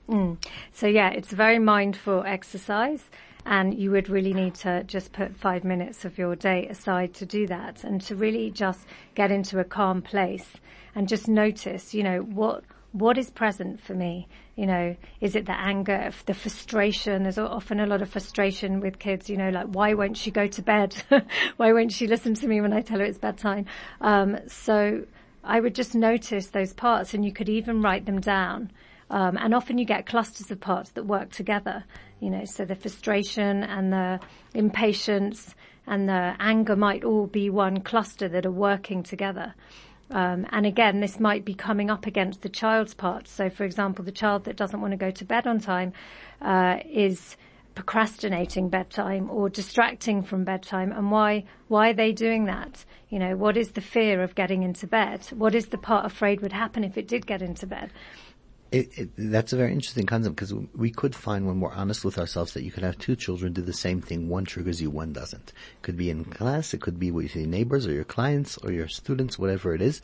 Mm. 0.09 0.37
So 0.73 0.89
yeah, 0.89 1.11
it's 1.11 1.33
a 1.33 1.37
very 1.37 1.61
mindful 1.61 2.25
exercise 2.27 3.05
and 3.47 3.73
you 3.73 3.93
would 3.93 4.09
really 4.09 4.35
need 4.35 4.55
to 4.57 4.83
just 4.83 5.13
put 5.13 5.37
five 5.37 5.63
minutes 5.63 6.05
of 6.05 6.19
your 6.19 6.35
day 6.35 6.67
aside 6.67 7.15
to 7.15 7.25
do 7.25 7.47
that 7.47 7.85
and 7.85 8.01
to 8.03 8.17
really 8.17 8.51
just 8.51 8.81
get 9.15 9.31
into 9.31 9.61
a 9.61 9.65
calm 9.65 10.03
place 10.03 10.49
and 10.97 11.09
just 11.09 11.29
notice, 11.29 11.95
you 11.95 12.03
know, 12.03 12.19
what, 12.23 12.65
what 12.93 13.17
is 13.19 13.31
present 13.31 13.81
for 13.81 13.95
me? 13.95 14.27
You 14.57 14.67
know, 14.67 14.97
is 15.21 15.37
it 15.37 15.47
the 15.47 15.59
anger, 15.59 16.11
the 16.27 16.35
frustration? 16.35 17.23
There's 17.23 17.39
often 17.39 17.81
a 17.81 17.87
lot 17.87 18.03
of 18.03 18.11
frustration 18.11 18.81
with 18.81 18.99
kids, 18.99 19.31
you 19.31 19.37
know, 19.37 19.51
like 19.51 19.69
why 19.69 19.95
won't 19.95 20.17
she 20.17 20.31
go 20.31 20.47
to 20.49 20.63
bed? 20.63 20.95
why 21.57 21.73
won't 21.73 21.93
she 21.93 22.07
listen 22.07 22.35
to 22.35 22.49
me 22.49 22.61
when 22.61 22.73
I 22.73 22.81
tell 22.81 22.99
her 22.99 23.05
it's 23.05 23.19
bedtime? 23.19 23.67
Um, 24.01 24.39
so 24.49 25.05
I 25.45 25.61
would 25.61 25.75
just 25.75 25.95
notice 25.95 26.49
those 26.49 26.73
parts 26.73 27.15
and 27.15 27.25
you 27.25 27.33
could 27.33 27.49
even 27.49 27.81
write 27.81 28.07
them 28.07 28.21
down. 28.21 28.71
Um, 29.09 29.37
and 29.37 29.55
often 29.55 29.79
you 29.79 29.85
get 29.85 30.07
clusters 30.07 30.51
of 30.51 30.61
parts 30.61 30.91
that 30.91 31.05
work 31.05 31.31
together, 31.31 31.85
you 32.21 32.31
know, 32.31 32.45
so 32.45 32.65
the 32.65 32.77
frustration 32.77 33.65
and 33.65 33.93
the 33.93 34.21
impatience 34.55 35.55
and 35.87 36.09
the 36.09 36.37
anger 36.39 36.77
might 36.77 37.03
all 37.03 37.27
be 37.27 37.51
one 37.51 37.81
cluster 37.81 38.29
that 38.29 38.47
are 38.47 38.53
working 38.53 39.03
together. 39.03 39.55
Um, 40.11 40.47
and 40.51 40.67
again, 40.67 41.01
this 41.01 41.21
might 41.21 41.45
be 41.45 41.55
coming 41.55 41.91
up 41.91 42.07
against 42.07 42.43
the 42.43 42.49
child's 42.49 42.95
part. 42.95 43.29
So, 43.29 43.49
for 43.49 43.65
example, 43.65 44.05
the 44.05 44.13
child 44.13 44.45
that 44.45 44.57
doesn't 44.57 44.81
want 44.81 44.93
to 44.93 44.97
go 44.97 45.11
to 45.11 45.25
bed 45.25 45.47
on 45.47 45.61
time 45.61 45.93
uh, 46.41 46.79
is 46.91 47.37
procrastinating 47.75 48.69
bedtime 48.69 49.31
or 49.31 49.49
distracting 49.49 50.23
from 50.23 50.45
bedtime. 50.45 50.93
And 50.93 51.11
why? 51.11 51.45
Why 51.69 51.91
are 51.91 51.95
they 51.95 52.13
doing 52.13 52.47
that? 52.47 52.85
You 53.09 53.19
know, 53.19 53.37
what 53.37 53.57
is 53.57 53.73
the 53.73 53.81
fear 53.81 54.23
of 54.23 54.35
getting 54.35 54.63
into 54.63 54.87
bed? 54.87 55.27
What 55.33 55.55
is 55.55 55.67
the 55.69 55.79
part 55.79 56.05
afraid 56.05 56.41
would 56.41 56.53
happen 56.53 56.85
if 56.85 56.99
it 56.99 57.07
did 57.07 57.27
get 57.27 57.43
into 57.43 57.67
bed? 57.67 57.93
It, 58.73 58.97
it, 58.97 59.11
that's 59.17 59.53
a 59.53 59.57
very 59.57 59.73
interesting 59.73 60.07
concept 60.07 60.37
because 60.37 60.55
we 60.75 60.91
could 60.91 61.15
find 61.15 61.45
when 61.47 61.59
we're 61.61 61.73
honest 61.73 62.05
with 62.05 62.19
ourselves 62.19 62.53
that 62.55 62.63
you 62.63 62.71
could 62.71 62.85
have 62.85 62.99
two 62.99 63.17
children 63.17 63.53
do 63.53 63.63
the 63.63 63.73
same 63.73 64.01
thing. 64.01 64.29
One 64.29 64.45
triggers 64.45 64.81
you, 64.81 64.91
one 64.91 65.13
doesn't. 65.13 65.49
It 65.49 65.83
could 65.83 65.97
be 65.97 66.09
in 66.09 66.25
class, 66.25 66.73
it 66.73 66.81
could 66.81 66.99
be 66.99 67.11
with 67.11 67.35
your 67.35 67.47
neighbors 67.47 67.87
or 67.87 67.93
your 67.93 68.05
clients 68.05 68.59
or 68.59 68.71
your 68.71 68.87
students, 68.87 69.39
whatever 69.39 69.75
it 69.75 69.83
is. 69.83 70.01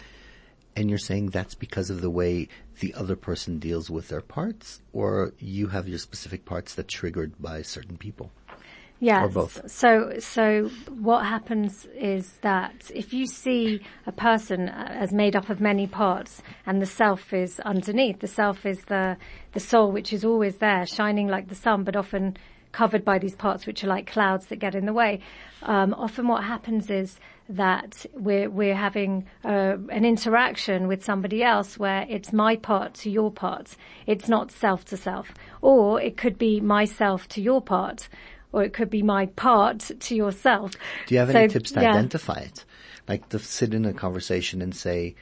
And 0.74 0.90
you're 0.90 0.98
saying 0.98 1.30
that's 1.30 1.54
because 1.54 1.90
of 1.90 2.00
the 2.00 2.10
way 2.10 2.48
the 2.80 2.92
other 2.94 3.16
person 3.16 3.58
deals 3.58 3.88
with 3.88 4.08
their 4.08 4.20
parts 4.20 4.82
or 4.92 5.32
you 5.38 5.68
have 5.68 5.88
your 5.88 5.98
specific 5.98 6.44
parts 6.44 6.74
that 6.74 6.88
triggered 6.88 7.40
by 7.40 7.62
certain 7.62 7.96
people. 7.96 8.32
Yes. 8.98 9.24
Or 9.24 9.28
both? 9.28 9.70
So, 9.70 10.14
so 10.18 10.70
what 10.88 11.24
happens 11.24 11.86
is 11.94 12.32
that 12.40 12.90
if 12.94 13.12
you 13.12 13.26
see 13.26 13.82
a 14.06 14.12
person 14.12 14.68
uh, 14.68 14.88
as 14.90 15.12
made 15.12 15.36
up 15.36 15.50
of 15.50 15.60
many 15.60 15.86
parts 15.86 16.42
and 16.64 16.80
the 16.80 16.86
self 16.86 17.32
is 17.32 17.60
underneath, 17.60 18.20
the 18.20 18.26
self 18.26 18.64
is 18.64 18.82
the, 18.84 19.16
the 19.52 19.60
soul 19.60 19.92
which 19.92 20.12
is 20.12 20.24
always 20.24 20.56
there, 20.56 20.86
shining 20.86 21.28
like 21.28 21.48
the 21.48 21.54
sun, 21.54 21.84
but 21.84 21.94
often 21.94 22.36
covered 22.72 23.04
by 23.04 23.18
these 23.18 23.34
parts 23.34 23.66
which 23.66 23.82
are 23.82 23.86
like 23.86 24.06
clouds 24.06 24.46
that 24.46 24.56
get 24.56 24.74
in 24.74 24.86
the 24.86 24.92
way. 24.92 25.20
Um, 25.62 25.94
often 25.94 26.28
what 26.28 26.44
happens 26.44 26.90
is 26.90 27.18
that 27.48 28.04
we're, 28.12 28.50
we're 28.50 28.74
having 28.74 29.24
uh, 29.44 29.76
an 29.90 30.04
interaction 30.04 30.88
with 30.88 31.04
somebody 31.04 31.42
else 31.42 31.78
where 31.78 32.04
it's 32.08 32.32
my 32.32 32.56
part 32.56 32.92
to 32.94 33.10
your 33.10 33.30
part. 33.30 33.76
It's 34.06 34.28
not 34.28 34.50
self 34.50 34.84
to 34.86 34.96
self. 34.96 35.32
Or 35.62 36.00
it 36.00 36.16
could 36.16 36.38
be 36.38 36.60
myself 36.60 37.28
to 37.28 37.40
your 37.40 37.62
part 37.62 38.08
or 38.56 38.64
it 38.64 38.72
could 38.72 38.88
be 38.88 39.02
my 39.02 39.26
part 39.26 39.90
to 40.00 40.16
yourself. 40.16 40.72
Do 41.06 41.14
you 41.14 41.20
have 41.20 41.30
So, 41.30 41.38
any 41.40 41.48
tips 41.48 41.72
to 41.72 41.82
yeah. 41.82 41.90
identify 41.90 42.38
it? 42.38 42.64
Like 43.06 43.28
to 43.28 43.38
sit 43.38 43.74
in 43.74 43.84
a 43.84 43.92
conversation 43.92 44.62
and 44.62 44.74
say, 44.74 45.14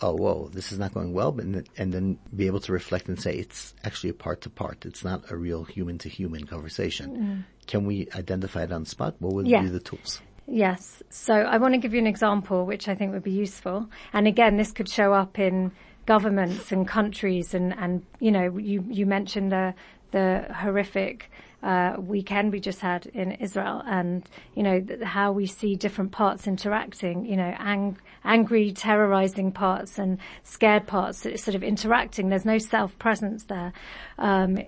oh, 0.00 0.14
whoa, 0.14 0.48
this 0.54 0.72
is 0.72 0.78
not 0.78 0.94
going 0.94 1.12
well, 1.12 1.30
but, 1.32 1.44
and 1.76 1.92
then 1.92 2.18
be 2.34 2.46
able 2.46 2.60
to 2.60 2.72
reflect 2.72 3.08
and 3.08 3.20
say 3.20 3.34
it's 3.34 3.74
actually 3.84 4.08
a 4.08 4.14
part 4.14 4.40
to 4.40 4.48
part. 4.50 4.86
It's 4.86 5.04
not 5.04 5.30
a 5.30 5.36
real 5.36 5.64
human 5.64 5.98
to 5.98 6.08
human 6.08 6.44
conversation. 6.46 7.44
Can 7.66 7.84
we 7.84 8.08
identify 8.14 8.62
it 8.62 8.72
on 8.72 8.84
the 8.84 8.88
spot? 8.88 9.16
What 9.18 9.34
would 9.34 9.44
Mm. 9.44 9.50
Yeah. 9.50 9.62
be 9.64 9.68
the 9.68 9.80
tools? 9.80 10.22
Yes. 10.46 11.02
So 11.10 11.34
I 11.34 11.58
want 11.58 11.74
to 11.74 11.78
give 11.78 11.92
you 11.92 12.00
an 12.00 12.06
example 12.06 12.64
which 12.64 12.88
I 12.88 12.94
think 12.94 13.12
would 13.12 13.22
be 13.22 13.32
useful. 13.32 13.86
And 14.14 14.26
again, 14.26 14.56
this 14.56 14.72
could 14.72 14.88
show 14.88 15.12
up 15.12 15.38
in 15.38 15.72
governments 16.06 16.72
and 16.72 16.88
countries 16.88 17.52
and, 17.52 17.74
and 17.78 18.02
you 18.18 18.30
know, 18.30 18.56
you, 18.56 18.82
you 18.88 19.04
mentioned 19.04 19.52
the, 19.52 19.74
the 20.12 20.46
horrific 20.54 21.30
uh, 21.62 21.94
we 21.98 22.22
just 22.60 22.80
had 22.80 23.06
in 23.06 23.32
Israel 23.32 23.82
and, 23.86 24.24
you 24.54 24.62
know, 24.62 24.80
th- 24.80 25.02
how 25.02 25.32
we 25.32 25.46
see 25.46 25.74
different 25.74 26.12
parts 26.12 26.46
interacting, 26.46 27.24
you 27.24 27.36
know, 27.36 27.54
ang- 27.58 27.98
angry, 28.24 28.72
terrorizing 28.72 29.50
parts 29.50 29.98
and 29.98 30.18
scared 30.42 30.86
parts 30.86 31.22
sort 31.22 31.54
of 31.54 31.62
interacting. 31.62 32.28
There's 32.28 32.44
no 32.44 32.58
self-presence 32.58 33.44
there. 33.44 33.72
Um, 34.18 34.58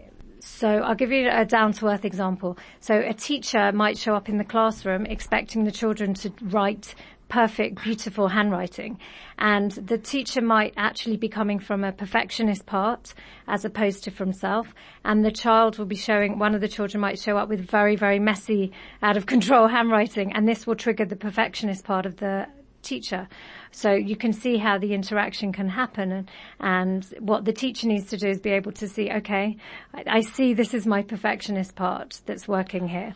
so 0.40 0.68
I'll 0.68 0.94
give 0.94 1.12
you 1.12 1.28
a 1.30 1.44
down 1.44 1.72
to 1.74 1.86
earth 1.88 2.04
example. 2.04 2.58
So 2.80 2.98
a 2.98 3.12
teacher 3.12 3.72
might 3.72 3.98
show 3.98 4.14
up 4.14 4.28
in 4.28 4.38
the 4.38 4.44
classroom 4.44 5.06
expecting 5.06 5.64
the 5.64 5.70
children 5.70 6.14
to 6.14 6.32
write 6.42 6.94
perfect, 7.30 7.82
beautiful 7.82 8.28
handwriting. 8.28 8.98
And 9.38 9.70
the 9.70 9.96
teacher 9.96 10.42
might 10.42 10.74
actually 10.76 11.16
be 11.16 11.28
coming 11.28 11.58
from 11.58 11.82
a 11.82 11.92
perfectionist 11.92 12.66
part 12.66 13.14
as 13.48 13.64
opposed 13.64 14.04
to 14.04 14.10
from 14.10 14.32
self. 14.34 14.74
And 15.04 15.24
the 15.24 15.30
child 15.30 15.78
will 15.78 15.86
be 15.86 15.96
showing, 15.96 16.38
one 16.38 16.54
of 16.54 16.60
the 16.60 16.68
children 16.68 17.00
might 17.00 17.18
show 17.18 17.38
up 17.38 17.48
with 17.48 17.60
very, 17.60 17.96
very 17.96 18.18
messy, 18.18 18.72
out 19.02 19.16
of 19.16 19.24
control 19.34 19.68
handwriting. 19.68 20.32
And 20.34 20.46
this 20.46 20.66
will 20.66 20.76
trigger 20.76 21.06
the 21.06 21.16
perfectionist 21.16 21.84
part 21.84 22.04
of 22.04 22.16
the 22.16 22.46
teacher. 22.82 23.28
So 23.72 23.92
you 23.92 24.16
can 24.16 24.32
see 24.32 24.58
how 24.58 24.78
the 24.78 24.92
interaction 24.92 25.52
can 25.52 25.68
happen 25.68 26.12
and, 26.12 26.30
and 26.58 27.04
what 27.20 27.44
the 27.44 27.52
teacher 27.52 27.86
needs 27.86 28.06
to 28.10 28.16
do 28.16 28.28
is 28.28 28.40
be 28.40 28.50
able 28.50 28.72
to 28.72 28.88
see, 28.88 29.10
okay, 29.10 29.56
I, 29.94 30.04
I 30.06 30.20
see 30.20 30.54
this 30.54 30.74
is 30.74 30.86
my 30.86 31.02
perfectionist 31.02 31.76
part 31.76 32.20
that's 32.26 32.48
working 32.48 32.88
here. 32.88 33.12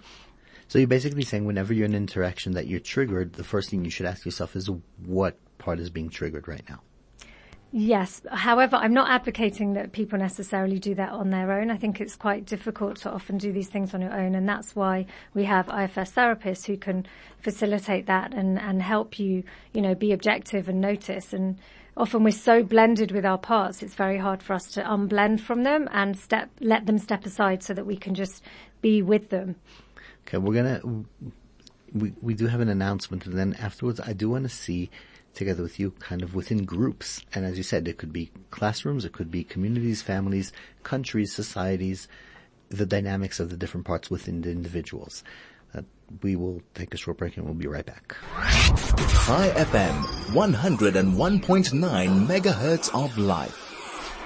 So 0.69 0.79
you're 0.79 0.89
basically 0.89 1.25
saying 1.25 1.45
whenever 1.45 1.73
you're 1.73 1.85
in 1.85 1.95
an 1.95 2.03
interaction 2.03 2.53
that 2.53 2.67
you're 2.67 2.81
triggered, 2.81 3.35
the 3.35 3.45
first 3.45 3.71
thing 3.71 3.85
you 3.85 3.91
should 3.91 4.07
ask 4.07 4.25
yourself 4.25 4.57
is 4.57 4.69
what 5.05 5.37
part 5.59 5.79
is 5.79 5.91
being 5.91 6.09
triggered 6.09 6.49
right 6.49 6.63
now? 6.69 6.81
Yes. 7.77 8.23
However, 8.31 8.77
I'm 8.77 8.95
not 8.95 9.11
advocating 9.11 9.73
that 9.73 9.91
people 9.91 10.17
necessarily 10.17 10.79
do 10.79 10.95
that 10.95 11.11
on 11.11 11.31
their 11.31 11.51
own. 11.51 11.73
I 11.73 11.77
think 11.77 12.01
it's 12.01 12.15
quite 12.15 12.45
difficult 12.45 12.99
to 12.99 13.11
often 13.11 13.37
do 13.37 13.53
these 13.53 13.69
things 13.69 13.95
on 13.95 14.01
your 14.01 14.15
own. 14.15 14.37
And 14.37 14.49
that's 14.49 14.77
why 14.77 15.07
we 15.35 15.43
have 15.47 15.69
IFS 15.69 16.13
therapists 16.13 16.67
who 16.67 16.77
can 16.77 17.05
facilitate 17.41 18.07
that 18.07 18.33
and, 18.33 18.61
and 18.61 18.81
help 18.81 19.19
you, 19.19 19.43
you 19.73 19.83
know, 19.83 19.97
be 19.97 20.13
objective 20.13 20.69
and 20.69 20.81
notice. 20.81 21.33
And 21.33 21.59
often 21.97 22.23
we're 22.23 22.31
so 22.31 22.63
blended 22.63 23.11
with 23.11 23.27
our 23.27 23.39
parts, 23.39 23.83
it's 23.83 23.95
very 23.95 24.19
hard 24.19 24.41
for 24.41 24.53
us 24.53 24.71
to 24.73 24.83
unblend 24.83 25.41
from 25.41 25.65
them 25.65 25.89
and 25.91 26.17
step, 26.17 26.51
let 26.61 26.87
them 26.87 26.99
step 26.99 27.27
aside 27.27 27.65
so 27.65 27.75
that 27.75 27.87
we 27.87 27.97
can 27.97 28.15
just 28.15 28.45
be 28.83 29.03
with 29.03 29.31
them. 29.31 29.57
Okay, 30.27 30.39
we're 30.39 30.55
gonna, 30.55 30.81
we, 31.93 32.13
we 32.21 32.35
do 32.35 32.47
have 32.47 32.61
an 32.61 32.69
announcement 32.69 33.27
and 33.27 33.39
then 33.39 33.55
afterwards 33.61 34.01
I 34.01 34.13
do 34.13 34.31
want 34.31 34.45
to 34.45 34.49
see 34.49 34.91
together 35.35 35.63
with 35.63 35.79
you 35.79 35.91
kind 35.93 36.23
of 36.23 36.35
within 36.35 36.65
groups. 36.65 37.23
And 37.35 37.45
as 37.45 37.57
you 37.57 37.63
said, 37.63 37.87
it 37.89 37.99
could 37.99 38.13
be 38.13 38.31
classrooms, 38.51 39.05
it 39.05 39.13
could 39.13 39.31
be 39.31 39.45
communities, 39.45 40.01
families, 40.01 40.53
countries, 40.83 41.33
societies, 41.33 42.09
the 42.69 42.87
dynamics 42.87 43.41
of 43.41 43.51
the 43.51 43.57
different 43.57 43.87
parts 43.87 44.11
within 44.11 44.41
the 44.43 44.51
individuals. 44.51 45.23
Uh, 45.75 45.83
we 46.23 46.37
will 46.37 46.63
take 46.75 46.95
a 46.95 46.97
short 46.97 47.19
break 47.19 47.37
and 47.37 47.45
we'll 47.45 47.55
be 47.55 47.67
right 47.67 47.85
back. 47.85 48.15
Chai 49.27 49.51
FM, 49.57 50.01
101.9 50.33 52.27
megahertz 52.27 52.95
of 52.95 53.19
life. 53.19 53.64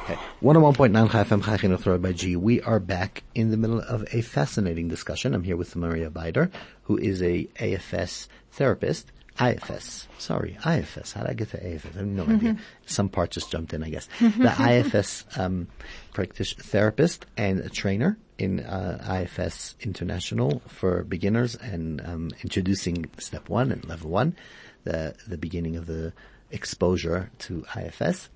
Okay. 0.08 0.18
101.9 0.40 1.10
Chai 1.10 1.24
FM 1.24 1.44
Chai 1.44 1.58
Chinuch 1.58 1.82
Torah 1.82 1.98
by 1.98 2.14
G. 2.14 2.34
We 2.34 2.62
are 2.62 2.80
back 2.80 3.24
in 3.34 3.50
the 3.50 3.58
middle 3.58 3.78
of 3.78 4.06
a 4.10 4.22
fascinating 4.22 4.88
discussion. 4.88 5.34
I'm 5.34 5.42
here 5.42 5.54
with 5.58 5.76
Maria 5.76 6.08
Beider, 6.08 6.50
who 6.84 6.96
is 6.96 7.20
a 7.20 7.44
AFS 7.56 8.26
therapist. 8.52 9.12
IFS. 9.38 10.08
Sorry, 10.16 10.56
IFS. 10.64 11.12
How 11.12 11.20
did 11.20 11.30
I 11.30 11.34
get 11.34 11.50
to 11.50 11.58
AFS? 11.58 11.94
I 11.94 11.98
have 11.98 12.06
no 12.06 12.24
idea. 12.24 12.56
Some 12.86 13.10
part 13.10 13.32
just 13.32 13.50
jumped 13.50 13.74
in, 13.74 13.84
I 13.84 13.90
guess. 13.90 14.08
The 14.18 14.54
IFS 14.94 15.26
um, 15.36 15.68
practice 16.14 16.54
therapist 16.54 17.26
and 17.36 17.60
a 17.60 17.68
trainer 17.68 18.16
in 18.38 18.60
uh, 18.60 19.26
IFS 19.26 19.76
International 19.82 20.62
for 20.68 21.04
beginners 21.04 21.54
and 21.54 22.00
um, 22.00 22.30
introducing 22.42 23.10
step 23.18 23.50
one 23.50 23.72
and 23.72 23.86
level 23.86 24.08
one, 24.08 24.36
the 24.84 25.14
the 25.26 25.36
beginning 25.36 25.76
of 25.76 25.84
the 25.84 26.14
exposure 26.50 27.30
to 27.40 27.66
IFS. 27.76 28.30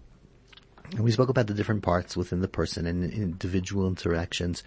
And 0.92 1.00
we 1.00 1.10
spoke 1.10 1.30
about 1.30 1.46
the 1.46 1.54
different 1.54 1.82
parts 1.82 2.16
within 2.16 2.40
the 2.40 2.48
person 2.48 2.86
and 2.86 3.10
individual 3.10 3.86
interactions. 3.86 4.62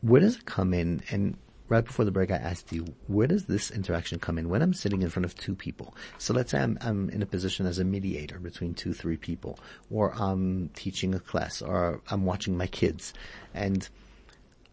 Where 0.00 0.20
does 0.20 0.36
it 0.36 0.46
come 0.46 0.74
in? 0.74 1.02
And 1.10 1.36
right 1.68 1.84
before 1.84 2.04
the 2.04 2.10
break, 2.10 2.32
I 2.32 2.36
asked 2.36 2.72
you, 2.72 2.86
where 3.06 3.28
does 3.28 3.44
this 3.44 3.70
interaction 3.70 4.18
come 4.18 4.36
in? 4.36 4.48
When 4.48 4.62
I'm 4.62 4.74
sitting 4.74 5.02
in 5.02 5.08
front 5.08 5.24
of 5.24 5.36
two 5.36 5.54
people. 5.54 5.94
So 6.18 6.34
let's 6.34 6.50
say 6.50 6.58
I'm, 6.58 6.76
I'm 6.80 7.08
in 7.10 7.22
a 7.22 7.26
position 7.26 7.66
as 7.66 7.78
a 7.78 7.84
mediator 7.84 8.40
between 8.40 8.74
two, 8.74 8.92
three 8.92 9.16
people, 9.16 9.60
or 9.90 10.12
I'm 10.14 10.70
teaching 10.70 11.14
a 11.14 11.20
class, 11.20 11.62
or 11.62 12.00
I'm 12.10 12.24
watching 12.24 12.56
my 12.56 12.66
kids. 12.66 13.14
And 13.54 13.88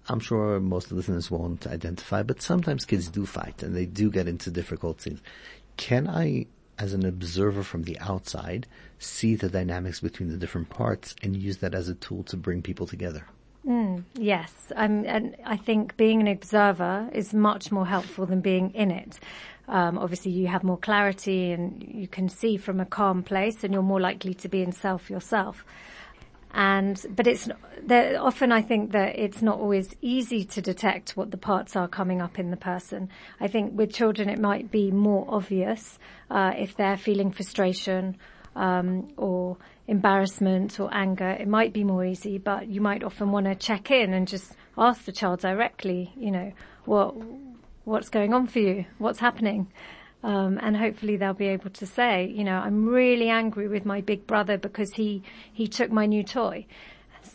I'm 0.09 0.19
sure 0.19 0.59
most 0.59 0.85
of 0.85 0.89
the 0.89 0.95
listeners 0.95 1.29
won't 1.29 1.67
identify, 1.67 2.23
but 2.23 2.41
sometimes 2.41 2.85
kids 2.85 3.07
do 3.09 3.25
fight 3.25 3.61
and 3.61 3.75
they 3.75 3.85
do 3.85 4.09
get 4.09 4.27
into 4.27 4.49
difficult 4.49 4.99
things. 4.99 5.21
Can 5.75 6.07
I, 6.07 6.47
as 6.79 6.93
an 6.93 7.05
observer 7.05 7.63
from 7.63 7.83
the 7.83 7.99
outside, 7.99 8.67
see 8.99 9.35
the 9.35 9.49
dynamics 9.49 9.99
between 9.99 10.29
the 10.29 10.37
different 10.37 10.69
parts 10.69 11.15
and 11.21 11.35
use 11.35 11.57
that 11.57 11.73
as 11.73 11.89
a 11.89 11.95
tool 11.95 12.23
to 12.23 12.37
bring 12.37 12.61
people 12.61 12.85
together? 12.85 13.25
Yes, 14.15 14.71
um, 14.75 15.05
and 15.05 15.35
I 15.45 15.57
think 15.57 15.95
being 15.97 16.21
an 16.21 16.27
observer 16.27 17.09
is 17.13 17.33
much 17.33 17.71
more 17.71 17.85
helpful 17.85 18.25
than 18.25 18.41
being 18.41 18.71
in 18.71 18.91
it. 18.91 19.19
Um, 19.67 19.97
obviously, 19.97 20.31
you 20.31 20.47
have 20.47 20.63
more 20.63 20.77
clarity 20.77 21.51
and 21.51 21.83
you 21.83 22.07
can 22.07 22.29
see 22.29 22.57
from 22.57 22.79
a 22.79 22.85
calm 22.85 23.23
place, 23.23 23.63
and 23.63 23.73
you're 23.73 23.83
more 23.83 23.99
likely 23.99 24.33
to 24.35 24.49
be 24.49 24.61
in 24.61 24.71
self 24.71 25.09
yourself. 25.09 25.65
And 26.57 26.99
but 27.15 27.27
it's 27.27 27.47
often 27.91 28.51
I 28.51 28.63
think 28.63 28.91
that 28.93 29.19
it's 29.19 29.43
not 29.43 29.59
always 29.59 29.95
easy 30.01 30.43
to 30.45 30.61
detect 30.61 31.15
what 31.15 31.29
the 31.29 31.37
parts 31.37 31.75
are 31.75 31.87
coming 31.87 32.19
up 32.19 32.39
in 32.39 32.49
the 32.49 32.57
person. 32.57 33.09
I 33.39 33.47
think 33.47 33.77
with 33.77 33.93
children 33.93 34.27
it 34.27 34.39
might 34.39 34.71
be 34.71 34.89
more 34.89 35.23
obvious 35.29 35.99
uh, 36.31 36.53
if 36.57 36.75
they're 36.75 36.97
feeling 36.97 37.31
frustration 37.31 38.17
um, 38.55 39.09
or 39.17 39.57
embarrassment 39.87 40.79
or 40.79 40.89
anger, 40.91 41.29
it 41.29 41.47
might 41.47 41.73
be 41.73 41.83
more 41.83 42.03
easy, 42.03 42.39
but 42.39 42.67
you 42.67 42.81
might 42.81 43.03
often 43.03 43.31
want 43.31 43.45
to 43.45 43.53
check 43.53 43.91
in 43.91 44.15
and 44.15 44.27
just 44.27 44.55
ask 44.79 45.05
the 45.05 45.11
child 45.11 45.41
directly, 45.41 46.11
you 46.17 46.31
know, 46.31 46.51
what, 46.85 47.13
what's 47.83 48.09
going 48.09 48.33
on 48.33 48.47
for 48.47 48.59
you? 48.59 48.85
What's 48.97 49.19
happening? 49.19 49.71
Um, 50.23 50.59
and 50.61 50.75
hopefully 50.75 51.15
they'll 51.17 51.33
be 51.33 51.47
able 51.47 51.69
to 51.69 51.85
say, 51.85 52.25
you 52.27 52.43
know, 52.43 52.55
I'm 52.57 52.87
really 52.87 53.29
angry 53.29 53.67
with 53.67 53.85
my 53.85 54.01
big 54.01 54.25
brother 54.25 54.57
because 54.57 54.91
he, 54.93 55.21
he 55.53 55.67
took 55.67 55.91
my 55.91 56.05
new 56.05 56.23
toy. 56.23 56.65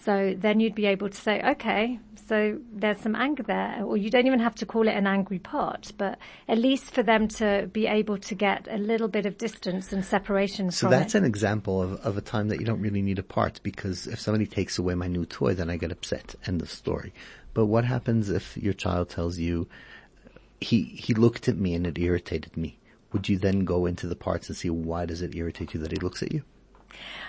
So 0.04 0.34
then 0.36 0.58
you'd 0.58 0.74
be 0.74 0.86
able 0.86 1.08
to 1.08 1.16
say, 1.16 1.40
okay, 1.42 2.00
so 2.26 2.58
there's 2.72 2.98
some 2.98 3.14
anger 3.14 3.42
there, 3.42 3.82
or 3.84 3.96
you 3.96 4.08
don't 4.10 4.26
even 4.26 4.40
have 4.40 4.54
to 4.56 4.66
call 4.66 4.88
it 4.88 4.94
an 4.94 5.06
angry 5.06 5.38
part, 5.38 5.92
but 5.98 6.18
at 6.48 6.58
least 6.58 6.92
for 6.92 7.02
them 7.02 7.28
to 7.28 7.68
be 7.72 7.86
able 7.86 8.16
to 8.18 8.34
get 8.34 8.66
a 8.70 8.78
little 8.78 9.08
bit 9.08 9.26
of 9.26 9.38
distance 9.38 9.92
and 9.92 10.04
separation 10.04 10.66
from 10.66 10.72
So 10.72 10.88
that's 10.88 11.14
it. 11.14 11.18
an 11.18 11.24
example 11.24 11.82
of, 11.82 12.00
of 12.00 12.16
a 12.16 12.20
time 12.20 12.48
that 12.48 12.58
you 12.58 12.64
don't 12.64 12.80
really 12.80 13.02
need 13.02 13.18
a 13.18 13.22
part 13.22 13.60
because 13.62 14.06
if 14.06 14.18
somebody 14.20 14.46
takes 14.46 14.78
away 14.78 14.94
my 14.94 15.08
new 15.08 15.26
toy, 15.26 15.54
then 15.54 15.68
I 15.68 15.76
get 15.76 15.92
upset. 15.92 16.34
End 16.46 16.62
of 16.62 16.70
story. 16.70 17.12
But 17.54 17.66
what 17.66 17.84
happens 17.84 18.30
if 18.30 18.56
your 18.56 18.72
child 18.72 19.10
tells 19.10 19.38
you, 19.38 19.68
he, 20.62 20.82
he 20.82 21.14
looked 21.14 21.48
at 21.48 21.56
me 21.56 21.74
and 21.74 21.86
it 21.86 21.98
irritated 21.98 22.56
me? 22.56 22.78
Would 23.12 23.28
you 23.28 23.38
then 23.38 23.64
go 23.64 23.86
into 23.86 24.06
the 24.06 24.16
parts 24.16 24.48
and 24.48 24.56
see 24.56 24.70
why 24.70 25.06
does 25.06 25.22
it 25.22 25.34
irritate 25.34 25.74
you 25.74 25.80
that 25.80 25.92
he 25.92 25.98
looks 25.98 26.22
at 26.22 26.32
you? 26.32 26.42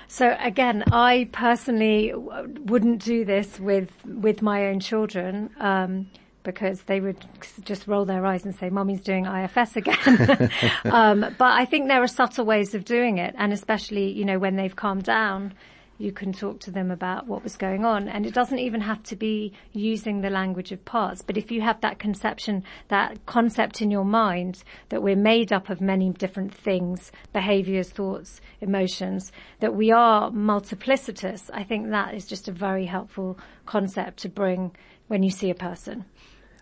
So 0.07 0.35
again, 0.39 0.83
I 0.91 1.29
personally 1.31 2.09
w- 2.11 2.55
wouldn't 2.65 3.03
do 3.03 3.25
this 3.25 3.59
with 3.59 3.89
with 4.05 4.41
my 4.41 4.67
own 4.67 4.79
children. 4.79 5.49
Um, 5.59 6.07
because 6.43 6.81
they 6.83 6.99
would 6.99 7.25
just 7.63 7.87
roll 7.87 8.05
their 8.05 8.25
eyes 8.25 8.43
and 8.45 8.53
say, 8.53 8.69
mommy's 8.69 9.01
doing 9.01 9.25
IFS 9.25 9.77
again. 9.77 10.51
um, 10.85 11.21
but 11.37 11.51
I 11.53 11.65
think 11.65 11.87
there 11.87 12.03
are 12.03 12.07
subtle 12.07 12.45
ways 12.45 12.75
of 12.75 12.83
doing 12.85 13.17
it. 13.17 13.33
And 13.37 13.53
especially, 13.53 14.11
you 14.11 14.25
know, 14.25 14.37
when 14.39 14.57
they've 14.57 14.75
calmed 14.75 15.03
down, 15.03 15.53
you 15.97 16.11
can 16.11 16.33
talk 16.33 16.59
to 16.61 16.71
them 16.71 16.91
about 16.91 17.27
what 17.27 17.43
was 17.43 17.55
going 17.55 17.85
on. 17.85 18.07
And 18.07 18.25
it 18.25 18.33
doesn't 18.33 18.59
even 18.59 18.81
have 18.81 19.03
to 19.03 19.15
be 19.15 19.53
using 19.71 20.21
the 20.21 20.29
language 20.29 20.71
of 20.71 20.83
parts. 20.85 21.21
But 21.21 21.37
if 21.37 21.51
you 21.51 21.61
have 21.61 21.81
that 21.81 21.99
conception, 21.99 22.63
that 22.89 23.25
concept 23.25 23.81
in 23.81 23.91
your 23.91 24.05
mind 24.05 24.63
that 24.89 25.03
we're 25.03 25.15
made 25.15 25.53
up 25.53 25.69
of 25.69 25.81
many 25.81 26.09
different 26.11 26.53
things, 26.53 27.11
behaviors, 27.31 27.89
thoughts, 27.89 28.41
emotions, 28.61 29.31
that 29.59 29.75
we 29.75 29.91
are 29.91 30.31
multiplicitous, 30.31 31.49
I 31.53 31.63
think 31.63 31.89
that 31.89 32.15
is 32.15 32.25
just 32.25 32.47
a 32.47 32.51
very 32.51 32.85
helpful 32.85 33.37
concept 33.65 34.17
to 34.19 34.29
bring 34.29 34.75
when 35.07 35.23
you 35.23 35.29
see 35.29 35.49
a 35.49 35.55
person. 35.55 36.05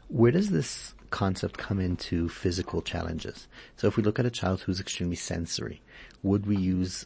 Where 0.10 0.32
does 0.32 0.50
this 0.50 0.94
concept 1.10 1.58
come 1.58 1.80
into 1.80 2.28
physical 2.28 2.82
challenges? 2.82 3.48
So 3.78 3.88
if 3.88 3.98
we 3.98 4.04
look 4.04 4.20
at 4.20 4.26
a 4.26 4.32
child 4.32 4.62
who's 4.62 4.80
extremely 4.80 5.16
sensory, 5.16 5.82
would 6.24 6.46
we 6.46 6.58
use 6.58 7.06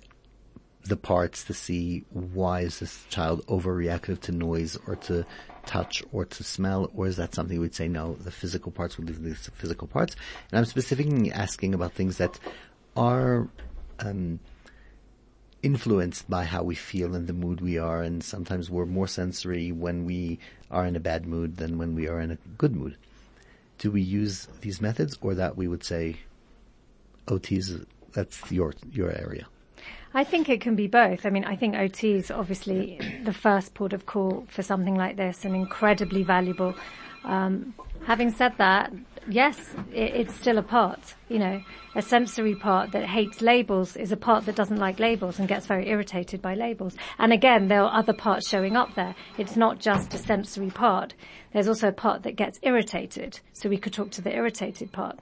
the 0.85 0.97
parts 0.97 1.43
to 1.45 1.53
see 1.53 2.05
why 2.11 2.61
is 2.61 2.79
this 2.79 3.05
child 3.09 3.45
overreactive 3.47 4.19
to 4.21 4.31
noise 4.31 4.77
or 4.87 4.95
to 4.95 5.25
touch 5.65 6.03
or 6.11 6.25
to 6.25 6.43
smell, 6.43 6.91
or 6.95 7.07
is 7.07 7.17
that 7.17 7.33
something 7.33 7.59
we'd 7.59 7.73
say 7.73 7.87
no, 7.87 8.13
the 8.15 8.31
physical 8.31 8.71
parts 8.71 8.97
would 8.97 9.09
leave 9.09 9.23
the 9.23 9.51
physical 9.51 9.87
parts? 9.87 10.15
And 10.51 10.59
I'm 10.59 10.65
specifically 10.65 11.31
asking 11.31 11.73
about 11.73 11.93
things 11.93 12.17
that 12.17 12.39
are 12.95 13.49
um, 13.99 14.39
influenced 15.63 16.29
by 16.29 16.43
how 16.43 16.61
we 16.61 16.75
feel 16.75 17.15
and 17.15 17.25
the 17.25 17.33
mood 17.33 17.61
we 17.61 17.79
are, 17.79 18.03
and 18.03 18.23
sometimes 18.23 18.69
we're 18.69 18.85
more 18.85 19.07
sensory 19.07 19.71
when 19.71 20.05
we 20.05 20.37
are 20.69 20.85
in 20.85 20.95
a 20.95 20.99
bad 20.99 21.25
mood 21.25 21.57
than 21.57 21.79
when 21.79 21.95
we 21.95 22.07
are 22.07 22.19
in 22.19 22.29
a 22.29 22.37
good 22.57 22.75
mood. 22.75 22.95
Do 23.79 23.89
we 23.89 24.01
use 24.01 24.47
these 24.61 24.79
methods, 24.79 25.17
or 25.19 25.33
that 25.33 25.57
we 25.57 25.67
would 25.67 25.83
say, 25.83 26.17
OTs, 27.27 27.85
that's 28.13 28.51
your 28.51 28.75
your 28.91 29.11
area? 29.11 29.47
I 30.13 30.23
think 30.23 30.47
it 30.47 30.61
can 30.61 30.75
be 30.75 30.87
both. 30.87 31.25
I 31.25 31.29
mean, 31.29 31.43
I 31.43 31.57
think 31.57 31.75
OT 31.75 32.13
is 32.13 32.31
obviously 32.31 32.99
the 33.23 33.33
first 33.33 33.73
port 33.73 33.91
of 33.91 34.05
call 34.05 34.45
for 34.47 34.63
something 34.63 34.95
like 34.95 35.17
this 35.17 35.43
and 35.43 35.53
incredibly 35.53 36.23
valuable. 36.23 36.73
Um, 37.25 37.73
having 38.05 38.31
said 38.31 38.53
that, 38.57 38.93
yes, 39.27 39.57
it, 39.91 40.15
it's 40.15 40.35
still 40.35 40.57
a 40.57 40.63
part. 40.63 41.15
You 41.27 41.39
know, 41.39 41.61
a 41.95 42.01
sensory 42.01 42.55
part 42.55 42.91
that 42.91 43.05
hates 43.05 43.41
labels 43.41 43.97
is 43.97 44.13
a 44.13 44.17
part 44.17 44.45
that 44.45 44.55
doesn't 44.55 44.77
like 44.77 44.99
labels 44.99 45.37
and 45.37 45.49
gets 45.49 45.65
very 45.65 45.89
irritated 45.89 46.41
by 46.41 46.55
labels. 46.55 46.95
And 47.17 47.33
again, 47.33 47.67
there 47.67 47.81
are 47.81 47.99
other 47.99 48.13
parts 48.13 48.47
showing 48.47 48.77
up 48.77 48.95
there. 48.95 49.15
It's 49.37 49.57
not 49.57 49.79
just 49.79 50.13
a 50.13 50.17
sensory 50.17 50.69
part. 50.69 51.13
There's 51.51 51.67
also 51.67 51.89
a 51.89 51.93
part 51.93 52.23
that 52.23 52.37
gets 52.37 52.59
irritated. 52.61 53.39
So 53.53 53.67
we 53.67 53.77
could 53.77 53.91
talk 53.91 54.11
to 54.11 54.21
the 54.21 54.33
irritated 54.33 54.93
part. 54.93 55.19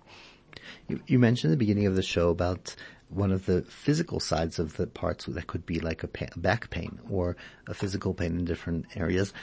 You, 0.88 1.02
you 1.08 1.20
mentioned 1.20 1.52
at 1.52 1.56
the 1.56 1.66
beginning 1.66 1.88
of 1.88 1.96
the 1.96 2.04
show 2.04 2.30
about 2.30 2.76
one 3.14 3.32
of 3.32 3.46
the 3.46 3.62
physical 3.64 4.20
sides 4.20 4.60
of 4.60 4.78
the 4.78 4.88
parts 4.88 5.26
that 5.26 5.48
could 5.48 5.66
be 5.66 5.80
like 5.80 6.04
a, 6.04 6.08
pa- 6.08 6.26
back 6.36 6.70
pain 6.70 7.00
or 7.10 7.36
a 7.68 7.74
physical 7.74 8.14
pain 8.14 8.38
in 8.38 8.46
different 8.46 8.86
areas. 8.96 9.34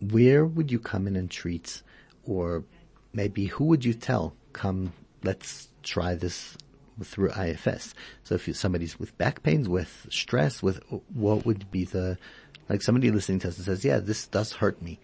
Where 0.00 0.44
would 0.44 0.70
you 0.70 0.78
come 0.78 1.06
in 1.06 1.16
and 1.16 1.30
treat, 1.30 1.82
or 2.24 2.64
maybe 3.12 3.46
who 3.46 3.64
would 3.64 3.84
you 3.84 3.94
tell? 3.94 4.34
Come, 4.52 4.92
let's 5.22 5.68
try 5.82 6.14
this 6.14 6.56
through 7.02 7.30
IFS. 7.32 7.94
So 8.22 8.36
if 8.36 8.56
somebody's 8.56 8.98
with 8.98 9.16
back 9.18 9.42
pains, 9.42 9.68
with 9.68 10.06
stress, 10.10 10.62
with 10.62 10.80
what 11.12 11.44
would 11.44 11.70
be 11.70 11.84
the 11.84 12.18
like 12.68 12.82
somebody 12.82 13.10
listening 13.10 13.40
to 13.40 13.48
us 13.48 13.56
and 13.56 13.64
says, 13.64 13.84
"Yeah, 13.84 13.98
this 13.98 14.26
does 14.26 14.52
hurt 14.52 14.80
me." 14.80 14.98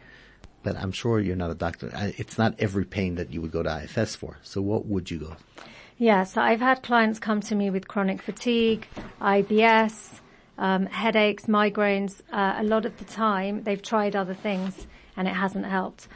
But 0.63 0.77
I'm 0.77 0.93
sure 0.93 1.21
you're 1.21 1.37
not 1.37 1.51
a 1.51 1.55
doctor. 1.55 1.91
It's 2.19 2.37
not 2.37 2.55
every 2.59 2.85
pain 2.85 3.15
that 3.15 3.33
you 3.33 3.41
would 3.41 3.51
go 3.51 3.63
to 3.63 3.83
IFS 3.85 4.15
for. 4.15 4.39
So 4.43 4.61
what 4.61 4.87
would 4.87 5.11
you 5.11 5.19
go? 5.19 5.37
Yeah, 6.01 6.25
so 6.25 6.41
I've 6.41 6.61
had 6.63 6.83
clients 6.83 7.19
come 7.19 7.43
to 7.43 7.55
me 7.55 7.69
with 7.69 7.87
chronic 7.87 8.23
fatigue, 8.23 8.87
IBS, 9.21 10.21
um, 10.57 10.87
headaches, 10.87 11.45
migraines. 11.45 12.23
Uh, 12.33 12.55
a 12.57 12.65
lot 12.65 12.87
of 12.87 12.97
the 12.97 13.05
time, 13.05 13.65
they've 13.65 13.83
tried 13.83 14.17
other 14.17 14.33
things 14.33 14.87
and 15.19 15.29
it 15.29 15.35
hasn't 15.35 15.67
helped. 15.67 16.09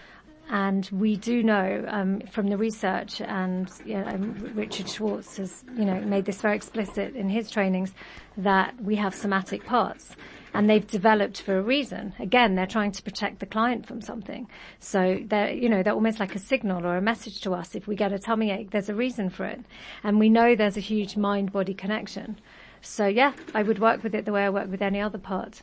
And 0.49 0.89
we 0.91 1.17
do 1.19 1.43
know 1.43 1.85
um, 1.87 2.21
from 2.31 2.49
the 2.49 2.57
research, 2.57 3.21
and 3.21 3.71
you 3.85 3.99
know, 3.99 4.07
um, 4.07 4.53
Richard 4.55 4.89
Schwartz 4.89 5.37
has, 5.37 5.65
you 5.77 5.85
know, 5.85 6.01
made 6.01 6.25
this 6.25 6.41
very 6.41 6.57
explicit 6.57 7.15
in 7.15 7.29
his 7.29 7.51
trainings, 7.51 7.93
that 8.39 8.75
we 8.81 8.97
have 8.97 9.15
somatic 9.15 9.67
parts 9.67 10.17
and 10.55 10.71
they've 10.71 10.87
developed 10.87 11.43
for 11.43 11.59
a 11.59 11.63
reason. 11.63 12.15
Again, 12.19 12.55
they're 12.55 12.67
trying 12.67 12.93
to 12.93 13.03
protect 13.03 13.41
the 13.41 13.47
client 13.47 13.87
from 13.87 14.01
something. 14.01 14.49
So 14.79 15.21
they're, 15.27 15.53
you 15.53 15.69
know, 15.69 15.83
they're 15.83 15.93
almost 15.93 16.21
like 16.21 16.35
a 16.35 16.39
signal 16.39 16.87
or 16.87 16.97
a 16.97 17.03
message 17.03 17.41
to 17.43 17.53
us. 17.53 17.75
If 17.75 17.87
we 17.87 17.97
get 17.97 18.13
a 18.13 18.19
tummy 18.19 18.51
ache, 18.53 18.71
there's 18.71 18.89
a 18.89 18.95
reason 18.95 19.29
for 19.31 19.45
it. 19.45 19.61
And 20.05 20.19
we 20.19 20.29
know 20.29 20.55
there's 20.55 20.77
a 20.77 20.81
huge 20.81 21.17
mind-body 21.17 21.75
connection. 21.75 22.39
So 22.81 23.07
yeah, 23.07 23.33
I 23.55 23.63
would 23.63 23.81
work 23.81 24.03
with 24.03 24.15
it 24.15 24.25
the 24.25 24.33
way 24.33 24.45
I 24.45 24.51
work 24.51 24.71
with 24.71 24.81
any 24.81 25.01
other 25.01 25.19
part. 25.19 25.63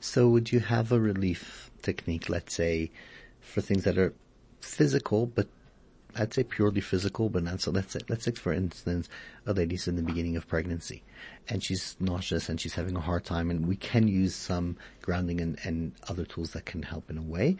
So 0.00 0.28
would 0.28 0.52
you 0.52 0.60
have 0.60 0.90
a 0.90 0.98
relief 0.98 1.70
technique, 1.82 2.28
let's 2.28 2.54
say, 2.54 2.90
for 3.40 3.60
things 3.60 3.84
that 3.84 3.96
are 3.96 4.12
physical, 4.60 5.26
but 5.26 5.46
I'd 6.18 6.32
say 6.32 6.44
purely 6.44 6.80
physical, 6.80 7.28
but 7.28 7.42
not 7.42 7.60
so. 7.60 7.70
Let's 7.70 7.92
say, 7.92 8.00
let's 8.08 8.24
say, 8.24 8.32
for 8.32 8.52
instance, 8.52 9.08
a 9.46 9.52
lady's 9.52 9.86
in 9.86 9.96
the 9.96 10.02
beginning 10.02 10.36
of 10.36 10.48
pregnancy, 10.48 11.02
and 11.48 11.62
she's 11.62 11.96
nauseous 12.00 12.48
and 12.48 12.60
she's 12.60 12.74
having 12.74 12.96
a 12.96 13.00
hard 13.00 13.24
time, 13.24 13.50
and 13.50 13.66
we 13.66 13.76
can 13.76 14.08
use 14.08 14.34
some 14.34 14.76
grounding 15.02 15.40
and, 15.40 15.58
and 15.64 15.92
other 16.08 16.24
tools 16.24 16.52
that 16.52 16.64
can 16.64 16.82
help 16.82 17.10
in 17.10 17.18
a 17.18 17.22
way. 17.22 17.56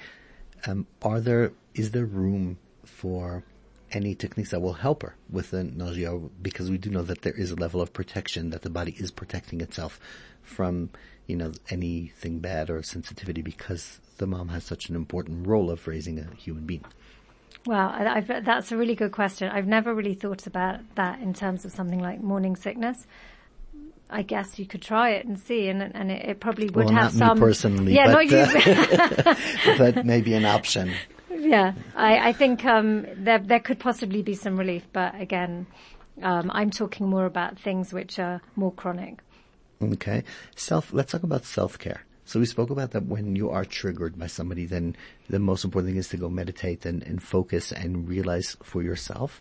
Um, 0.67 0.87
are 1.03 1.21
there 1.21 1.53
is 1.75 1.91
there 1.91 2.07
room 2.07 2.59
for 2.85 3.45
any 3.93 4.15
techniques 4.15 4.51
that 4.51 4.61
will 4.61 4.73
help 4.73 5.03
her 5.03 5.15
with 5.31 5.51
the 5.51 5.65
nausea? 5.65 6.19
Because 6.41 6.71
we 6.71 6.79
do 6.79 6.91
know 6.91 7.03
that 7.03 7.23
there 7.23 7.35
is 7.35 7.51
a 7.51 7.57
level 7.57 7.81
of 7.81 7.93
protection 7.93 8.51
that 8.51 8.63
the 8.63 8.71
body 8.71 8.95
is 8.99 9.11
protecting 9.11 9.61
itself 9.61 10.01
from, 10.43 10.91
you 11.27 11.37
know, 11.37 11.53
anything 11.71 12.39
bad 12.39 12.71
or 12.71 12.83
sensitivity 12.83 13.43
because 13.43 14.01
the 14.19 14.27
mom 14.27 14.49
has 14.49 14.65
such 14.65 14.89
an 14.89 14.97
important 14.97 15.47
role 15.47 15.71
of 15.71 15.87
raising 15.87 16.19
a 16.19 16.35
human 16.37 16.65
being. 16.65 16.85
Well, 17.67 17.89
I've, 17.89 18.29
that's 18.45 18.71
a 18.71 18.77
really 18.77 18.95
good 18.95 19.13
question. 19.13 19.51
I've 19.51 19.67
never 19.67 19.93
really 19.93 20.15
thought 20.15 20.47
about 20.47 20.81
that 20.95 21.21
in 21.21 21.35
terms 21.35 21.65
of 21.65 21.73
something 21.73 22.01
like 22.01 22.21
morning 22.23 22.55
sickness. 22.55 23.07
I 24.09 24.23
guess 24.23 24.57
you 24.57 24.67
could 24.67 24.83
try 24.83 25.11
it 25.11 25.27
and 25.27 25.37
see, 25.37 25.69
and 25.69 25.83
and 25.83 26.13
it, 26.13 26.29
it 26.29 26.41
probably 26.41 26.69
would 26.69 26.87
well, 26.87 26.95
have 26.95 27.13
some. 27.13 27.39
personally, 27.39 27.93
yeah, 27.93 28.07
but, 28.07 28.13
not 28.13 28.27
you. 28.31 28.39
Uh, 28.39 29.79
but 29.79 30.07
maybe 30.07 30.33
an 30.35 30.45
option. 30.45 30.93
Yeah, 31.29 31.73
I, 31.97 32.29
I 32.29 32.33
think 32.33 32.65
um, 32.65 33.05
there 33.17 33.41
there 33.41 33.59
could 33.59 33.81
possibly 33.81 34.23
be 34.23 34.35
some 34.35 34.57
relief, 34.57 34.85
but 34.93 35.21
again, 35.21 35.67
um, 36.23 36.53
I'm 36.55 36.71
talking 36.71 37.09
more 37.09 37.27
about 37.27 37.59
things 37.59 37.93
which 37.93 38.21
are 38.21 38.41
more 38.55 38.73
chronic. 38.73 39.19
Okay, 39.83 40.23
self. 40.55 40.93
Let's 40.93 41.11
talk 41.11 41.25
about 41.25 41.45
self 41.45 41.77
care. 41.77 42.05
So 42.27 42.41
we 42.41 42.47
spoke 42.47 42.71
about 42.71 42.91
that 42.91 43.07
when 43.07 43.37
you 43.37 43.51
are 43.51 43.65
triggered 43.65 44.19
by 44.19 44.27
somebody, 44.27 44.67
then 44.67 44.97
the 45.31 45.39
most 45.39 45.65
important 45.65 45.93
thing 45.93 45.99
is 45.99 46.09
to 46.09 46.17
go 46.17 46.29
meditate 46.29 46.85
and, 46.85 47.03
and 47.05 47.23
focus 47.23 47.71
and 47.71 48.09
realize 48.09 48.57
for 48.65 48.83
yourself 48.83 49.41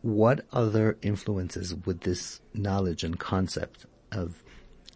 what 0.00 0.46
other 0.50 0.96
influences 1.02 1.74
would 1.74 2.00
this 2.00 2.40
knowledge 2.54 3.04
and 3.04 3.20
concept 3.20 3.84
of, 4.12 4.42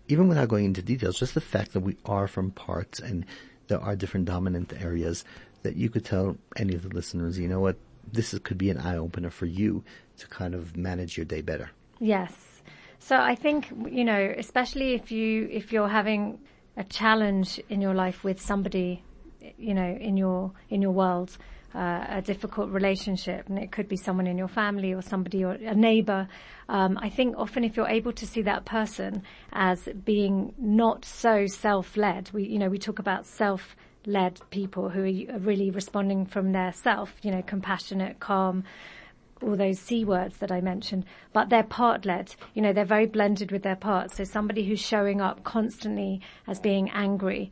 even 0.08 0.28
without 0.28 0.48
going 0.48 0.64
into 0.64 0.80
details, 0.80 1.18
just 1.18 1.34
the 1.34 1.42
fact 1.42 1.74
that 1.74 1.80
we 1.80 1.98
are 2.06 2.26
from 2.26 2.50
parts 2.50 2.98
and 2.98 3.26
there 3.68 3.80
are 3.80 3.94
different 3.94 4.24
dominant 4.24 4.72
areas 4.80 5.26
that 5.64 5.76
you 5.76 5.90
could 5.90 6.06
tell 6.06 6.38
any 6.56 6.74
of 6.74 6.82
the 6.82 6.88
listeners, 6.88 7.38
you 7.38 7.48
know 7.48 7.60
what, 7.60 7.76
this 8.10 8.32
is, 8.32 8.40
could 8.40 8.58
be 8.58 8.70
an 8.70 8.78
eye 8.78 8.96
opener 8.96 9.28
for 9.28 9.46
you 9.46 9.84
to 10.16 10.26
kind 10.28 10.54
of 10.54 10.74
manage 10.74 11.18
your 11.18 11.26
day 11.26 11.42
better. 11.42 11.70
Yes. 12.00 12.32
So 12.98 13.16
I 13.16 13.34
think, 13.34 13.68
you 13.90 14.04
know, 14.04 14.34
especially 14.38 14.94
if 14.94 15.12
you, 15.12 15.48
if 15.50 15.70
you're 15.70 15.88
having 15.88 16.38
a 16.76 16.84
challenge 16.84 17.60
in 17.68 17.80
your 17.80 17.94
life 17.94 18.24
with 18.24 18.40
somebody, 18.40 19.02
you 19.58 19.74
know, 19.74 19.96
in 20.00 20.16
your 20.16 20.52
in 20.70 20.82
your 20.82 20.92
world, 20.92 21.36
uh, 21.74 22.04
a 22.08 22.22
difficult 22.22 22.70
relationship, 22.70 23.48
and 23.48 23.58
it 23.58 23.72
could 23.72 23.88
be 23.88 23.96
someone 23.96 24.26
in 24.26 24.38
your 24.38 24.48
family 24.48 24.92
or 24.92 25.02
somebody 25.02 25.44
or 25.44 25.52
a 25.52 25.74
neighbor. 25.74 26.28
Um, 26.68 26.98
I 27.00 27.10
think 27.10 27.36
often 27.36 27.64
if 27.64 27.76
you're 27.76 27.88
able 27.88 28.12
to 28.12 28.26
see 28.26 28.42
that 28.42 28.64
person 28.64 29.22
as 29.52 29.88
being 30.04 30.54
not 30.58 31.04
so 31.04 31.46
self-led, 31.46 32.30
we 32.32 32.44
you 32.44 32.58
know 32.58 32.68
we 32.68 32.78
talk 32.78 32.98
about 32.98 33.26
self 33.26 33.76
led 34.06 34.40
people 34.50 34.88
who 34.88 35.04
are 35.30 35.38
really 35.38 35.70
responding 35.70 36.26
from 36.26 36.52
their 36.52 36.72
self, 36.72 37.14
you 37.22 37.30
know, 37.30 37.42
compassionate, 37.42 38.18
calm, 38.18 38.64
all 39.42 39.56
those 39.56 39.78
C 39.78 40.04
words 40.04 40.38
that 40.38 40.52
I 40.52 40.60
mentioned, 40.60 41.04
but 41.32 41.48
they're 41.48 41.62
part 41.64 42.04
led. 42.04 42.34
You 42.54 42.62
know, 42.62 42.72
they're 42.72 42.84
very 42.84 43.06
blended 43.06 43.50
with 43.52 43.62
their 43.62 43.76
parts. 43.76 44.16
So 44.16 44.24
somebody 44.24 44.64
who's 44.64 44.80
showing 44.80 45.20
up 45.20 45.44
constantly 45.44 46.20
as 46.46 46.60
being 46.60 46.90
angry, 46.90 47.50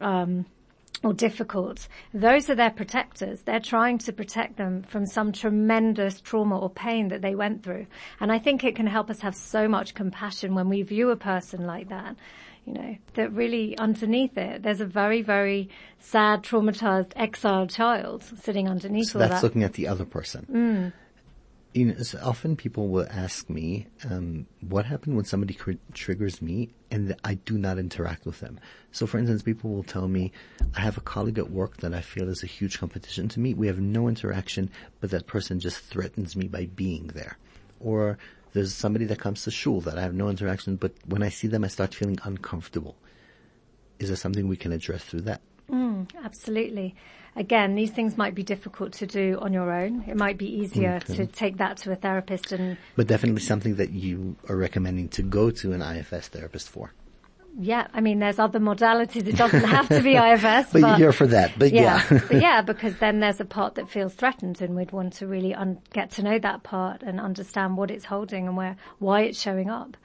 um, 0.00 0.46
or 1.04 1.12
difficult, 1.12 1.88
those 2.14 2.48
are 2.48 2.54
their 2.54 2.70
protectors. 2.70 3.42
They're 3.42 3.58
trying 3.58 3.98
to 3.98 4.12
protect 4.12 4.56
them 4.56 4.84
from 4.84 5.04
some 5.04 5.32
tremendous 5.32 6.20
trauma 6.20 6.56
or 6.58 6.70
pain 6.70 7.08
that 7.08 7.22
they 7.22 7.34
went 7.34 7.64
through. 7.64 7.86
And 8.20 8.30
I 8.30 8.38
think 8.38 8.62
it 8.62 8.76
can 8.76 8.86
help 8.86 9.10
us 9.10 9.20
have 9.20 9.34
so 9.34 9.66
much 9.66 9.94
compassion 9.94 10.54
when 10.54 10.68
we 10.68 10.82
view 10.82 11.10
a 11.10 11.16
person 11.16 11.66
like 11.66 11.88
that. 11.88 12.14
you 12.64 12.74
know, 12.74 12.96
that 13.14 13.32
really 13.32 13.76
underneath 13.78 14.38
it, 14.38 14.62
there's 14.62 14.80
a 14.80 14.86
very, 14.86 15.22
very 15.22 15.68
sad, 15.98 16.44
traumatized, 16.44 17.10
exiled 17.16 17.70
child 17.70 18.22
sitting 18.40 18.68
underneath 18.68 19.08
So 19.08 19.18
all 19.18 19.26
that's 19.28 19.40
that. 19.40 19.46
looking 19.46 19.64
at 19.64 19.72
the 19.72 19.88
other 19.88 20.04
person. 20.04 20.92
You 21.74 21.86
know, 21.86 22.02
so 22.02 22.18
often 22.22 22.54
people 22.54 22.88
will 22.88 23.06
ask 23.10 23.48
me, 23.48 23.86
um, 24.10 24.46
what 24.60 24.84
happened 24.84 25.16
when 25.16 25.24
somebody 25.24 25.54
cr- 25.54 25.72
triggers 25.94 26.42
me 26.42 26.74
and 26.90 27.16
I 27.24 27.34
do 27.34 27.56
not 27.56 27.78
interact 27.78 28.26
with 28.26 28.40
them? 28.40 28.60
So 28.90 29.06
for 29.06 29.16
instance, 29.16 29.42
people 29.42 29.70
will 29.70 29.82
tell 29.82 30.06
me, 30.06 30.32
I 30.76 30.80
have 30.80 30.98
a 30.98 31.00
colleague 31.00 31.38
at 31.38 31.50
work 31.50 31.78
that 31.78 31.94
I 31.94 32.02
feel 32.02 32.28
is 32.28 32.42
a 32.42 32.46
huge 32.46 32.78
competition 32.78 33.26
to 33.30 33.40
me. 33.40 33.54
We 33.54 33.68
have 33.68 33.80
no 33.80 34.06
interaction, 34.06 34.70
but 35.00 35.10
that 35.12 35.26
person 35.26 35.60
just 35.60 35.78
threatens 35.78 36.36
me 36.36 36.46
by 36.46 36.66
being 36.66 37.06
there. 37.14 37.38
Or 37.80 38.18
there's 38.52 38.74
somebody 38.74 39.06
that 39.06 39.18
comes 39.18 39.44
to 39.44 39.50
shul 39.50 39.80
that 39.82 39.96
I 39.96 40.02
have 40.02 40.14
no 40.14 40.28
interaction, 40.28 40.76
but 40.76 40.92
when 41.06 41.22
I 41.22 41.30
see 41.30 41.48
them, 41.48 41.64
I 41.64 41.68
start 41.68 41.94
feeling 41.94 42.18
uncomfortable. 42.24 42.96
Is 43.98 44.08
there 44.08 44.16
something 44.16 44.46
we 44.46 44.56
can 44.58 44.72
address 44.72 45.04
through 45.04 45.22
that? 45.22 45.40
Absolutely. 46.22 46.94
Again, 47.34 47.74
these 47.74 47.90
things 47.90 48.18
might 48.18 48.34
be 48.34 48.42
difficult 48.42 48.92
to 48.94 49.06
do 49.06 49.38
on 49.40 49.52
your 49.54 49.72
own. 49.72 50.04
It 50.06 50.16
might 50.16 50.36
be 50.36 50.46
easier 50.60 51.00
to 51.00 51.26
take 51.26 51.56
that 51.56 51.78
to 51.78 51.92
a 51.92 51.96
therapist 51.96 52.52
and 52.52 52.76
But 52.94 53.06
definitely 53.06 53.40
something 53.40 53.76
that 53.76 53.90
you 53.90 54.36
are 54.48 54.56
recommending 54.56 55.08
to 55.10 55.22
go 55.22 55.50
to 55.50 55.72
an 55.72 55.80
IFS 55.80 56.28
therapist 56.28 56.68
for. 56.68 56.92
yeah, 57.58 57.86
I 57.94 58.00
mean, 58.02 58.18
there's 58.18 58.38
other 58.38 58.58
modalities. 58.58 59.26
It 59.26 59.36
doesn't 59.36 59.64
have 59.64 59.88
to 59.88 60.02
be 60.02 60.14
IFS, 60.30 60.72
But, 60.72 60.82
but, 60.82 60.98
you're 60.98 61.12
for 61.12 61.26
that. 61.26 61.52
But 61.58 61.72
yeah. 61.72 62.02
yeah, 62.10 62.20
but 62.28 62.40
yeah, 62.42 62.60
because 62.62 62.98
then 62.98 63.20
there's 63.20 63.40
a 63.40 63.46
part 63.46 63.76
that 63.76 63.88
feels 63.88 64.12
threatened, 64.14 64.60
and 64.60 64.76
we'd 64.76 64.92
want 64.92 65.14
to 65.14 65.26
really 65.26 65.54
un- 65.54 65.80
get 65.92 66.10
to 66.12 66.22
know 66.22 66.38
that 66.38 66.62
part 66.64 67.02
and 67.02 67.18
understand 67.18 67.78
what 67.78 67.90
it's 67.90 68.04
holding 68.04 68.46
and 68.46 68.56
where 68.58 68.76
why 68.98 69.22
it's 69.22 69.40
showing 69.40 69.70
up. 69.70 69.96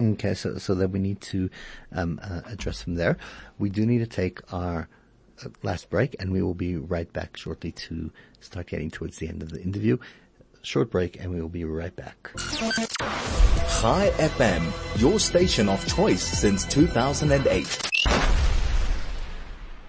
okay, 0.00 0.34
so 0.34 0.56
so 0.58 0.74
that 0.74 0.90
we 0.90 0.98
need 0.98 1.20
to 1.20 1.48
um, 1.92 2.18
uh, 2.22 2.40
address 2.46 2.82
from 2.82 2.96
there. 2.96 3.16
We 3.60 3.70
do 3.70 3.86
need 3.86 3.98
to 3.98 4.06
take 4.06 4.40
our 4.52 4.88
last 5.62 5.90
break, 5.90 6.16
and 6.18 6.32
we 6.32 6.42
will 6.42 6.54
be 6.54 6.76
right 6.76 7.12
back 7.12 7.36
shortly 7.36 7.72
to 7.72 8.10
start 8.40 8.66
getting 8.68 8.90
towards 8.90 9.18
the 9.18 9.28
end 9.28 9.42
of 9.42 9.50
the 9.50 9.62
interview. 9.62 9.98
Short 10.62 10.90
break, 10.90 11.18
and 11.20 11.32
we 11.32 11.40
will 11.40 11.48
be 11.48 11.64
right 11.64 11.94
back. 11.94 12.30
Chai 12.36 14.10
FM, 14.16 15.00
your 15.00 15.18
station 15.18 15.68
of 15.68 15.84
choice 15.86 16.22
since 16.22 16.64
2008. 16.66 17.66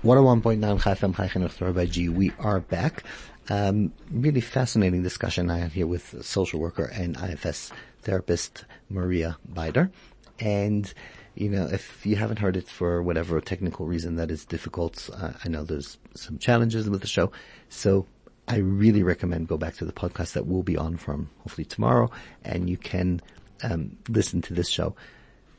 101.9 0.03 0.81
Chai 0.81 0.93
FM 0.95 1.15
Chai 1.15 1.27
Chinuch 1.27 1.57
Torah 1.57 1.73
by 1.73 1.85
G. 1.85 2.09
We 2.09 2.33
are 2.39 2.59
back. 2.59 3.03
Um, 3.49 3.93
really 4.11 4.41
fascinating 4.41 5.03
discussion 5.03 5.49
I 5.49 5.59
had 5.59 5.71
here 5.71 5.87
with 5.87 6.25
social 6.25 6.59
worker 6.59 6.85
and 6.85 7.15
IFS 7.15 7.71
therapist 8.01 8.65
Maria 8.89 9.37
Beider. 9.53 9.91
And, 10.39 10.93
you 11.35 11.49
know, 11.49 11.65
if 11.65 12.05
you 12.05 12.15
haven't 12.15 12.39
heard 12.39 12.55
it 12.55 12.67
for 12.67 13.01
whatever 13.01 13.39
technical 13.41 13.85
reason 13.85 14.15
that 14.17 14.29
is 14.29 14.45
difficult, 14.45 15.09
uh, 15.13 15.33
I 15.43 15.49
know 15.49 15.63
there's 15.63 15.97
some 16.13 16.37
challenges 16.37 16.89
with 16.89 17.01
the 17.01 17.07
show. 17.07 17.31
So 17.69 18.05
I 18.47 18.57
really 18.57 19.03
recommend 19.03 19.47
go 19.47 19.57
back 19.57 19.75
to 19.75 19.85
the 19.85 19.93
podcast 19.93 20.33
that 20.33 20.47
will 20.47 20.63
be 20.63 20.77
on 20.77 20.97
from 20.97 21.29
hopefully 21.39 21.65
tomorrow 21.65 22.11
and 22.43 22.69
you 22.69 22.77
can, 22.77 23.21
um, 23.63 23.97
listen 24.07 24.41
to 24.43 24.53
this 24.53 24.69
show. 24.69 24.95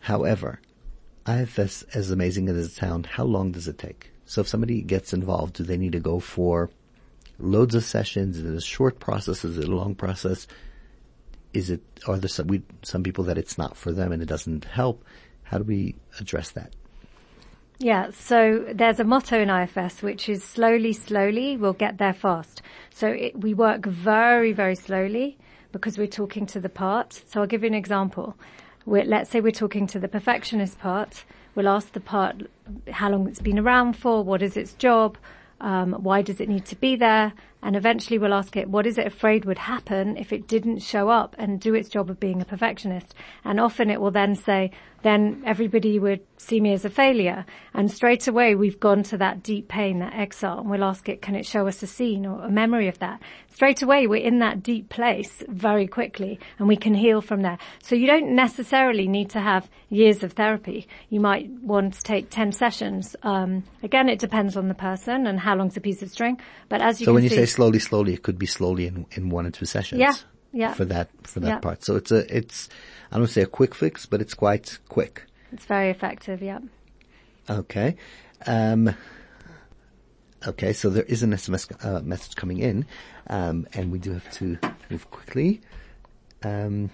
However, 0.01 0.61
IFS, 1.27 1.83
as 1.95 2.11
amazing 2.11 2.49
as 2.49 2.57
it 2.57 2.72
sounds, 2.72 3.09
how 3.09 3.25
long 3.25 3.53
does 3.53 3.66
it 3.66 3.79
take? 3.79 4.11
So 4.27 4.43
if 4.43 4.49
somebody 4.49 4.83
gets 4.83 5.12
involved, 5.12 5.55
do 5.55 5.64
they 5.64 5.77
need 5.77 5.93
to 5.93 6.01
go 6.01 6.20
for 6.20 6.70
loads 7.39 7.75
of 7.75 7.85
sessions? 7.85 8.39
Is 8.39 8.45
it 8.45 8.55
a 8.55 8.61
short 8.61 9.01
process? 9.01 9.45
Is 9.45 9.59
it 9.59 9.68
a 9.68 9.75
long 9.75 9.95
process? 9.95 10.47
Is 11.53 11.70
it, 11.70 11.83
are 12.07 12.18
there 12.18 12.29
some, 12.29 12.49
we, 12.49 12.62
some 12.83 13.03
people 13.03 13.25
that 13.25 13.39
it's 13.39 13.59
not 13.59 13.77
for 13.77 13.93
them 13.93 14.12
and 14.12 14.22
it 14.22 14.27
doesn't 14.27 14.66
help? 14.66 15.05
How 15.45 15.59
do 15.59 15.64
we 15.64 15.95
address 16.18 16.51
that? 16.51 16.72
Yeah, 17.78 18.11
so 18.11 18.64
there's 18.72 19.01
a 19.01 19.05
motto 19.05 19.40
in 19.40 19.51
IFS 19.51 20.03
which 20.03 20.28
is 20.28 20.45
slowly, 20.45 20.92
slowly, 20.92 21.57
we'll 21.57 21.72
get 21.72 21.99
there 21.99 22.12
fast. 22.12 22.62
So 22.90 23.09
it, 23.09 23.40
we 23.40 23.53
work 23.53 23.84
very, 23.84 24.53
very 24.53 24.76
slowly 24.76 25.36
because 25.72 25.99
we're 25.99 26.07
talking 26.07 26.47
to 26.47 26.61
the 26.61 26.68
part. 26.68 27.20
So 27.26 27.40
I'll 27.40 27.47
give 27.47 27.62
you 27.62 27.68
an 27.68 27.74
example. 27.74 28.36
We're, 28.86 29.05
let's 29.05 29.30
say 29.30 29.40
we're 29.40 29.51
talking 29.51 29.86
to 29.88 29.99
the 29.99 30.09
perfectionist 30.09 30.78
part. 30.78 31.24
We'll 31.55 31.68
ask 31.68 31.92
the 31.92 32.01
part 32.01 32.42
how 32.90 33.11
long 33.11 33.26
it's 33.28 33.40
been 33.40 33.59
around 33.59 33.95
for, 33.95 34.22
what 34.22 34.40
is 34.40 34.57
its 34.57 34.74
job, 34.74 35.18
um, 35.61 35.92
why 35.95 36.22
does 36.22 36.40
it 36.40 36.49
need 36.49 36.64
to 36.66 36.76
be 36.76 36.95
there, 36.95 37.32
and 37.64 37.74
eventually 37.76 38.18
we'll 38.18 38.34
ask 38.34 38.56
it 38.56 38.68
what 38.68 38.86
is 38.86 38.98
it 38.98 39.06
afraid 39.06 39.46
would 39.46 39.58
happen 39.58 40.16
if 40.18 40.32
it 40.32 40.46
didn't 40.46 40.80
show 40.80 41.08
up 41.08 41.34
and 41.38 41.58
do 41.58 41.74
its 41.74 41.88
job 41.88 42.10
of 42.10 42.20
being 42.20 42.42
a 42.42 42.44
perfectionist. 42.44 43.14
And 43.44 43.58
often 43.58 43.90
it 43.90 44.00
will 44.00 44.10
then 44.10 44.36
say, 44.36 44.70
then 45.02 45.42
everybody 45.44 45.98
would 45.98 46.20
see 46.38 46.60
me 46.60 46.72
as 46.72 46.84
a 46.84 46.90
failure. 46.90 47.44
And 47.74 47.90
straight 47.90 48.26
away 48.26 48.54
we've 48.54 48.80
gone 48.80 49.02
to 49.04 49.18
that 49.18 49.42
deep 49.42 49.68
pain, 49.68 49.98
that 49.98 50.14
exile, 50.14 50.60
and 50.60 50.70
we'll 50.70 50.84
ask 50.84 51.08
it, 51.08 51.22
can 51.22 51.34
it 51.34 51.46
show 51.46 51.66
us 51.66 51.82
a 51.82 51.86
scene 51.86 52.26
or 52.26 52.42
a 52.42 52.50
memory 52.50 52.88
of 52.88 52.98
that? 53.00 53.20
Straight 53.52 53.82
away 53.82 54.06
we're 54.06 54.22
in 54.22 54.40
that 54.40 54.62
deep 54.62 54.88
place 54.88 55.42
very 55.48 55.86
quickly 55.86 56.38
and 56.58 56.68
we 56.68 56.76
can 56.76 56.94
heal 56.94 57.20
from 57.20 57.42
there. 57.42 57.58
So 57.82 57.94
you 57.94 58.06
don't 58.06 58.34
necessarily 58.34 59.06
need 59.06 59.30
to 59.30 59.40
have 59.40 59.68
years 59.88 60.22
of 60.22 60.32
therapy. 60.32 60.86
You 61.08 61.20
might 61.20 61.48
want 61.62 61.94
to 61.94 62.02
take 62.02 62.30
10 62.30 62.52
sessions. 62.52 63.14
Um, 63.22 63.62
again, 63.82 64.08
it 64.08 64.18
depends 64.18 64.56
on 64.56 64.68
the 64.68 64.74
person 64.74 65.26
and 65.26 65.38
how 65.38 65.54
long's 65.54 65.76
a 65.76 65.80
piece 65.80 66.02
of 66.02 66.10
string. 66.10 66.40
But 66.68 66.82
as 66.82 67.00
you 67.00 67.04
So 67.04 67.10
can 67.10 67.14
when 67.14 67.24
you 67.24 67.30
see, 67.30 67.36
say 67.36 67.46
slowly, 67.55 67.78
slowly, 67.78 68.12
it 68.14 68.22
could 68.22 68.38
be 68.38 68.46
slowly 68.46 68.86
in, 68.86 69.07
in 69.12 69.30
one 69.30 69.46
or 69.46 69.50
two 69.50 69.66
sessions. 69.66 70.00
Yeah, 70.00 70.14
yeah. 70.52 70.72
For 70.74 70.84
that, 70.86 71.09
for 71.22 71.40
that 71.40 71.48
Yeah. 71.48 71.59
part. 71.59 71.84
So 71.84 71.96
it's 71.96 72.11
a, 72.11 72.20
it's, 72.36 72.68
I 73.12 73.18
don't 73.18 73.26
say 73.28 73.42
a 73.42 73.46
quick 73.46 73.74
fix, 73.74 74.07
but 74.07 74.20
it's 74.20 74.34
quite 74.34 74.78
quick. 74.88 75.24
it's 75.52 75.66
very 75.66 75.90
effective, 75.90 76.42
yeah. 76.42 76.59
Okay. 77.48 77.96
Um, 78.46 78.94
okay, 80.46 80.72
so 80.72 80.90
there 80.90 81.05
is 81.05 81.22
an 81.22 81.32
SMS 81.32 81.70
uh, 81.84 82.00
message 82.02 82.34
coming 82.36 82.59
in, 82.59 82.86
um, 83.28 83.66
and 83.74 83.92
we 83.92 83.98
do 83.98 84.12
have 84.12 84.30
to 84.32 84.59
move 84.90 85.11
quickly. 85.11 85.61
Um, 86.42 86.90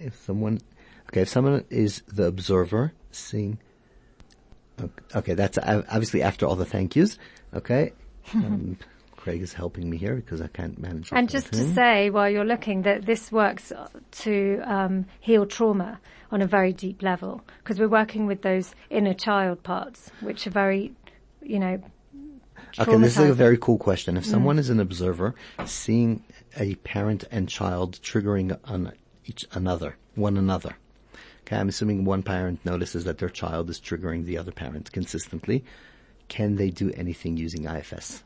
if 0.00 0.14
someone, 0.24 0.60
okay, 1.08 1.22
if 1.22 1.28
someone 1.28 1.64
is 1.70 2.02
the 2.08 2.24
observer, 2.26 2.92
seeing, 3.12 3.58
okay, 4.80 5.18
okay 5.18 5.34
that's 5.34 5.58
obviously 5.58 6.22
after 6.22 6.46
all 6.46 6.56
the 6.56 6.64
thank 6.66 6.96
yous. 6.96 7.18
Okay. 7.54 7.92
Um, 8.34 8.76
Craig 9.20 9.42
is 9.42 9.52
helping 9.52 9.90
me 9.90 9.98
here 9.98 10.16
because 10.16 10.40
I 10.40 10.46
can't 10.46 10.78
manage. 10.78 11.10
And 11.12 11.28
just 11.28 11.52
to 11.52 11.74
say, 11.74 12.08
while 12.08 12.30
you're 12.30 12.44
looking, 12.44 12.82
that 12.82 13.04
this 13.04 13.30
works 13.30 13.72
to 14.22 14.62
um, 14.64 15.06
heal 15.20 15.46
trauma 15.46 16.00
on 16.32 16.40
a 16.40 16.46
very 16.46 16.72
deep 16.72 17.02
level 17.02 17.42
because 17.58 17.78
we're 17.78 17.88
working 17.88 18.26
with 18.26 18.40
those 18.42 18.74
inner 18.88 19.12
child 19.12 19.62
parts, 19.62 20.10
which 20.20 20.46
are 20.46 20.50
very, 20.50 20.92
you 21.42 21.58
know, 21.58 21.82
Okay, 22.78 22.96
this 22.98 23.18
is 23.18 23.28
a 23.30 23.34
very 23.34 23.58
cool 23.58 23.78
question. 23.78 24.14
Mm. 24.14 24.18
If 24.18 24.26
someone 24.26 24.58
is 24.58 24.70
an 24.70 24.78
observer, 24.78 25.34
seeing 25.66 26.22
a 26.56 26.76
parent 26.76 27.24
and 27.32 27.48
child 27.48 27.98
triggering 28.00 28.56
on 28.64 28.92
each 29.26 29.44
another, 29.52 29.96
one 30.14 30.36
another. 30.36 30.76
Okay, 31.42 31.56
I'm 31.56 31.68
assuming 31.68 32.04
one 32.04 32.22
parent 32.22 32.64
notices 32.64 33.04
that 33.04 33.18
their 33.18 33.28
child 33.28 33.70
is 33.70 33.80
triggering 33.80 34.24
the 34.24 34.38
other 34.38 34.52
parent 34.52 34.92
consistently. 34.92 35.64
Can 36.28 36.54
they 36.54 36.70
do 36.70 36.92
anything 36.92 37.36
using 37.36 37.66
IFS? 37.66 38.22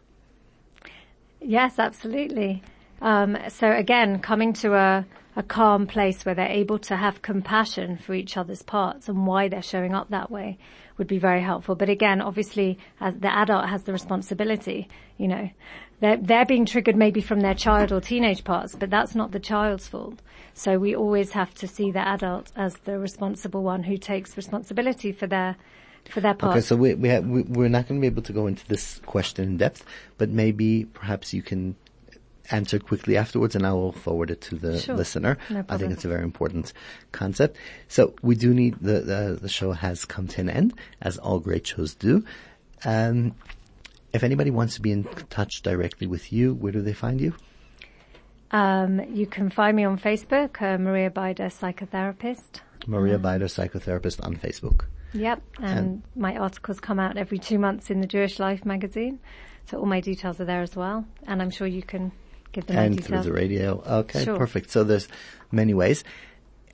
Yes, 1.47 1.78
absolutely. 1.78 2.62
Um, 3.03 3.36
so 3.49 3.70
again, 3.70 4.18
coming 4.20 4.55
to 4.55 4.74
a, 4.74 5.07
a 5.36 5.42
calm 5.42 5.86
place 5.86 6.24
where 6.24 6.34
they're 6.34 6.49
able 6.49 6.78
to 6.80 6.97
have 6.97 7.20
compassion 7.20 7.99
for 7.99 8.14
each 8.14 8.38
other's 8.38 8.62
parts 8.62 9.09
and 9.09 9.26
why 9.26 9.49
they're 9.49 9.61
showing 9.61 9.95
up 9.95 10.09
that 10.09 10.30
way 10.30 10.57
would 10.97 11.07
be 11.07 11.18
very 11.18 11.42
helpful. 11.42 11.74
But 11.74 11.90
again, 11.90 12.22
obviously, 12.22 12.78
as 13.01 13.14
the 13.18 13.32
adult 13.32 13.68
has 13.68 13.82
the 13.82 13.92
responsibility, 13.92 14.88
you 15.18 15.28
know, 15.28 15.51
they're, 16.01 16.16
they're 16.16 16.47
being 16.47 16.64
triggered 16.64 16.97
maybe 16.97 17.20
from 17.20 17.40
their 17.40 17.55
child 17.55 17.92
or 17.92 18.01
teenage 18.01 18.45
parts, 18.45 18.74
but 18.74 18.90
that's 18.90 19.14
not 19.14 19.32
the 19.32 19.40
child's 19.40 19.86
fault. 19.86 20.20
So 20.55 20.78
we 20.78 20.95
always 20.95 21.32
have 21.32 21.53
to 21.55 21.68
see 21.68 21.90
the 21.90 22.07
adult 22.07 22.53
as 22.57 22.76
the 22.84 22.99
responsible 22.99 23.62
one 23.62 23.82
who 23.82 23.99
takes 23.99 24.36
responsibility 24.36 25.12
for 25.12 25.26
their, 25.26 25.57
for 26.11 26.21
their 26.21 26.35
parts. 26.35 26.53
Okay, 26.53 26.61
so 26.61 26.77
we, 26.77 26.95
we, 26.95 27.09
have, 27.09 27.27
we 27.27 27.43
we're 27.43 27.69
not 27.69 27.89
going 27.89 28.01
to 28.01 28.03
be 28.03 28.07
able 28.07 28.23
to 28.23 28.33
go 28.33 28.47
into 28.47 28.67
this 28.69 29.01
question 29.07 29.45
in 29.45 29.57
depth, 29.57 29.85
but 30.19 30.31
maybe 30.31 30.85
perhaps 30.85 31.33
you 31.33 31.43
can 31.43 31.77
answer 32.51 32.79
quickly 32.79 33.17
afterwards, 33.17 33.55
and 33.57 33.67
I 33.67 33.73
will 33.73 33.93
forward 33.93 34.31
it 34.31 34.41
to 34.43 34.57
the 34.57 34.79
Sure. 34.79 34.97
listener. 34.97 35.39
No 35.49 35.65
I 35.69 35.79
think 35.79 35.93
it's 35.93 36.05
a 36.05 36.09
very 36.09 36.25
important 36.25 36.73
concept. 37.13 37.57
So 37.89 38.15
we 38.23 38.35
do 38.35 38.53
need 38.53 38.77
the 38.81 39.01
the, 39.01 39.39
the 39.41 39.49
show 39.49 39.73
has 39.73 40.05
come 40.05 40.29
to 40.29 40.41
an 40.41 40.51
end, 40.51 40.75
as 41.01 41.19
all 41.19 41.41
great 41.41 41.67
shows 41.67 41.95
do. 41.95 42.25
Um, 42.85 43.35
if 44.13 44.23
anybody 44.23 44.51
wants 44.51 44.75
to 44.75 44.83
be 44.83 44.93
in 44.93 45.05
touch 45.31 45.63
directly 45.63 46.07
with 46.07 46.33
you, 46.33 46.55
where 46.55 46.71
do 46.73 46.83
they 46.83 46.93
find 46.93 47.21
you? 47.21 47.35
Um, 48.51 49.01
you 49.13 49.27
can 49.27 49.51
find 49.51 49.77
me 49.77 49.85
on 49.85 49.99
Facebook, 49.99 50.63
uh, 50.63 50.79
Maria 50.79 51.11
Beider, 51.11 51.51
psychotherapist. 51.51 52.61
Maria 52.87 53.19
Beider, 53.19 53.49
psychotherapist 53.49 54.25
on 54.25 54.37
Facebook. 54.37 54.85
Yep, 55.15 55.43
and, 55.59 55.79
And- 55.79 56.03
my 56.17 56.37
articles 56.37 56.81
come 56.81 56.99
out 57.01 57.17
every 57.17 57.39
two 57.39 57.59
months 57.59 57.91
in 57.91 58.01
the 58.01 58.07
Jewish 58.07 58.39
Life 58.39 58.65
magazine, 58.67 59.21
so 59.67 59.79
all 59.79 59.87
my 59.87 60.01
details 60.01 60.41
are 60.41 60.45
there 60.45 60.61
as 60.62 60.77
well. 60.77 61.07
And 61.27 61.41
I'm 61.41 61.51
sure 61.51 61.67
you 61.67 61.83
can 61.83 62.12
give 62.53 62.67
them 62.67 62.77
and 62.79 63.03
through 63.05 63.23
the 63.23 63.33
radio. 63.33 63.83
Okay, 63.87 64.25
Sure. 64.25 64.37
perfect. 64.37 64.71
So 64.71 64.85
there's 64.85 65.09
many 65.51 65.73
ways. 65.73 66.05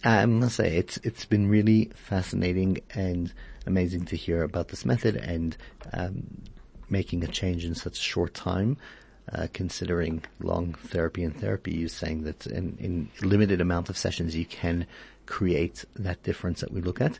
I 0.03 0.25
must 0.27 0.57
say 0.57 0.77
it's 0.79 0.97
it's 1.03 1.27
been 1.27 1.47
really 1.49 1.91
fascinating 1.95 2.79
and 2.95 3.33
amazing 3.67 4.07
to 4.07 4.17
hear 4.17 4.43
about 4.43 4.69
this 4.69 4.87
method 4.87 5.17
and 5.17 5.57
um, 5.93 6.43
making 6.89 7.23
a 7.23 7.27
change 7.29 7.65
in 7.67 7.75
such 7.75 7.99
a 7.99 8.03
short 8.03 8.33
time. 8.35 8.77
Uh, 9.33 9.47
considering 9.53 10.25
long 10.41 10.73
therapy 10.75 11.23
and 11.23 11.39
therapy, 11.39 11.71
you 11.73 11.87
saying 11.87 12.25
that 12.25 12.47
in, 12.49 12.77
in 12.81 13.09
limited 13.23 13.61
amount 13.61 13.89
of 13.89 13.97
sessions 13.97 14.35
you 14.35 14.45
can 14.47 14.85
create 15.27 15.85
that 15.95 16.21
difference 16.25 16.61
that 16.63 16.73
we 16.73 16.81
look 16.81 17.01
at. 17.01 17.17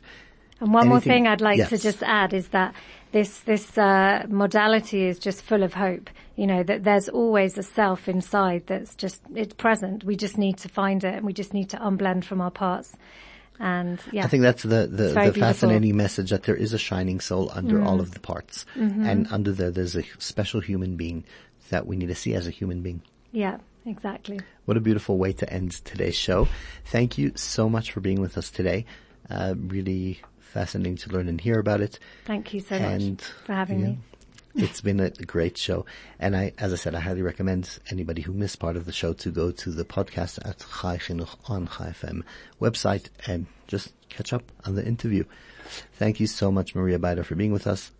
And 0.61 0.73
one 0.73 0.87
more 0.87 1.01
thing 1.01 1.27
I'd 1.27 1.41
like 1.41 1.67
to 1.69 1.77
just 1.77 2.01
add 2.03 2.33
is 2.33 2.47
that 2.49 2.73
this 3.11 3.39
this 3.41 3.77
uh, 3.77 4.25
modality 4.29 5.05
is 5.07 5.19
just 5.19 5.41
full 5.41 5.63
of 5.63 5.73
hope. 5.73 6.09
You 6.37 6.47
know 6.47 6.63
that 6.63 6.83
there's 6.83 7.09
always 7.09 7.57
a 7.57 7.63
self 7.63 8.07
inside 8.07 8.67
that's 8.67 8.95
just 8.95 9.21
it's 9.35 9.53
present. 9.53 10.03
We 10.05 10.15
just 10.15 10.37
need 10.37 10.57
to 10.59 10.69
find 10.69 11.03
it, 11.03 11.15
and 11.15 11.25
we 11.25 11.33
just 11.33 11.53
need 11.53 11.69
to 11.71 11.77
unblend 11.77 12.23
from 12.23 12.39
our 12.41 12.51
parts. 12.51 12.95
And 13.59 13.99
yeah, 14.11 14.23
I 14.23 14.27
think 14.27 14.41
that's 14.43 14.63
the, 14.63 14.87
the, 14.87 14.87
the 14.87 15.13
beautiful. 15.13 15.41
fascinating 15.41 15.95
message 15.95 16.29
that 16.31 16.43
there 16.43 16.55
is 16.55 16.73
a 16.73 16.79
shining 16.79 17.19
soul 17.19 17.51
under 17.53 17.81
all 17.83 17.97
Mm. 17.97 18.01
of 18.01 18.11
the 18.11 18.19
parts. 18.19 18.65
Mm-hmm. 18.75 19.05
And 19.05 19.27
under 19.31 19.51
there, 19.51 19.69
there's 19.69 19.95
a 19.95 20.03
special 20.17 20.61
human 20.61 20.95
being 20.95 21.25
that 21.69 21.85
we 21.85 21.95
need 21.95 22.07
to 22.07 22.15
see 22.15 22.33
as 22.33 22.47
a 22.47 22.49
human 22.49 22.81
being. 22.81 23.01
yeah, 23.31 23.57
exactly. 23.85 24.39
What 24.65 24.77
a 24.77 24.79
beautiful 24.79 25.17
way 25.17 25.33
to 25.33 25.51
end 25.53 25.71
today's 25.85 26.15
show. 26.15 26.47
Thank 26.85 27.17
you 27.19 27.33
so 27.35 27.69
much 27.69 27.91
for 27.91 27.99
being 27.99 28.19
with 28.21 28.35
us 28.37 28.49
today. 28.49 28.85
Uh, 29.29 29.53
really 29.57 30.21
fascinating 30.51 30.97
to 30.97 31.09
learn 31.11 31.27
and 31.27 31.39
hear 31.39 31.59
about 31.59 31.81
it. 31.81 31.99
Thank 32.25 32.53
you 32.53 32.61
so 32.61 32.75
And, 32.75 33.11
much 33.17 33.23
for 33.45 33.53
having 33.53 33.83
me. 33.83 33.99
It's 34.53 34.81
been 34.81 34.99
a 34.99 35.09
great 35.09 35.57
show. 35.57 35.85
And 36.19 36.35
I, 36.35 36.51
as 36.57 36.73
I 36.73 36.75
said, 36.75 36.93
I 36.93 36.99
highly 36.99 37.21
recommend 37.21 37.79
anybody 37.89 38.21
who 38.21 38.33
missed 38.33 38.59
part 38.59 38.75
of 38.75 38.83
the 38.83 38.91
show 38.91 39.13
to 39.13 39.31
go 39.31 39.51
to 39.51 39.71
the 39.71 39.85
podcast 39.85 40.45
at 40.45 40.59
Chai 40.59 40.97
Chinuch 40.97 41.37
on 41.49 41.67
Chai 41.67 41.95
FM 41.97 42.23
website 42.59 43.07
and 43.25 43.45
just 43.67 43.93
catch 44.09 44.33
up 44.33 44.51
on 44.65 44.75
the 44.75 44.85
interview. 44.85 45.23
Thank 45.93 46.19
you 46.19 46.27
so 46.27 46.51
much, 46.51 46.75
Maria 46.75 46.99
Beider, 46.99 47.23
for 47.23 47.35
being 47.35 47.53
with 47.53 47.65
us. 47.65 47.91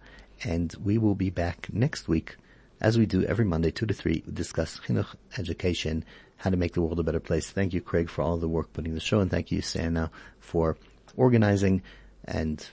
And 0.43 0.75
we 0.83 0.97
will 0.97 1.15
be 1.15 1.29
back 1.29 1.69
next 1.71 2.09
week, 2.09 2.35
as 2.81 2.97
we 2.97 3.05
do 3.05 3.23
every 3.23 3.45
Monday, 3.45 3.71
2 3.71 3.85
to 3.85 3.93
3, 3.93 4.23
we 4.25 4.33
discuss 4.33 4.79
chinuch, 4.79 5.15
education, 5.37 6.03
how 6.37 6.49
to 6.49 6.57
make 6.57 6.73
the 6.73 6.81
world 6.81 6.99
a 6.99 7.03
better 7.03 7.19
place. 7.19 7.49
Thank 7.49 7.73
you, 7.73 7.79
Craig, 7.79 8.09
for 8.09 8.23
all 8.23 8.37
the 8.37 8.49
work 8.49 8.73
putting 8.73 8.95
the 8.95 8.99
show, 8.99 9.19
and 9.19 9.29
thank 9.29 9.51
you, 9.51 9.61
Sana, 9.61 10.09
for 10.39 10.77
organizing. 11.15 11.83
And 12.25 12.65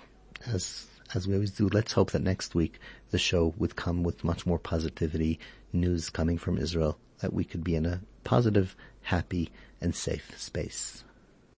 as 0.47 0.87
as 1.15 1.27
we 1.27 1.35
always 1.35 1.53
do, 1.53 1.69
let's 1.69 1.93
hope 1.93 2.11
that 2.11 2.23
next 2.23 2.55
week 2.55 2.79
the 3.11 3.19
show 3.19 3.55
would 3.57 3.77
come 3.77 4.03
with 4.03 4.25
much 4.25 4.45
more 4.45 4.59
positivity, 4.59 5.39
news 5.73 6.11
coming 6.11 6.37
from 6.37 6.59
Israel, 6.59 6.99
that 7.21 7.33
we 7.33 7.45
could 7.45 7.65
be 7.65 7.75
in 7.75 7.87
a 7.87 8.03
positive, 8.25 8.77
happy, 9.03 9.51
and 9.81 9.95
safe 9.95 10.39
space. 10.39 11.05